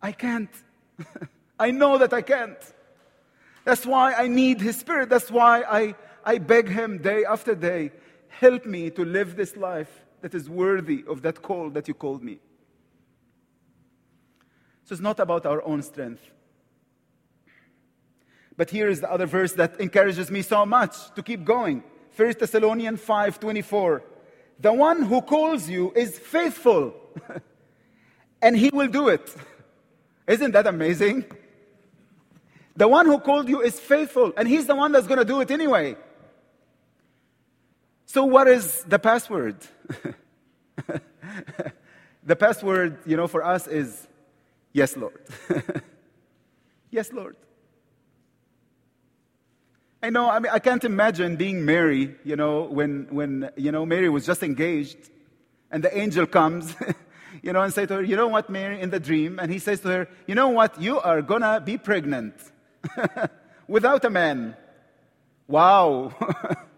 I 0.02 0.12
can't. 0.12 0.50
I 1.60 1.72
know 1.72 1.98
that 1.98 2.14
I 2.14 2.22
can't. 2.22 2.58
That's 3.68 3.86
why 3.86 4.14
I 4.14 4.30
need 4.30 4.62
His 4.62 4.78
Spirit. 4.78 5.10
That's 5.10 5.30
why 5.30 5.62
I, 5.64 5.94
I 6.24 6.38
beg 6.38 6.70
Him 6.70 7.00
day 7.00 7.26
after 7.26 7.54
day 7.54 7.92
help 8.30 8.66
me 8.66 8.90
to 8.92 9.04
live 9.04 9.36
this 9.36 9.58
life 9.58 10.06
that 10.22 10.34
is 10.34 10.50
worthy 10.50 11.04
of 11.06 11.22
that 11.24 11.42
call 11.42 11.70
that 11.72 11.86
you 11.90 11.94
called 11.94 12.24
me. 12.24 12.40
So 14.86 14.94
it's 14.94 15.02
not 15.02 15.20
about 15.20 15.46
our 15.46 15.62
own 15.66 15.82
strength. 15.82 16.22
But 18.56 18.70
here 18.70 18.88
is 18.88 19.02
the 19.02 19.12
other 19.12 19.26
verse 19.26 19.52
that 19.54 19.82
encourages 19.82 20.32
me 20.32 20.44
so 20.44 20.66
much 20.66 21.14
to 21.16 21.22
keep 21.22 21.44
going. 21.44 21.84
1 22.16 22.40
Thessalonians 22.40 23.02
5:24. 23.02 24.02
The 24.62 24.72
one 24.72 25.02
who 25.02 25.22
calls 25.22 25.68
you 25.68 25.92
is 25.94 26.18
faithful, 26.18 26.96
and 28.42 28.56
he 28.56 28.70
will 28.72 28.88
do 28.88 29.10
it. 29.10 29.36
Isn't 30.28 30.54
that 30.54 30.68
amazing? 30.68 31.26
The 32.78 32.88
one 32.88 33.08
who 33.08 33.20
called 33.20 33.50
you 33.50 33.62
is 33.62 33.80
faithful, 33.80 34.32
and 34.38 34.48
he's 34.48 34.68
the 34.68 34.76
one 34.76 34.92
that's 34.92 35.08
going 35.08 35.18
to 35.18 35.26
do 35.26 35.42
it 35.42 35.50
anyway. 35.50 35.98
So, 38.06 38.24
what 38.24 38.48
is 38.48 38.84
the 38.84 39.00
password? 39.00 39.58
the 42.24 42.36
password, 42.36 43.00
you 43.06 43.18
know, 43.18 43.26
for 43.26 43.44
us 43.44 43.66
is 43.66 44.08
yes, 44.74 44.96
Lord. 44.96 45.20
yes, 46.92 47.12
Lord. 47.12 47.36
I 50.04 50.12
know, 50.12 50.30
I 50.30 50.38
mean, 50.38 50.52
I 50.54 50.60
can't 50.60 50.84
imagine 50.84 51.36
being 51.36 51.66
Mary, 51.66 52.16
you 52.24 52.36
know, 52.36 52.62
when, 52.62 53.08
when, 53.10 53.50
you 53.58 53.72
know, 53.72 53.88
Mary 53.88 54.08
was 54.08 54.24
just 54.24 54.44
engaged 54.44 55.10
and 55.72 55.84
the 55.84 55.98
angel 55.98 56.28
comes, 56.28 56.76
you 57.42 57.52
know, 57.52 57.62
and 57.64 57.74
say 57.74 57.88
to 57.88 57.96
her, 57.96 58.04
you 58.04 58.16
know 58.16 58.28
what, 58.28 58.52
Mary, 58.52 58.80
in 58.80 58.92
the 58.92 59.00
dream, 59.00 59.40
and 59.40 59.52
he 59.52 59.58
says 59.58 59.80
to 59.80 59.88
her, 59.88 60.08
you 60.28 60.36
know 60.36 60.50
what, 60.50 60.80
you 60.80 61.00
are 61.00 61.24
gonna 61.24 61.60
be 61.60 61.80
pregnant 61.80 62.36
without 63.68 64.04
a 64.06 64.10
man. 64.10 64.56
Wow. 65.48 66.14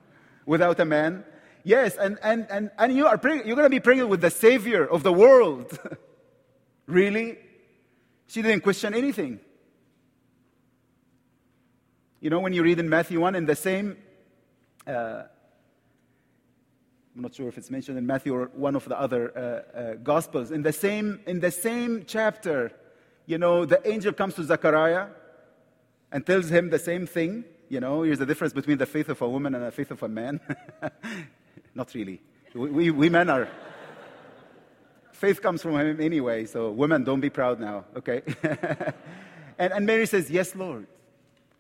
without 0.46 0.80
a 0.80 0.86
man. 0.86 1.24
Yes, 1.64 1.98
and, 1.98 2.18
and, 2.24 2.48
and, 2.50 2.72
and 2.78 2.96
you 2.96 3.08
are 3.08 3.20
you're 3.46 3.56
gonna 3.56 3.70
be 3.70 3.80
pregnant 3.80 4.10
with 4.10 4.22
the 4.22 4.30
savior 4.30 4.86
of 4.86 5.04
the 5.04 5.14
world. 5.14 5.78
Really? 6.90 7.38
She 8.26 8.42
didn't 8.42 8.62
question 8.62 8.96
anything. 8.96 9.40
You 12.20 12.32
know, 12.32 12.40
when 12.40 12.52
you 12.52 12.64
read 12.64 12.80
in 12.80 12.90
Matthew 12.90 13.20
1, 13.20 13.36
in 13.36 13.46
the 13.46 13.56
same, 13.56 13.96
uh, 14.88 15.24
I'm 17.16 17.22
not 17.22 17.36
sure 17.36 17.48
if 17.48 17.60
it's 17.60 17.70
mentioned 17.70 18.00
in 18.00 18.08
Matthew 18.08 18.34
or 18.34 18.46
one 18.56 18.76
of 18.76 18.86
the 18.86 19.00
other 19.00 19.32
uh, 19.38 19.78
uh, 19.78 19.94
Gospels, 19.96 20.50
in 20.50 20.64
the, 20.64 20.74
same, 20.74 21.20
in 21.28 21.40
the 21.40 21.52
same 21.52 22.06
chapter, 22.08 22.72
you 23.28 23.38
know, 23.38 23.66
the 23.66 23.88
angel 23.88 24.14
comes 24.14 24.34
to 24.36 24.44
Zechariah 24.44 25.10
and 26.12 26.26
tells 26.26 26.50
him 26.50 26.70
the 26.70 26.80
same 26.80 27.06
thing. 27.06 27.46
You 27.70 27.80
know, 27.80 28.02
here's 28.02 28.20
the 28.20 28.26
difference 28.26 28.54
between 28.54 28.78
the 28.78 28.86
faith 28.86 29.10
of 29.10 29.22
a 29.22 29.30
woman 29.30 29.54
and 29.56 29.64
the 29.64 29.72
faith 29.72 29.92
of 29.92 30.02
a 30.02 30.08
man. 30.08 30.40
not 31.76 31.94
really. 31.94 32.22
We, 32.54 32.70
we, 32.70 32.92
we 32.92 33.10
men 33.10 33.30
are. 33.30 33.48
faith 35.12 35.42
comes 35.42 35.62
from 35.62 35.80
him 35.80 36.02
anyway, 36.02 36.46
so 36.46 36.72
women, 36.72 37.04
don't 37.04 37.20
be 37.20 37.30
proud 37.30 37.60
now, 37.60 37.86
okay? 37.96 38.24
and, 39.60 39.74
and 39.74 39.86
Mary 39.86 40.06
says, 40.06 40.30
Yes, 40.32 40.56
Lord. 40.56 40.88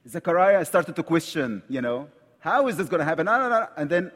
Zechariah 0.08 0.66
started 0.66 0.96
to 0.96 1.04
question, 1.04 1.62
you 1.70 1.82
know, 1.82 2.08
how 2.40 2.68
is 2.68 2.78
this 2.78 2.88
going 2.88 3.00
to 3.00 3.06
happen? 3.06 3.26
No, 3.26 3.38
no, 3.38 3.50
no. 3.50 3.68
And 3.76 3.90
then, 3.90 4.12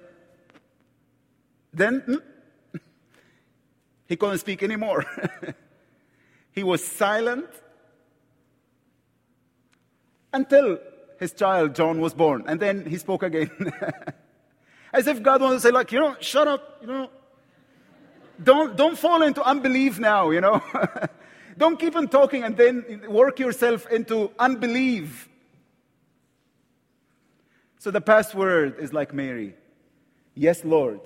then 1.74 2.00
hmm, 2.00 2.16
he 4.08 4.16
couldn't 4.16 4.40
speak 4.40 4.64
anymore. 4.64 5.06
he 6.52 6.64
was 6.64 6.84
silent 6.84 7.50
until 10.34 10.80
his 11.20 11.34
child 11.34 11.76
John 11.76 12.02
was 12.02 12.14
born, 12.14 12.44
and 12.48 12.60
then 12.60 12.86
he 12.86 12.98
spoke 12.98 13.24
again, 13.24 13.52
as 14.94 15.08
if 15.08 15.22
God 15.24 15.42
wanted 15.42 15.56
to 15.56 15.62
say, 15.62 15.72
like, 15.72 15.92
you 15.92 16.00
know, 16.00 16.16
shut 16.20 16.48
up, 16.48 16.80
you 16.82 16.88
know, 16.88 17.10
don't 18.42 18.76
don't 18.76 18.98
fall 18.98 19.22
into 19.22 19.44
unbelief 19.44 20.00
now, 20.00 20.32
you 20.32 20.42
know. 20.42 20.62
don't 21.58 21.80
keep 21.80 21.96
on 21.96 22.08
talking 22.08 22.44
and 22.44 22.58
then 22.58 23.04
work 23.08 23.40
yourself 23.40 23.88
into 23.92 24.32
unbelief. 24.40 25.30
So 27.78 27.92
the 27.92 28.02
password 28.02 28.80
is 28.80 28.94
like 28.94 29.14
Mary 29.14 29.56
Yes, 30.36 30.66
Lord, 30.66 31.02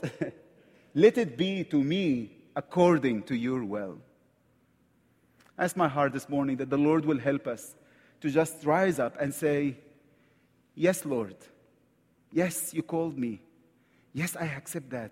let 0.93 1.17
it 1.17 1.37
be 1.37 1.63
to 1.65 1.83
me 1.83 2.31
according 2.55 3.23
to 3.23 3.35
your 3.35 3.63
will. 3.63 3.97
That's 5.57 5.75
my 5.75 5.87
heart 5.87 6.13
this 6.13 6.29
morning 6.29 6.57
that 6.57 6.69
the 6.69 6.77
Lord 6.77 7.03
will 7.03 7.19
help 7.19 7.45
us 7.47 7.75
to 8.21 8.29
just 8.29 8.65
rise 8.65 8.99
up 8.99 9.15
and 9.19 9.33
say, 9.33 9.77
Yes, 10.75 11.05
Lord. 11.05 11.35
Yes, 12.31 12.71
you 12.73 12.83
called 12.83 13.17
me. 13.17 13.41
Yes, 14.13 14.35
I 14.35 14.45
accept 14.45 14.91
that. 14.91 15.11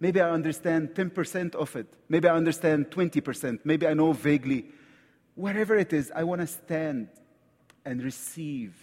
Maybe 0.00 0.20
I 0.20 0.30
understand 0.30 0.94
10% 0.94 1.54
of 1.54 1.76
it. 1.76 1.86
Maybe 2.08 2.28
I 2.28 2.34
understand 2.34 2.90
20%. 2.90 3.60
Maybe 3.64 3.86
I 3.86 3.94
know 3.94 4.12
vaguely. 4.12 4.66
Wherever 5.34 5.76
it 5.76 5.92
is, 5.92 6.10
I 6.14 6.24
want 6.24 6.40
to 6.40 6.46
stand 6.46 7.08
and 7.84 8.02
receive 8.02 8.74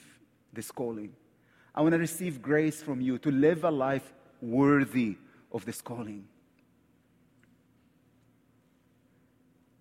this 0.53 0.71
calling. 0.71 1.13
I 1.73 1.81
want 1.81 1.93
to 1.93 1.99
receive 1.99 2.41
grace 2.41 2.81
from 2.81 3.01
you 3.01 3.17
to 3.19 3.31
live 3.31 3.63
a 3.63 3.71
life 3.71 4.13
worthy 4.41 5.17
of 5.51 5.65
this 5.65 5.81
calling. 5.81 6.27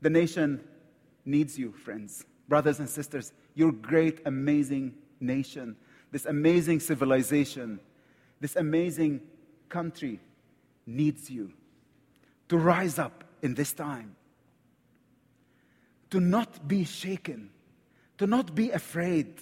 The 0.01 0.11
nation 0.11 0.61
needs 1.25 1.59
you, 1.59 1.73
friends, 1.73 2.25
brothers 2.49 2.81
and 2.81 2.89
sisters. 2.89 3.33
Your 3.55 3.73
great, 3.73 4.21
amazing 4.25 4.95
nation, 5.21 5.77
this 6.11 6.27
amazing 6.27 6.81
civilization, 6.81 7.81
this 8.41 8.57
amazing 8.57 9.21
country 9.69 10.21
needs 10.87 11.31
you 11.31 11.53
to 12.49 12.57
rise 12.57 12.99
up 12.99 13.25
in 13.43 13.55
this 13.55 13.73
time, 13.73 14.17
to 16.11 16.19
not 16.19 16.67
be 16.67 16.85
shaken, 16.85 17.51
to 18.17 18.27
not 18.27 18.55
be 18.55 18.71
afraid, 18.71 19.35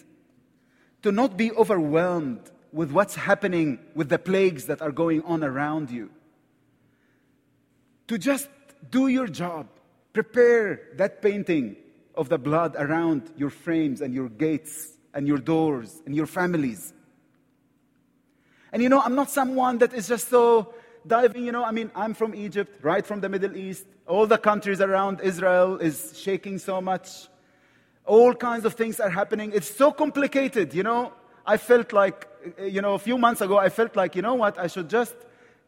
to 1.03 1.13
not 1.13 1.37
be 1.37 1.53
overwhelmed 1.53 2.51
with 2.73 2.91
what's 2.91 3.15
happening 3.15 3.79
with 3.95 4.09
the 4.09 4.19
plagues 4.19 4.67
that 4.67 4.83
are 4.83 4.91
going 4.91 5.23
on 5.23 5.45
around 5.45 5.91
you. 5.91 6.11
To 8.09 8.19
just 8.19 8.49
do 8.91 9.07
your 9.09 9.29
job, 9.29 9.69
prepare 10.13 10.81
that 10.97 11.23
painting 11.23 11.77
of 12.17 12.29
the 12.29 12.39
blood 12.39 12.75
around 12.79 13.31
your 13.37 13.51
frames 13.51 14.01
and 14.01 14.15
your 14.15 14.29
gates 14.29 14.93
and 15.15 15.27
your 15.27 15.39
doors 15.39 16.03
and 16.07 16.15
your 16.15 16.27
families. 16.27 16.93
And 18.73 18.83
you 18.83 18.89
know, 18.89 19.01
I'm 19.01 19.15
not 19.15 19.31
someone 19.31 19.79
that 19.79 19.95
is 19.95 20.09
just 20.09 20.29
so 20.29 20.75
diving, 21.07 21.45
you 21.45 21.53
know, 21.53 21.65
I 21.65 21.71
mean, 21.71 21.91
I'm 21.95 22.15
from 22.15 22.35
Egypt, 22.35 22.79
right 22.83 23.07
from 23.07 23.21
the 23.21 23.29
Middle 23.29 23.57
East. 23.57 23.87
All 24.07 24.27
the 24.27 24.39
countries 24.39 24.81
around 24.81 25.21
Israel 25.21 25.79
is 25.79 26.19
shaking 26.19 26.59
so 26.59 26.81
much. 26.81 27.29
All 28.05 28.35
kinds 28.35 28.65
of 28.65 28.75
things 28.75 29.01
are 29.01 29.11
happening. 29.11 29.53
It's 29.55 29.71
so 29.75 29.93
complicated, 29.93 30.75
you 30.75 30.83
know. 30.83 31.13
I 31.45 31.57
felt 31.57 31.93
like, 31.93 32.29
eh, 32.59 32.67
you 32.67 32.83
know, 32.83 32.95
a 32.95 32.99
few 32.99 33.19
months 33.19 33.41
ago, 33.41 33.57
I 33.57 33.69
felt 33.69 33.95
like, 33.97 34.17
you 34.17 34.23
know 34.23 34.35
what, 34.35 34.59
I 34.59 34.67
should 34.67 34.91
just 34.91 35.15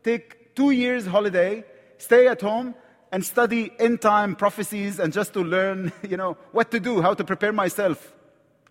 take 0.03 0.55
two 0.55 0.71
years 0.71 1.07
holiday, 1.07 1.65
stay 1.99 2.27
at 2.27 2.41
home, 2.41 2.75
and 3.13 3.25
study 3.25 3.73
end 3.79 4.01
time 4.01 4.37
prophecies 4.37 4.99
and 4.99 5.13
just 5.13 5.33
to 5.33 5.41
learn, 5.41 5.93
you 6.09 6.17
know, 6.17 6.37
what 6.53 6.71
to 6.71 6.81
do, 6.81 7.01
how 7.01 7.15
to 7.15 7.25
prepare 7.25 7.53
myself 7.53 8.13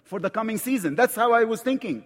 for 0.03 0.19
the 0.19 0.29
coming 0.29 0.57
season. 0.57 0.95
That's 0.95 1.15
how 1.15 1.33
I 1.33 1.43
was 1.43 1.61
thinking. 1.61 2.05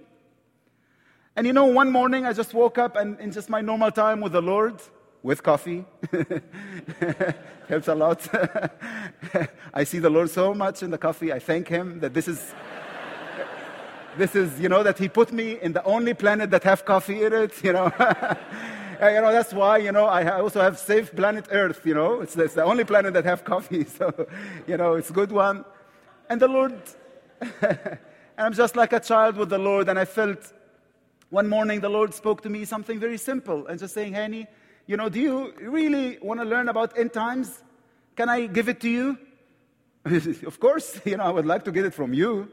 And 1.36 1.48
you 1.48 1.54
know, 1.54 1.66
one 1.66 1.92
morning 1.92 2.26
I 2.26 2.34
just 2.34 2.54
woke 2.54 2.78
up 2.78 2.96
and 2.96 3.20
in 3.20 3.32
just 3.32 3.50
my 3.50 3.62
normal 3.62 3.92
time 3.92 4.20
with 4.22 4.34
the 4.34 4.42
Lord, 4.42 4.82
with 5.24 5.44
coffee. 5.44 5.86
Helps 7.70 7.88
a 7.88 7.96
lot. 7.96 8.28
I 9.74 9.84
see 9.86 10.00
the 10.00 10.10
Lord 10.10 10.30
so 10.30 10.54
much 10.54 10.84
in 10.84 10.92
the 10.92 10.98
coffee. 10.98 11.32
I 11.32 11.40
thank 11.40 11.70
Him 11.70 12.02
that 12.02 12.14
this 12.14 12.28
is, 12.28 12.54
this 14.18 14.36
is, 14.36 14.60
you 14.60 14.68
know, 14.68 14.84
that 14.84 14.98
He 14.98 15.08
put 15.08 15.32
me 15.32 15.58
in 15.62 15.72
the 15.72 15.84
only 15.86 16.14
planet 16.14 16.52
that 16.52 16.64
have 16.64 16.84
coffee 16.84 17.24
in 17.24 17.32
it, 17.32 17.64
you 17.64 17.72
know. 17.72 17.92
Uh, 19.02 19.08
you 19.08 19.20
know, 19.20 19.32
that's 19.32 19.52
why, 19.52 19.78
you 19.78 19.92
know, 19.92 20.06
I 20.06 20.40
also 20.40 20.62
have 20.62 20.78
safe 20.78 21.16
planet 21.16 21.48
Earth, 21.50 21.82
you 21.86 21.96
know. 21.96 22.22
It's, 22.22 22.36
it's 22.38 22.54
the 22.54 22.64
only 22.64 22.84
planet 22.84 23.16
that 23.16 23.26
have 23.26 23.44
coffee, 23.44 23.84
so, 23.98 24.28
you 24.68 24.78
know, 24.78 24.94
it's 24.94 25.10
a 25.10 25.14
good 25.14 25.32
one. 25.32 25.66
And 26.30 26.40
the 26.40 26.48
Lord, 26.48 26.80
and 27.42 27.98
I'm 28.38 28.54
just 28.54 28.76
like 28.76 28.94
a 28.94 29.00
child 29.00 29.38
with 29.38 29.50
the 29.50 29.58
Lord, 29.58 29.90
and 29.90 29.98
I 29.98 30.06
felt 30.06 30.54
one 31.32 31.50
morning 31.50 31.80
the 31.80 31.90
Lord 31.90 32.14
spoke 32.14 32.44
to 32.44 32.50
me 32.50 32.64
something 32.64 33.00
very 33.00 33.18
simple 33.18 33.66
and 33.66 33.80
just 33.80 33.96
saying, 33.96 34.14
Hani, 34.14 34.46
you 34.86 34.98
know, 34.98 35.10
do 35.10 35.20
you 35.20 35.54
really 35.62 36.20
want 36.22 36.40
to 36.40 36.46
learn 36.46 36.70
about 36.70 36.96
end 36.96 37.12
times? 37.12 37.64
Can 38.16 38.30
I 38.30 38.46
give 38.46 38.70
it 38.70 38.80
to 38.82 38.90
you? 38.90 39.18
of 40.46 40.60
course, 40.60 41.02
you 41.06 41.18
know, 41.18 41.24
I 41.24 41.30
would 41.32 41.48
like 41.48 41.64
to 41.64 41.72
get 41.72 41.86
it 41.86 41.96
from 41.96 42.14
you, 42.14 42.50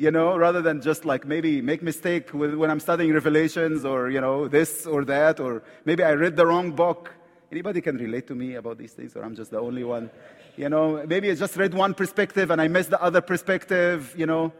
you 0.00 0.10
know, 0.10 0.34
rather 0.34 0.62
than 0.62 0.80
just 0.80 1.04
like 1.04 1.26
maybe 1.26 1.60
make 1.60 1.82
mistake 1.82 2.32
with, 2.32 2.54
when 2.54 2.70
I'm 2.70 2.80
studying 2.80 3.12
Revelations 3.12 3.84
or, 3.84 4.08
you 4.08 4.18
know, 4.18 4.48
this 4.48 4.86
or 4.86 5.04
that, 5.04 5.38
or 5.40 5.62
maybe 5.84 6.02
I 6.02 6.12
read 6.12 6.36
the 6.36 6.46
wrong 6.46 6.72
book. 6.72 7.14
Anybody 7.52 7.82
can 7.82 7.98
relate 7.98 8.26
to 8.28 8.34
me 8.34 8.54
about 8.54 8.78
these 8.78 8.94
things, 8.94 9.14
or 9.14 9.22
I'm 9.22 9.34
just 9.34 9.50
the 9.50 9.60
only 9.60 9.84
one? 9.84 10.08
You 10.56 10.70
know, 10.70 11.04
maybe 11.06 11.30
I 11.30 11.34
just 11.34 11.54
read 11.54 11.74
one 11.74 11.92
perspective 11.92 12.50
and 12.50 12.62
I 12.62 12.68
missed 12.68 12.88
the 12.88 13.02
other 13.02 13.20
perspective, 13.20 14.14
you 14.16 14.24
know. 14.24 14.54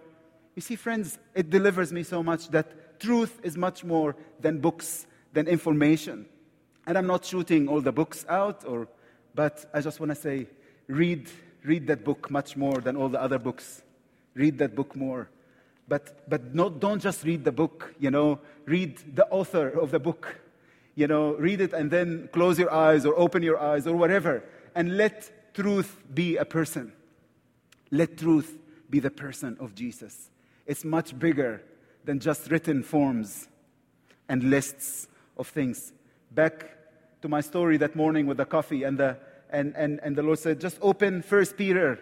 You 0.56 0.60
see, 0.60 0.76
friends, 0.76 1.18
it 1.34 1.48
delivers 1.48 1.90
me 1.90 2.02
so 2.02 2.22
much 2.22 2.48
that 2.50 3.00
truth 3.00 3.40
is 3.42 3.56
much 3.56 3.82
more 3.82 4.16
than 4.40 4.60
books, 4.60 5.06
than 5.32 5.48
information. 5.48 6.26
And 6.86 6.98
I'm 6.98 7.06
not 7.06 7.24
shooting 7.24 7.66
all 7.66 7.80
the 7.80 7.92
books 7.92 8.26
out, 8.28 8.66
or, 8.66 8.88
but 9.34 9.70
I 9.72 9.80
just 9.80 10.00
want 10.00 10.10
to 10.10 10.16
say, 10.16 10.48
read, 10.86 11.30
read 11.64 11.86
that 11.86 12.04
book 12.04 12.30
much 12.30 12.58
more 12.58 12.76
than 12.82 12.94
all 12.94 13.08
the 13.08 13.22
other 13.22 13.38
books. 13.38 13.84
Read 14.34 14.58
that 14.58 14.74
book 14.74 14.94
more. 14.94 15.28
But, 15.88 16.28
but 16.30 16.54
not, 16.54 16.78
don't 16.78 17.02
just 17.02 17.24
read 17.24 17.44
the 17.44 17.50
book, 17.52 17.94
you 17.98 18.12
know, 18.12 18.38
read 18.64 19.16
the 19.16 19.26
author 19.26 19.68
of 19.68 19.90
the 19.90 19.98
book. 19.98 20.40
You 20.94 21.08
know, 21.08 21.34
read 21.34 21.60
it 21.60 21.72
and 21.72 21.90
then 21.90 22.28
close 22.32 22.58
your 22.58 22.72
eyes 22.72 23.04
or 23.04 23.18
open 23.18 23.42
your 23.42 23.58
eyes 23.58 23.86
or 23.86 23.96
whatever. 23.96 24.44
And 24.74 24.96
let 24.96 25.54
truth 25.54 25.96
be 26.14 26.36
a 26.36 26.44
person. 26.44 26.92
Let 27.90 28.18
truth 28.18 28.56
be 28.88 29.00
the 29.00 29.10
person 29.10 29.56
of 29.58 29.74
Jesus. 29.74 30.30
It's 30.66 30.84
much 30.84 31.18
bigger 31.18 31.62
than 32.04 32.20
just 32.20 32.50
written 32.50 32.82
forms 32.82 33.48
and 34.28 34.44
lists 34.44 35.08
of 35.36 35.48
things. 35.48 35.92
Back 36.30 36.70
to 37.22 37.28
my 37.28 37.40
story 37.40 37.76
that 37.78 37.96
morning 37.96 38.26
with 38.26 38.36
the 38.36 38.44
coffee, 38.44 38.84
and 38.84 38.96
the, 38.96 39.16
and, 39.50 39.74
and, 39.76 40.00
and 40.02 40.14
the 40.14 40.22
Lord 40.22 40.38
said, 40.38 40.60
just 40.60 40.78
open 40.80 41.22
First 41.22 41.56
Peter 41.56 41.98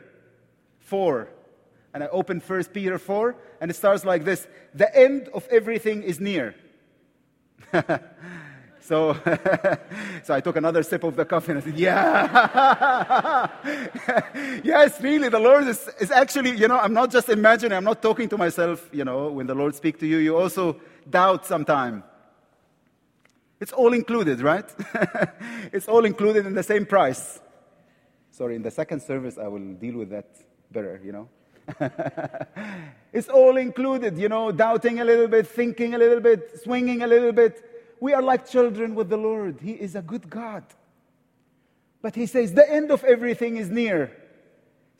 4. 0.81 1.29
And 1.99 2.05
I 2.05 2.09
open 2.13 2.39
1 2.39 2.65
Peter 2.67 2.97
4, 2.97 3.35
and 3.61 3.73
it 3.73 3.75
starts 3.75 4.05
like 4.05 4.25
this 4.25 4.47
The 4.73 4.97
end 4.97 5.29
of 5.35 5.49
everything 5.51 6.05
is 6.05 6.21
near. 6.21 6.55
so, 8.81 9.15
so 10.23 10.33
I 10.33 10.41
took 10.41 10.55
another 10.55 10.85
sip 10.85 11.03
of 11.03 11.17
the 11.17 11.25
coffee 11.25 11.51
and 11.51 11.61
I 11.61 11.65
said, 11.65 11.77
Yeah. 11.77 13.49
yes, 14.63 15.01
really, 15.01 15.29
the 15.29 15.41
Lord 15.41 15.67
is, 15.67 15.91
is 15.99 16.13
actually, 16.13 16.53
you 16.53 16.69
know, 16.69 16.79
I'm 16.79 16.93
not 16.93 17.11
just 17.11 17.31
imagining, 17.31 17.77
I'm 17.77 17.83
not 17.83 18.01
talking 18.01 18.29
to 18.29 18.39
myself, 18.39 18.89
you 18.93 19.05
know, 19.05 19.33
when 19.33 19.49
the 19.49 19.57
Lord 19.57 19.75
speaks 19.75 19.99
to 19.99 20.07
you, 20.07 20.19
you 20.19 20.37
also 20.37 20.77
doubt 21.11 21.47
sometime. 21.47 22.05
It's 23.59 23.73
all 23.73 23.93
included, 23.93 24.41
right? 24.41 24.73
it's 25.73 25.89
all 25.89 26.05
included 26.05 26.47
in 26.47 26.55
the 26.55 26.63
same 26.63 26.87
price. 26.87 27.41
Sorry, 28.31 28.55
in 28.55 28.63
the 28.63 28.71
second 28.71 29.03
service, 29.03 29.37
I 29.37 29.49
will 29.49 29.75
deal 29.75 29.97
with 29.97 30.11
that 30.11 30.29
better, 30.71 31.01
you 31.05 31.11
know. 31.11 31.29
it's 33.13 33.29
all 33.29 33.57
included, 33.57 34.19
you 34.19 34.29
know, 34.29 34.51
doubting 34.53 35.01
a 35.01 35.05
little 35.05 35.29
bit, 35.29 35.47
thinking 35.47 35.95
a 35.95 35.99
little 35.99 36.21
bit, 36.21 36.61
swinging 36.63 37.03
a 37.03 37.07
little 37.07 37.33
bit. 37.33 37.65
We 38.01 38.13
are 38.15 38.23
like 38.23 38.49
children 38.49 38.95
with 38.95 39.09
the 39.09 39.17
Lord. 39.17 39.59
He 39.61 39.73
is 39.73 39.95
a 39.95 40.03
good 40.03 40.29
God. 40.31 40.65
But 42.01 42.15
He 42.15 42.27
says 42.27 42.55
the 42.55 42.71
end 42.71 42.91
of 42.91 43.05
everything 43.05 43.57
is 43.57 43.71
near. 43.71 44.13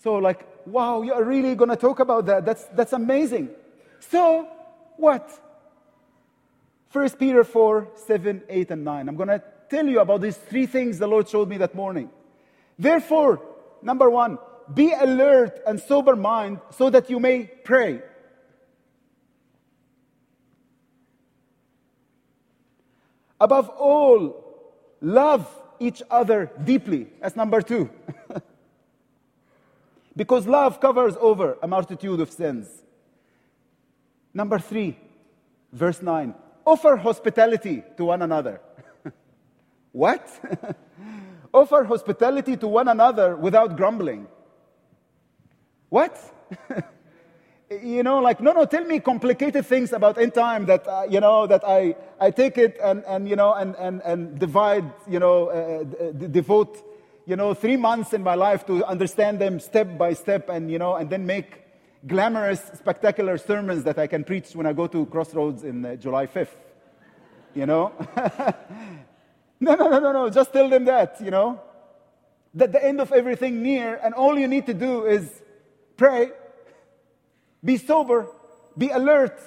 So, 0.03 0.15
like, 0.15 0.47
wow, 0.67 1.03
you 1.03 1.13
are 1.13 1.25
really 1.25 1.55
going 1.55 1.71
to 1.71 1.77
talk 1.77 2.01
about 2.01 2.27
that? 2.27 2.45
That's, 2.45 2.65
that's 2.67 2.93
amazing. 2.93 3.51
So, 4.01 4.49
what? 4.97 5.31
First 6.91 7.19
Peter 7.19 7.45
4, 7.45 7.89
7, 8.07 8.43
8, 8.49 8.71
and 8.71 8.85
9. 8.85 9.09
I'm 9.09 9.17
going 9.17 9.29
to 9.29 9.43
tell 9.69 9.87
you 9.87 10.01
about 10.01 10.21
these 10.21 10.37
three 10.37 10.67
things 10.67 10.99
the 10.99 11.07
Lord 11.07 11.29
showed 11.29 11.49
me 11.49 11.59
that 11.59 11.75
morning. 11.75 12.11
Therefore, 12.79 13.43
number 13.83 14.09
one, 14.09 14.39
be 14.75 14.93
alert 14.93 15.61
and 15.67 15.81
sober 15.81 16.17
mind 16.17 16.61
so 16.71 16.91
that 16.91 17.09
you 17.11 17.21
may 17.21 17.45
pray. 17.45 18.03
Above 23.41 23.69
all, 23.69 24.75
love 25.01 25.49
each 25.79 26.03
other 26.11 26.51
deeply. 26.65 27.09
That's 27.21 27.37
number 27.37 27.63
two. 27.63 27.89
because 30.17 30.47
love 30.47 30.81
covers 30.81 31.17
over 31.21 31.57
a 31.63 31.69
multitude 31.69 32.21
of 32.21 32.31
sins. 32.31 32.69
Number 34.35 34.59
three, 34.59 34.99
verse 35.73 36.03
9 36.03 36.35
offer 36.67 36.97
hospitality 36.97 37.83
to 37.97 38.05
one 38.05 38.21
another. 38.21 38.61
what? 39.93 40.29
offer 41.55 41.85
hospitality 41.85 42.57
to 42.59 42.69
one 42.69 42.89
another 42.89 43.37
without 43.37 43.77
grumbling. 43.77 44.27
What? 45.89 46.19
you 47.71 48.03
know, 48.03 48.19
like, 48.19 48.41
no, 48.41 48.53
no, 48.53 48.65
tell 48.65 48.85
me 48.85 49.01
complicated 49.01 49.67
things 49.67 49.93
about 49.93 50.19
end 50.19 50.35
time 50.35 50.67
that, 50.67 50.87
uh, 50.87 51.07
you 51.09 51.21
know, 51.21 51.47
that 51.47 51.63
I, 51.67 51.97
I 52.21 52.31
take 52.31 52.59
it 52.59 52.79
and, 52.83 53.05
and 53.07 53.29
you 53.29 53.37
know, 53.37 53.55
and, 53.55 53.75
and, 53.77 54.01
and 54.03 54.39
divide, 54.39 54.91
you 55.09 55.19
know, 55.19 55.49
uh, 55.49 56.05
uh 56.05 56.13
devote, 56.13 56.83
you 57.27 57.37
know, 57.37 57.55
three 57.55 57.77
months 57.77 58.13
in 58.13 58.23
my 58.23 58.35
life 58.35 58.67
to 58.67 58.85
understand 58.85 59.39
them 59.39 59.61
step 59.61 59.99
by 59.99 60.15
step 60.15 60.49
and, 60.49 60.71
you 60.71 60.79
know, 60.79 60.97
and 60.97 61.11
then 61.11 61.27
make 61.27 61.65
glamorous, 62.07 62.61
spectacular 62.75 63.37
sermons 63.39 63.85
that 63.85 63.99
I 63.99 64.07
can 64.07 64.25
preach 64.25 64.55
when 64.55 64.67
I 64.67 64.73
go 64.73 64.87
to 64.87 65.07
Crossroads 65.07 65.65
in 65.65 65.85
uh, 65.85 65.97
July 65.97 66.27
5th. 66.27 66.57
You 67.55 67.67
know? 67.67 67.93
no, 69.61 69.75
no, 69.75 69.89
no, 69.89 69.99
no, 69.99 70.13
no. 70.13 70.31
Just 70.31 70.53
tell 70.53 70.69
them 70.69 70.85
that, 70.85 71.21
you 71.21 71.31
know? 71.31 71.61
That 72.55 72.73
the 72.73 72.85
end 72.85 73.01
of 73.01 73.13
everything 73.13 73.63
near, 73.63 74.01
and 74.03 74.15
all 74.15 74.39
you 74.39 74.49
need 74.49 74.67
to 74.67 74.75
do 74.75 75.05
is 75.07 75.43
pray, 75.99 76.31
be 77.63 77.77
sober, 77.77 78.29
be 78.79 78.89
alert. 78.89 79.39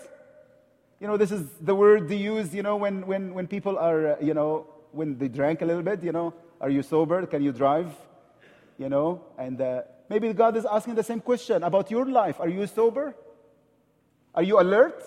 You 1.00 1.08
know, 1.08 1.18
this 1.18 1.32
is 1.32 1.48
the 1.60 1.74
word 1.74 2.08
they 2.10 2.18
use, 2.18 2.54
you 2.54 2.62
know, 2.62 2.76
when, 2.76 3.08
when, 3.08 3.34
when 3.34 3.48
people 3.48 3.80
are, 3.80 4.14
uh, 4.14 4.16
you 4.22 4.36
know, 4.36 4.68
when 4.92 5.18
they 5.18 5.30
drank 5.30 5.64
a 5.64 5.66
little 5.66 5.82
bit, 5.82 6.04
you 6.04 6.12
know, 6.12 6.34
are 6.60 6.70
you 6.70 6.84
sober? 6.84 7.26
Can 7.26 7.42
you 7.42 7.52
drive? 7.52 7.92
You 8.78 8.90
know, 8.90 9.24
and 9.38 9.60
uh, 9.60 9.82
maybe 10.10 10.32
God 10.34 10.58
is 10.58 10.66
asking 10.66 10.96
the 10.96 11.04
same 11.04 11.22
question 11.22 11.64
about 11.64 11.90
your 11.90 12.06
life. 12.06 12.40
Are 12.40 12.50
you 12.50 12.68
sober? 12.68 13.16
Are 14.36 14.44
you 14.44 14.60
alert? 14.60 15.02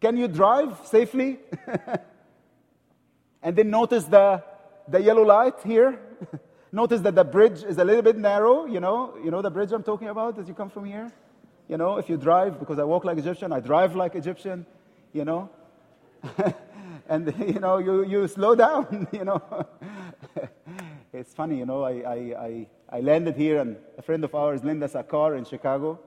Can 0.00 0.16
you 0.16 0.28
drive 0.28 0.76
safely? 0.84 1.38
and 3.42 3.56
then 3.56 3.70
notice 3.70 4.04
the, 4.04 4.42
the 4.88 5.00
yellow 5.00 5.22
light 5.22 5.54
here. 5.64 5.98
Notice 6.74 7.02
that 7.02 7.14
the 7.14 7.24
bridge 7.24 7.62
is 7.62 7.76
a 7.76 7.84
little 7.84 8.00
bit 8.00 8.16
narrow, 8.16 8.64
you 8.64 8.80
know, 8.80 9.14
you 9.22 9.30
know 9.30 9.42
the 9.42 9.50
bridge 9.50 9.72
I'm 9.72 9.82
talking 9.82 10.08
about 10.08 10.38
as 10.38 10.48
you 10.48 10.54
come 10.54 10.70
from 10.70 10.86
here? 10.86 11.12
You 11.68 11.76
know, 11.76 11.98
if 11.98 12.08
you 12.08 12.16
drive, 12.16 12.58
because 12.58 12.78
I 12.78 12.84
walk 12.84 13.04
like 13.04 13.18
Egyptian, 13.18 13.52
I 13.52 13.60
drive 13.60 13.94
like 13.94 14.14
Egyptian, 14.14 14.64
you 15.12 15.26
know. 15.26 15.50
and, 17.08 17.34
you 17.46 17.60
know, 17.60 17.76
you, 17.76 18.04
you 18.06 18.26
slow 18.26 18.54
down, 18.54 19.06
you 19.12 19.24
know. 19.24 19.66
it's 21.12 21.34
funny, 21.34 21.58
you 21.58 21.66
know, 21.66 21.82
I, 21.82 21.92
I, 21.92 22.16
I, 22.46 22.66
I 22.88 23.00
landed 23.00 23.36
here 23.36 23.60
and 23.60 23.76
a 23.98 24.02
friend 24.02 24.24
of 24.24 24.34
ours 24.34 24.64
lent 24.64 24.82
us 24.82 24.94
a 24.94 25.02
car 25.02 25.36
in 25.36 25.44
Chicago. 25.44 26.00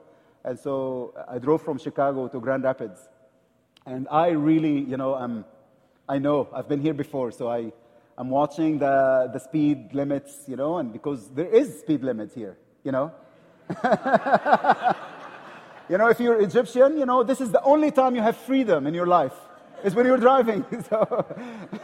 And 0.44 0.58
so 0.58 1.14
I 1.28 1.38
drove 1.38 1.62
from 1.62 1.78
Chicago 1.78 2.26
to 2.26 2.40
Grand 2.40 2.64
Rapids. 2.64 3.08
And 3.86 4.08
I 4.10 4.30
really, 4.30 4.80
you 4.80 4.96
know, 4.96 5.14
I'm, 5.14 5.44
I 6.08 6.18
know, 6.18 6.48
I've 6.52 6.68
been 6.68 6.80
here 6.80 6.94
before, 6.94 7.30
so 7.30 7.48
I, 7.48 7.72
I'm 8.18 8.30
watching 8.30 8.78
the, 8.78 9.28
the 9.32 9.38
speed 9.38 9.92
limits, 9.92 10.44
you 10.46 10.56
know, 10.56 10.78
and 10.78 10.92
because 10.92 11.28
there 11.30 11.46
is 11.46 11.80
speed 11.80 12.02
limits 12.02 12.34
here, 12.34 12.56
you 12.82 12.92
know. 12.92 13.12
you 15.88 15.98
know, 15.98 16.08
if 16.08 16.18
you're 16.18 16.40
Egyptian, 16.40 16.96
you 16.98 17.04
know, 17.04 17.22
this 17.22 17.40
is 17.40 17.50
the 17.50 17.62
only 17.62 17.90
time 17.90 18.14
you 18.14 18.22
have 18.22 18.36
freedom 18.36 18.86
in 18.86 18.94
your 18.94 19.06
life. 19.06 19.34
Is 19.84 19.94
when 19.94 20.06
you're 20.06 20.16
driving. 20.16 20.64
so, 20.88 21.26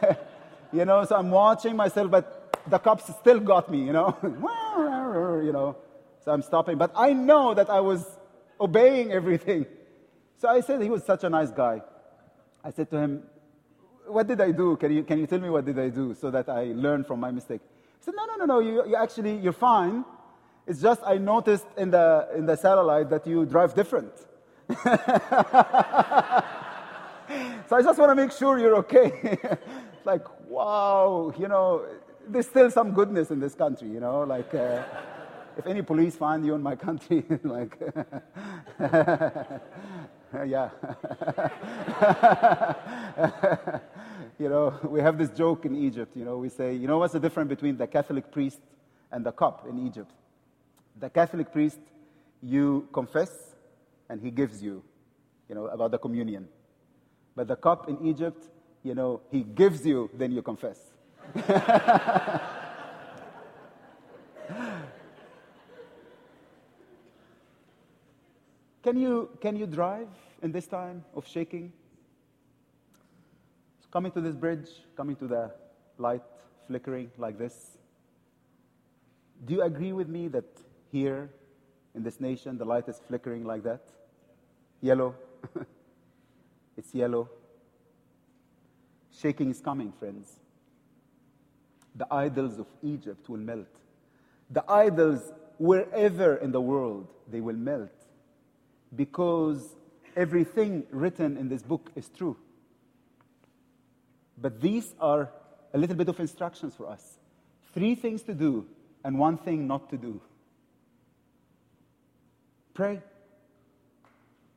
you 0.73 0.85
know, 0.87 1.05
so 1.05 1.17
I'm 1.17 1.31
watching 1.31 1.77
myself, 1.77 2.11
but 2.11 2.57
the 2.67 2.79
cops 2.79 3.13
still 3.21 3.39
got 3.41 3.71
me, 3.71 3.85
you 3.85 3.93
know. 3.93 4.17
you 5.45 5.53
know, 5.53 5.77
so 6.25 6.33
I'm 6.33 6.43
stopping. 6.43 6.79
But 6.79 6.93
I 6.97 7.13
know 7.13 7.53
that 7.53 7.69
I 7.69 7.81
was 7.81 8.07
obeying 8.59 9.13
everything. 9.13 9.67
So 10.39 10.49
I 10.49 10.61
said 10.61 10.81
he 10.81 10.89
was 10.89 11.05
such 11.05 11.25
a 11.25 11.31
nice 11.31 11.51
guy. 11.51 11.83
I 12.65 12.71
said 12.71 12.91
to 12.91 12.99
him, 12.99 13.25
what 14.07 14.27
did 14.27 14.41
I 14.41 14.51
do? 14.53 14.77
Can 14.77 14.93
you, 14.93 15.03
can 15.03 15.19
you 15.19 15.27
tell 15.27 15.41
me 15.41 15.51
what 15.51 15.65
did 15.65 15.79
I 15.79 15.89
do 15.89 16.15
so 16.15 16.31
that 16.31 16.49
I 16.49 16.73
learn 16.75 17.05
from 17.05 17.21
my 17.21 17.31
mistake? 17.31 17.61
He 17.99 18.05
said, 18.05 18.15
no, 18.17 18.27
no, 18.27 18.37
no, 18.37 18.45
no, 18.45 18.59
you, 18.61 18.87
you 18.89 18.97
actually, 18.97 19.37
you're 19.37 19.53
fine. 19.53 20.05
It's 20.67 20.81
just 20.81 21.03
I 21.05 21.19
noticed 21.19 21.67
in 21.77 21.91
the, 21.91 22.29
in 22.37 22.47
the 22.47 22.57
satellite 22.57 23.11
that 23.11 23.27
you 23.27 23.45
drive 23.47 23.75
different. 23.75 24.13
so 24.69 24.87
I 27.77 27.83
just 27.83 27.99
want 27.99 28.11
to 28.11 28.15
make 28.15 28.33
sure 28.33 28.59
you're 28.59 28.77
okay. 28.77 29.39
like, 30.05 30.25
wow, 30.49 31.33
you 31.39 31.49
know, 31.49 31.85
there's 32.29 32.47
still 32.47 32.71
some 32.71 32.93
goodness 32.93 33.31
in 33.31 33.41
this 33.41 33.55
country, 33.55 33.89
you 33.89 34.01
know, 34.01 34.21
like, 34.21 34.55
uh, 34.55 34.83
if 35.57 35.67
any 35.67 35.83
police 35.83 36.17
find 36.17 36.47
you 36.47 36.55
in 36.55 36.63
my 36.63 36.77
country, 36.77 37.25
like, 37.43 37.79
yeah. 40.47 40.71
you 44.39 44.49
know, 44.49 44.79
we 44.85 45.01
have 45.01 45.19
this 45.19 45.31
joke 45.31 45.67
in 45.67 45.77
Egypt, 45.77 46.17
you 46.17 46.25
know, 46.25 46.39
we 46.39 46.49
say, 46.49 46.75
you 46.75 46.87
know 46.87 46.99
what's 46.99 47.13
the 47.13 47.21
difference 47.21 47.49
between 47.49 47.77
the 47.77 47.87
Catholic 47.87 48.33
priest 48.33 48.61
and 49.11 49.27
the 49.27 49.33
cop 49.33 49.67
in 49.69 49.87
Egypt? 49.87 50.11
The 50.99 51.11
Catholic 51.11 51.53
priest, 51.53 51.79
you 52.43 52.89
confess 52.93 53.31
and 54.09 54.21
he 54.21 54.31
gives 54.31 54.63
you, 54.63 54.83
you 55.49 55.55
know, 55.55 55.67
about 55.67 55.91
the 55.91 55.99
communion. 55.99 56.49
But 57.37 57.49
the 57.49 57.57
cop 57.57 57.89
in 57.89 58.07
Egypt, 58.07 58.43
you 58.83 58.95
know, 58.95 59.21
he 59.31 59.43
gives 59.43 59.87
you, 59.87 60.11
then 60.15 60.33
you 60.33 60.43
confess. 60.43 60.79
can, 68.83 68.97
you, 68.97 69.31
can 69.41 69.57
you 69.57 69.67
drive 69.67 70.09
in 70.43 70.53
this 70.53 70.67
time 70.67 71.05
of 71.15 71.27
shaking? 71.27 71.73
coming 73.93 74.11
to 74.11 74.21
this 74.21 74.35
bridge, 74.35 74.69
coming 74.97 75.15
to 75.17 75.27
the 75.27 75.51
light 75.99 76.23
flickering 76.67 77.11
like 77.19 77.39
this. 77.39 77.77
Do 79.45 79.55
you 79.55 79.63
agree 79.63 79.93
with 79.93 80.09
me 80.09 80.29
that 80.29 80.45
here 80.91 81.31
in 81.95 82.03
this 82.03 82.19
nation 82.19 82.57
the 82.57 82.65
light 82.65 82.89
is 82.89 83.01
flickering 83.07 83.45
like 83.45 83.63
that? 83.65 83.83
Yellow. 84.81 85.15
it's 86.77 86.95
yellow. 86.95 87.29
Shaking 89.15 89.51
is 89.51 89.61
coming, 89.61 89.93
friends. 89.93 90.41
The 91.95 92.07
idols 92.11 92.59
of 92.59 92.67
Egypt 92.83 93.29
will 93.29 93.39
melt. 93.39 93.69
The 94.51 94.65
idols, 94.71 95.33
wherever 95.59 96.37
in 96.37 96.51
the 96.51 96.61
world, 96.61 97.09
they 97.31 97.43
will 97.43 97.57
melt 97.57 97.91
because 98.95 99.77
everything 100.17 100.85
written 100.91 101.37
in 101.37 101.49
this 101.49 101.63
book 101.63 101.91
is 101.95 102.09
true. 102.09 102.37
But 104.39 104.61
these 104.61 104.95
are 105.01 105.31
a 105.73 105.79
little 105.79 105.97
bit 105.97 106.09
of 106.09 106.21
instructions 106.21 106.75
for 106.75 106.89
us. 106.89 107.19
Three 107.75 107.95
things 107.95 108.23
to 108.25 108.35
do 108.35 108.67
and 109.05 109.19
one 109.19 109.39
thing 109.39 109.67
not 109.67 109.91
to 109.91 109.97
do. 109.97 110.21
Pray. 112.75 113.03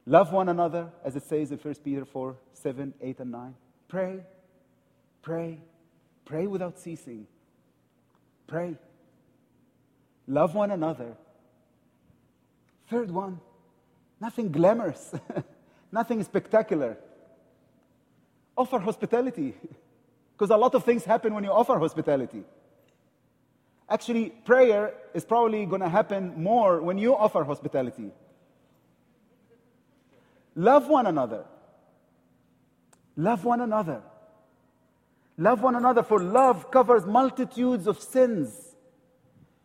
Love 0.06 0.32
one 0.32 0.50
another, 0.50 0.90
as 1.04 1.16
it 1.16 1.24
says 1.24 1.52
in 1.52 1.58
1 1.58 1.76
Peter 1.84 2.06
4 2.06 2.36
7, 2.54 2.94
8, 3.02 3.20
and 3.20 3.32
9. 3.32 3.56
Pray. 3.88 4.20
Pray. 5.22 5.60
Pray 6.26 6.48
without 6.48 6.80
ceasing. 6.80 7.28
Pray. 8.48 8.76
Love 10.28 10.56
one 10.56 10.72
another. 10.72 11.16
Third 12.90 13.12
one, 13.12 13.40
nothing 14.26 14.52
glamorous, 14.52 15.14
nothing 15.92 16.24
spectacular 16.24 16.98
offer 18.58 18.80
hospitality. 18.80 19.54
Because 20.38 20.52
a 20.54 20.58
lot 20.58 20.76
of 20.76 20.84
things 20.84 21.06
happen 21.06 21.34
when 21.34 21.46
you 21.46 21.50
offer 21.50 21.80
hospitality. 21.80 22.44
Actually, 23.90 24.26
prayer 24.44 24.94
is 25.14 25.24
probably 25.24 25.66
going 25.66 25.80
to 25.80 25.88
happen 25.88 26.34
more 26.36 26.82
when 26.82 26.98
you 26.98 27.16
offer 27.16 27.46
hospitality. 27.46 28.12
Love 30.56 30.90
one 30.90 31.08
another. 31.08 31.46
Love 33.16 33.46
one 33.46 33.62
another. 33.62 34.02
Love 35.38 35.62
one 35.62 35.76
another, 35.76 36.04
for 36.04 36.20
love 36.20 36.70
covers 36.70 37.06
multitudes 37.06 37.88
of 37.88 38.02
sins. 38.02 38.76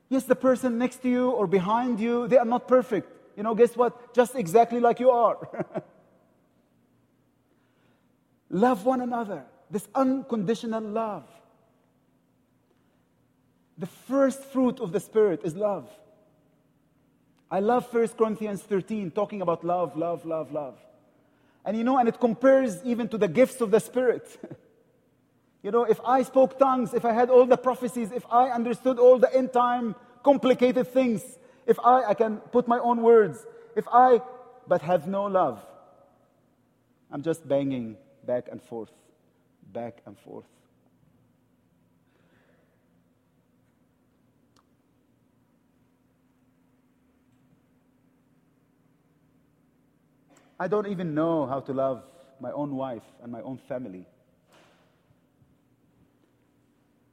Yes, 0.09 0.23
the 0.23 0.37
person 0.37 0.79
next 0.79 1.03
to 1.03 1.09
you 1.09 1.31
or 1.31 1.49
behind 1.49 1.99
you, 1.99 2.29
they 2.29 2.39
are 2.39 2.51
not 2.55 2.69
perfect. 2.69 3.20
You 3.41 3.45
know, 3.45 3.55
guess 3.55 3.75
what? 3.75 4.13
Just 4.13 4.35
exactly 4.35 4.81
like 4.81 5.01
you 5.01 5.09
are. 5.09 5.39
love 8.51 8.85
one 8.85 9.01
another. 9.01 9.45
This 9.71 9.89
unconditional 9.95 10.83
love. 10.83 11.25
The 13.79 13.87
first 13.87 14.45
fruit 14.45 14.79
of 14.79 14.93
the 14.93 15.01
Spirit 15.01 15.41
is 15.43 15.57
love. 15.57 15.89
I 17.51 17.61
love 17.61 17.91
1 17.91 18.09
Corinthians 18.09 18.61
13, 18.61 19.11
talking 19.11 19.41
about 19.41 19.65
love, 19.65 19.97
love, 19.97 20.27
love, 20.27 20.53
love. 20.53 20.77
And 21.65 21.79
you 21.79 21.83
know, 21.83 21.97
and 21.97 22.11
it 22.11 22.21
compares 22.21 22.85
even 22.85 23.09
to 23.09 23.17
the 23.17 23.27
gifts 23.27 23.63
of 23.63 23.71
the 23.71 23.81
Spirit. 23.81 24.29
you 25.63 25.71
know, 25.71 25.85
if 25.85 25.99
I 26.05 26.25
spoke 26.25 26.59
tongues, 26.59 26.93
if 26.93 27.07
I 27.07 27.15
had 27.15 27.31
all 27.31 27.47
the 27.47 27.57
prophecies, 27.57 28.13
if 28.13 28.27
I 28.31 28.51
understood 28.51 28.99
all 28.99 29.19
the 29.19 29.35
end 29.35 29.55
time 29.55 29.95
complicated 30.23 30.89
things, 30.89 31.39
if 31.67 31.79
I, 31.81 32.05
I 32.05 32.15
can 32.15 32.39
put 32.39 32.67
my 32.69 32.79
own 32.79 33.03
words, 33.03 33.47
if 33.77 33.87
I, 33.93 34.21
but 34.67 34.83
have 34.83 35.07
no 35.07 35.25
love, 35.25 35.65
I'm 37.11 37.23
just 37.23 37.47
banging 37.47 37.97
back 38.25 38.49
and 38.51 38.63
forth, 38.63 38.93
back 39.73 40.03
and 40.07 40.19
forth. 40.19 40.47
I 50.59 50.69
don't 50.69 50.89
even 50.89 51.15
know 51.15 51.47
how 51.47 51.61
to 51.61 51.73
love 51.73 52.05
my 52.39 52.53
own 52.53 52.77
wife 52.77 53.03
and 53.23 53.33
my 53.33 53.41
own 53.41 53.59
family. 53.67 54.05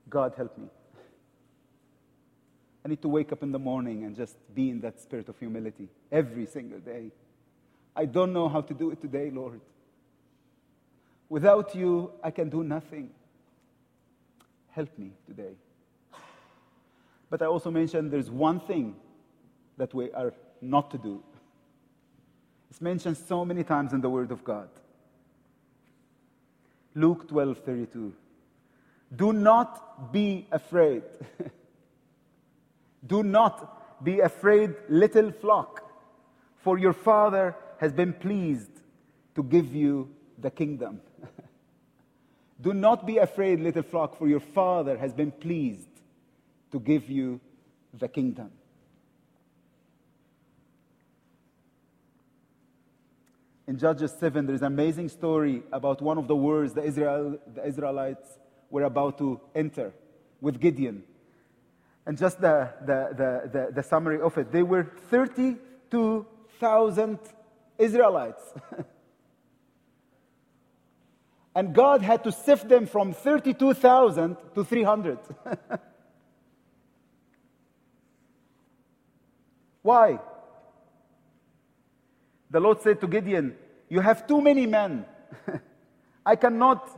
God 0.10 0.34
help 0.36 0.58
me. 0.58 0.68
I 2.88 2.90
need 2.90 3.02
to 3.02 3.10
wake 3.10 3.34
up 3.34 3.44
in 3.44 3.52
the 3.52 3.60
morning 3.60 4.06
and 4.06 4.16
just 4.16 4.38
be 4.56 4.70
in 4.70 4.80
that 4.80 5.02
spirit 5.02 5.28
of 5.28 5.38
humility 5.38 5.90
every 6.10 6.46
single 6.46 6.80
day. 6.80 7.12
I 7.94 8.06
don't 8.06 8.32
know 8.32 8.48
how 8.48 8.62
to 8.62 8.74
do 8.74 8.92
it 8.92 9.02
today, 9.02 9.30
Lord. 9.30 9.60
Without 11.28 11.76
you, 11.76 12.14
I 12.24 12.32
can 12.32 12.48
do 12.48 12.64
nothing. 12.64 13.10
Help 14.70 14.98
me 14.98 15.12
today. 15.26 15.52
But 17.30 17.42
I 17.42 17.48
also 17.48 17.70
mentioned 17.72 18.10
there's 18.10 18.32
one 18.32 18.62
thing 18.62 18.96
that 19.76 19.94
we 19.94 20.10
are 20.14 20.34
not 20.62 20.90
to 20.92 20.98
do 20.98 21.22
it's 22.70 22.80
mentioned 22.80 23.18
so 23.18 23.44
many 23.44 23.66
times 23.66 23.92
in 23.92 24.00
the 24.00 24.10
Word 24.10 24.32
of 24.32 24.46
God. 24.46 24.70
Luke 26.96 27.28
12 27.28 27.58
32. 27.58 28.14
Do 29.14 29.34
not 29.34 30.14
be 30.14 30.48
afraid. 30.54 31.04
Do 33.06 33.24
not 33.24 34.04
be 34.04 34.20
afraid, 34.20 34.76
little 34.90 35.32
flock, 35.32 35.84
for 36.58 36.78
your 36.78 36.94
Father 36.94 37.56
has 37.80 37.94
been 37.94 38.14
pleased 38.14 38.72
to 39.36 39.44
give 39.44 39.74
you 39.74 40.10
the 40.38 40.52
kingdom. 40.52 41.02
Do 42.62 42.74
not 42.74 43.06
be 43.06 43.18
afraid, 43.18 43.60
little 43.60 43.84
flock, 43.84 44.18
for 44.18 44.28
your 44.28 44.40
Father 44.40 44.98
has 44.98 45.14
been 45.14 45.32
pleased 45.32 45.90
to 46.72 46.80
give 46.80 47.10
you 47.10 47.40
the 47.94 48.08
kingdom. 48.08 48.52
in 53.68 53.78
Judges 53.78 54.14
7, 54.18 54.46
there's 54.46 54.62
an 54.62 54.68
amazing 54.68 55.10
story 55.10 55.62
about 55.74 56.02
one 56.02 56.18
of 56.18 56.28
the 56.28 56.36
wars 56.36 56.74
the, 56.74 56.84
Israel, 56.84 57.38
the 57.54 57.68
Israelites 57.68 58.40
were 58.70 58.84
about 58.84 59.18
to 59.18 59.42
enter 59.54 59.94
with 60.40 60.60
Gideon. 60.60 61.04
And 62.08 62.18
just 62.18 62.40
the, 62.40 62.70
the, 62.86 63.50
the, 63.52 63.68
the, 63.74 63.84
summary 63.84 64.22
of 64.22 64.38
it 64.38 64.50
they 64.50 64.64
were 64.64 64.86
32,000 65.10 67.20
Israelites. 67.78 68.42
and 71.56 71.76
God 71.76 72.02
had 72.02 72.24
to 72.24 72.32
sift 72.32 72.70
them 72.70 72.86
from 72.86 73.12
32,000 73.12 74.38
to 74.56 74.64
300. 74.64 75.20
Why? 79.82 80.20
The 82.50 82.62
Lord 82.62 82.82
said 82.82 83.02
to 83.02 83.08
Gideon, 83.08 83.58
You 83.90 84.00
have 84.00 84.26
too 84.26 84.40
many 84.40 84.66
men. 84.66 85.06
I 86.26 86.38
cannot 86.38 86.90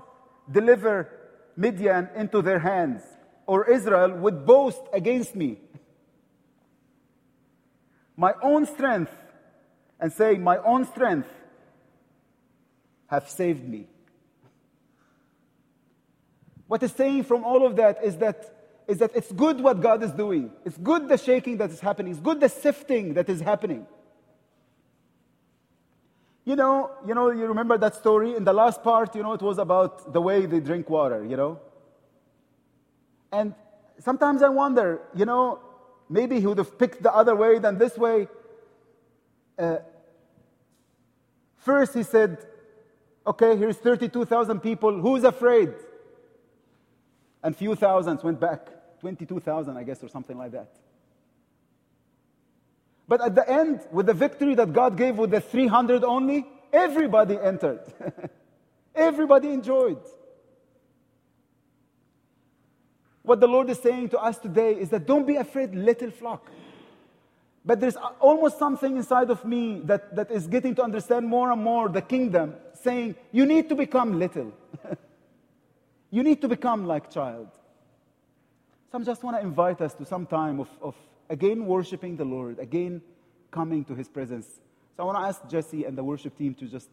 deliver 0.52 1.10
Midian 1.56 2.10
into 2.16 2.44
their 2.44 2.60
hands, 2.60 3.02
or 3.50 3.68
Israel 3.68 4.12
would 4.12 4.46
boast 4.46 4.82
against 4.94 5.36
me. 5.36 5.58
My 8.16 8.34
own 8.44 8.68
strength, 8.68 9.12
and 10.00 10.14
say, 10.14 10.36
My 10.36 10.58
own 10.58 10.86
strength 10.86 11.28
have 13.08 13.28
saved 13.28 13.68
me. 13.68 13.88
What 16.68 16.84
is 16.84 16.92
saying 16.92 17.24
from 17.24 17.44
all 17.44 17.66
of 17.66 17.76
that 17.78 18.04
is 18.04 18.18
that, 18.18 18.54
is 18.88 19.00
that 19.00 19.16
it's 19.16 19.32
good 19.32 19.60
what 19.60 19.82
God 19.82 20.04
is 20.04 20.12
doing. 20.12 20.52
It's 20.64 20.78
good 20.78 21.10
the 21.10 21.18
shaking 21.18 21.58
that 21.58 21.72
is 21.72 21.80
happening. 21.80 22.12
It's 22.12 22.22
good 22.22 22.40
the 22.40 22.50
sifting 22.50 23.16
that 23.16 23.30
is 23.30 23.42
happening. 23.42 23.88
You 26.46 26.56
know, 26.56 26.92
you 27.08 27.16
know, 27.16 27.32
you 27.32 27.48
remember 27.48 27.80
that 27.80 27.96
story 27.96 28.36
in 28.36 28.44
the 28.44 28.54
last 28.54 28.84
part, 28.84 29.16
you 29.16 29.24
know, 29.24 29.34
it 29.34 29.42
was 29.42 29.58
about 29.58 30.14
the 30.14 30.22
way 30.22 30.46
they 30.46 30.60
drink 30.60 30.88
water, 30.88 31.26
you 31.26 31.36
know? 31.36 31.60
And 33.32 33.54
sometimes 34.00 34.42
I 34.42 34.50
wonder, 34.50 35.02
you 35.16 35.26
know, 35.26 35.60
maybe 36.10 36.40
he 36.40 36.48
would 36.48 36.58
have 36.58 36.78
picked 36.78 37.04
the 37.04 37.14
other 37.14 37.36
way 37.36 37.60
than 37.60 37.78
this 37.78 37.98
way. 37.98 38.28
Uh, 39.58 39.78
first, 41.58 41.94
he 41.94 42.04
said, 42.04 42.38
okay, 43.26 43.56
here's 43.56 43.78
32,000 43.78 44.60
people. 44.60 45.00
Who's 45.00 45.24
afraid? 45.24 45.74
And 47.44 47.56
few 47.56 47.76
thousands 47.76 48.24
went 48.24 48.40
back. 48.40 48.68
22,000, 49.00 49.78
I 49.78 49.84
guess, 49.84 50.04
or 50.04 50.10
something 50.10 50.38
like 50.38 50.52
that. 50.52 50.70
But 53.08 53.22
at 53.22 53.34
the 53.34 53.50
end, 53.50 53.82
with 53.92 54.06
the 54.06 54.14
victory 54.14 54.56
that 54.56 54.74
God 54.74 54.98
gave 54.98 55.18
with 55.18 55.32
the 55.32 55.42
300 55.42 56.04
only, 56.04 56.46
everybody 56.72 57.40
entered. 57.40 57.82
everybody 58.96 59.52
enjoyed. 59.52 60.02
What 63.30 63.42
the 63.42 63.48
Lord 63.48 63.70
is 63.70 63.78
saying 63.78 64.10
to 64.10 64.18
us 64.18 64.40
today 64.40 64.74
is 64.74 64.90
that 64.90 65.06
don't 65.06 65.28
be 65.28 65.36
afraid, 65.36 65.76
little 65.76 66.10
flock. 66.10 66.50
But 67.64 67.80
there's 67.80 67.96
almost 68.20 68.58
something 68.58 68.98
inside 68.98 69.30
of 69.30 69.46
me 69.46 69.82
that, 69.82 70.16
that 70.16 70.32
is 70.32 70.48
getting 70.48 70.74
to 70.74 70.82
understand 70.82 71.28
more 71.28 71.52
and 71.52 71.62
more 71.62 71.90
the 71.90 72.02
kingdom, 72.02 72.56
saying, 72.74 73.14
you 73.32 73.46
need 73.46 73.70
to 73.70 73.76
become 73.76 74.18
little. 74.18 74.52
you 76.10 76.24
need 76.24 76.42
to 76.42 76.48
become 76.48 76.88
like 76.88 77.12
child. 77.12 77.50
So 78.92 78.98
I 78.98 79.04
just 79.04 79.24
want 79.24 79.38
to 79.38 79.44
invite 79.44 79.80
us 79.80 79.94
to 79.94 80.06
some 80.08 80.26
time 80.26 80.60
of, 80.60 80.70
of 80.82 80.96
again 81.30 81.68
worshiping 81.68 82.18
the 82.18 82.26
Lord, 82.26 82.58
again 82.58 83.00
coming 83.52 83.86
to 83.86 83.94
his 83.94 84.08
presence. 84.08 84.48
So 84.98 85.04
I 85.04 85.06
want 85.06 85.20
to 85.20 85.26
ask 85.28 85.48
Jesse 85.48 85.86
and 85.86 85.96
the 85.96 86.04
worship 86.04 86.36
team 86.36 86.56
to 86.56 86.66
just 86.66 86.90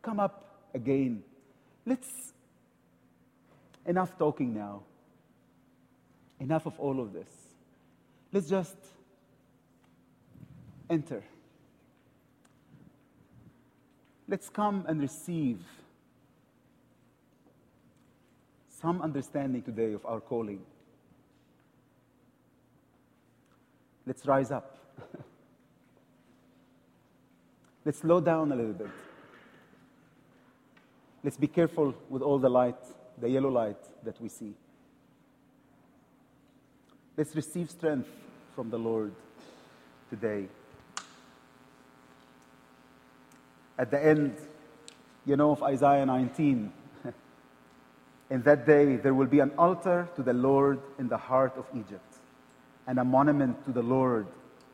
come 0.00 0.20
up 0.20 0.68
again. 0.74 1.24
Let's, 1.84 2.34
enough 3.84 4.16
talking 4.16 4.54
now. 4.54 4.82
Enough 6.42 6.66
of 6.66 6.80
all 6.80 7.00
of 7.00 7.12
this. 7.12 7.28
Let's 8.32 8.48
just 8.48 8.76
enter. 10.90 11.22
Let's 14.26 14.48
come 14.48 14.84
and 14.88 15.00
receive 15.00 15.60
some 18.68 19.00
understanding 19.00 19.62
today 19.62 19.92
of 19.92 20.04
our 20.04 20.18
calling. 20.18 20.58
Let's 24.04 24.26
rise 24.26 24.50
up. 24.50 24.76
Let's 27.84 27.98
slow 27.98 28.20
down 28.20 28.50
a 28.50 28.56
little 28.56 28.72
bit. 28.72 28.90
Let's 31.22 31.36
be 31.36 31.46
careful 31.46 31.94
with 32.10 32.20
all 32.22 32.40
the 32.40 32.50
light, 32.50 32.82
the 33.20 33.30
yellow 33.30 33.50
light 33.50 33.78
that 34.04 34.20
we 34.20 34.28
see. 34.28 34.54
Let's 37.14 37.36
receive 37.36 37.70
strength 37.70 38.08
from 38.54 38.70
the 38.70 38.78
Lord 38.78 39.12
today. 40.08 40.46
At 43.78 43.90
the 43.90 44.02
end, 44.02 44.36
you 45.26 45.36
know, 45.36 45.50
of 45.50 45.62
Isaiah 45.62 46.06
19, 46.06 46.72
in 48.30 48.42
that 48.42 48.66
day 48.66 48.96
there 48.96 49.12
will 49.12 49.26
be 49.26 49.40
an 49.40 49.52
altar 49.58 50.08
to 50.16 50.22
the 50.22 50.32
Lord 50.32 50.80
in 50.98 51.08
the 51.08 51.18
heart 51.18 51.52
of 51.58 51.66
Egypt 51.76 52.16
and 52.86 52.98
a 52.98 53.04
monument 53.04 53.62
to 53.66 53.72
the 53.72 53.82
Lord 53.82 54.26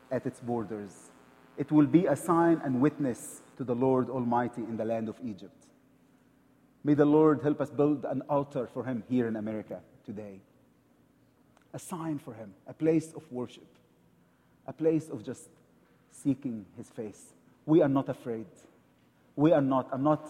at 0.09 0.25
its 0.25 0.39
borders. 0.39 1.11
It 1.57 1.73
will 1.73 1.87
be 1.87 2.05
a 2.05 2.15
sign 2.15 2.61
and 2.63 2.79
witness 2.79 3.41
to 3.57 3.65
the 3.65 3.75
Lord 3.75 4.09
Almighty 4.09 4.61
in 4.61 4.77
the 4.77 4.85
land 4.85 5.09
of 5.09 5.17
Egypt. 5.25 5.65
May 6.85 6.93
the 6.93 7.05
Lord 7.05 7.41
help 7.43 7.59
us 7.59 7.69
build 7.69 8.05
an 8.05 8.21
altar 8.29 8.69
for 8.73 8.85
Him 8.85 9.03
here 9.09 9.27
in 9.27 9.35
America 9.35 9.81
today. 10.05 10.39
A 11.73 11.79
sign 11.79 12.19
for 12.19 12.33
Him, 12.33 12.53
a 12.67 12.73
place 12.73 13.13
of 13.13 13.23
worship, 13.31 13.67
a 14.67 14.73
place 14.73 15.09
of 15.09 15.23
just 15.23 15.49
seeking 16.11 16.65
His 16.77 16.89
face. 16.89 17.33
We 17.65 17.81
are 17.81 17.89
not 17.89 18.09
afraid. 18.09 18.47
We 19.35 19.51
are 19.51 19.61
not, 19.61 19.89
I'm 19.91 20.03
not, 20.03 20.27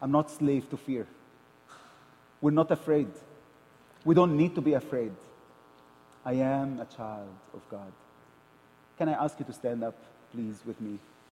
I'm 0.00 0.12
not 0.12 0.30
slave 0.30 0.70
to 0.70 0.76
fear. 0.76 1.06
We're 2.40 2.52
not 2.52 2.70
afraid. 2.70 3.08
We 4.04 4.14
don't 4.14 4.36
need 4.36 4.54
to 4.54 4.60
be 4.60 4.74
afraid. 4.74 5.12
I 6.24 6.34
am 6.34 6.80
a 6.80 6.84
child 6.84 7.34
of 7.52 7.68
God. 7.68 7.92
Can 8.96 9.08
I 9.08 9.24
ask 9.24 9.38
you 9.38 9.44
to 9.46 9.52
stand 9.52 9.82
up, 9.82 9.96
please, 10.32 10.62
with 10.64 10.80
me? 10.80 10.98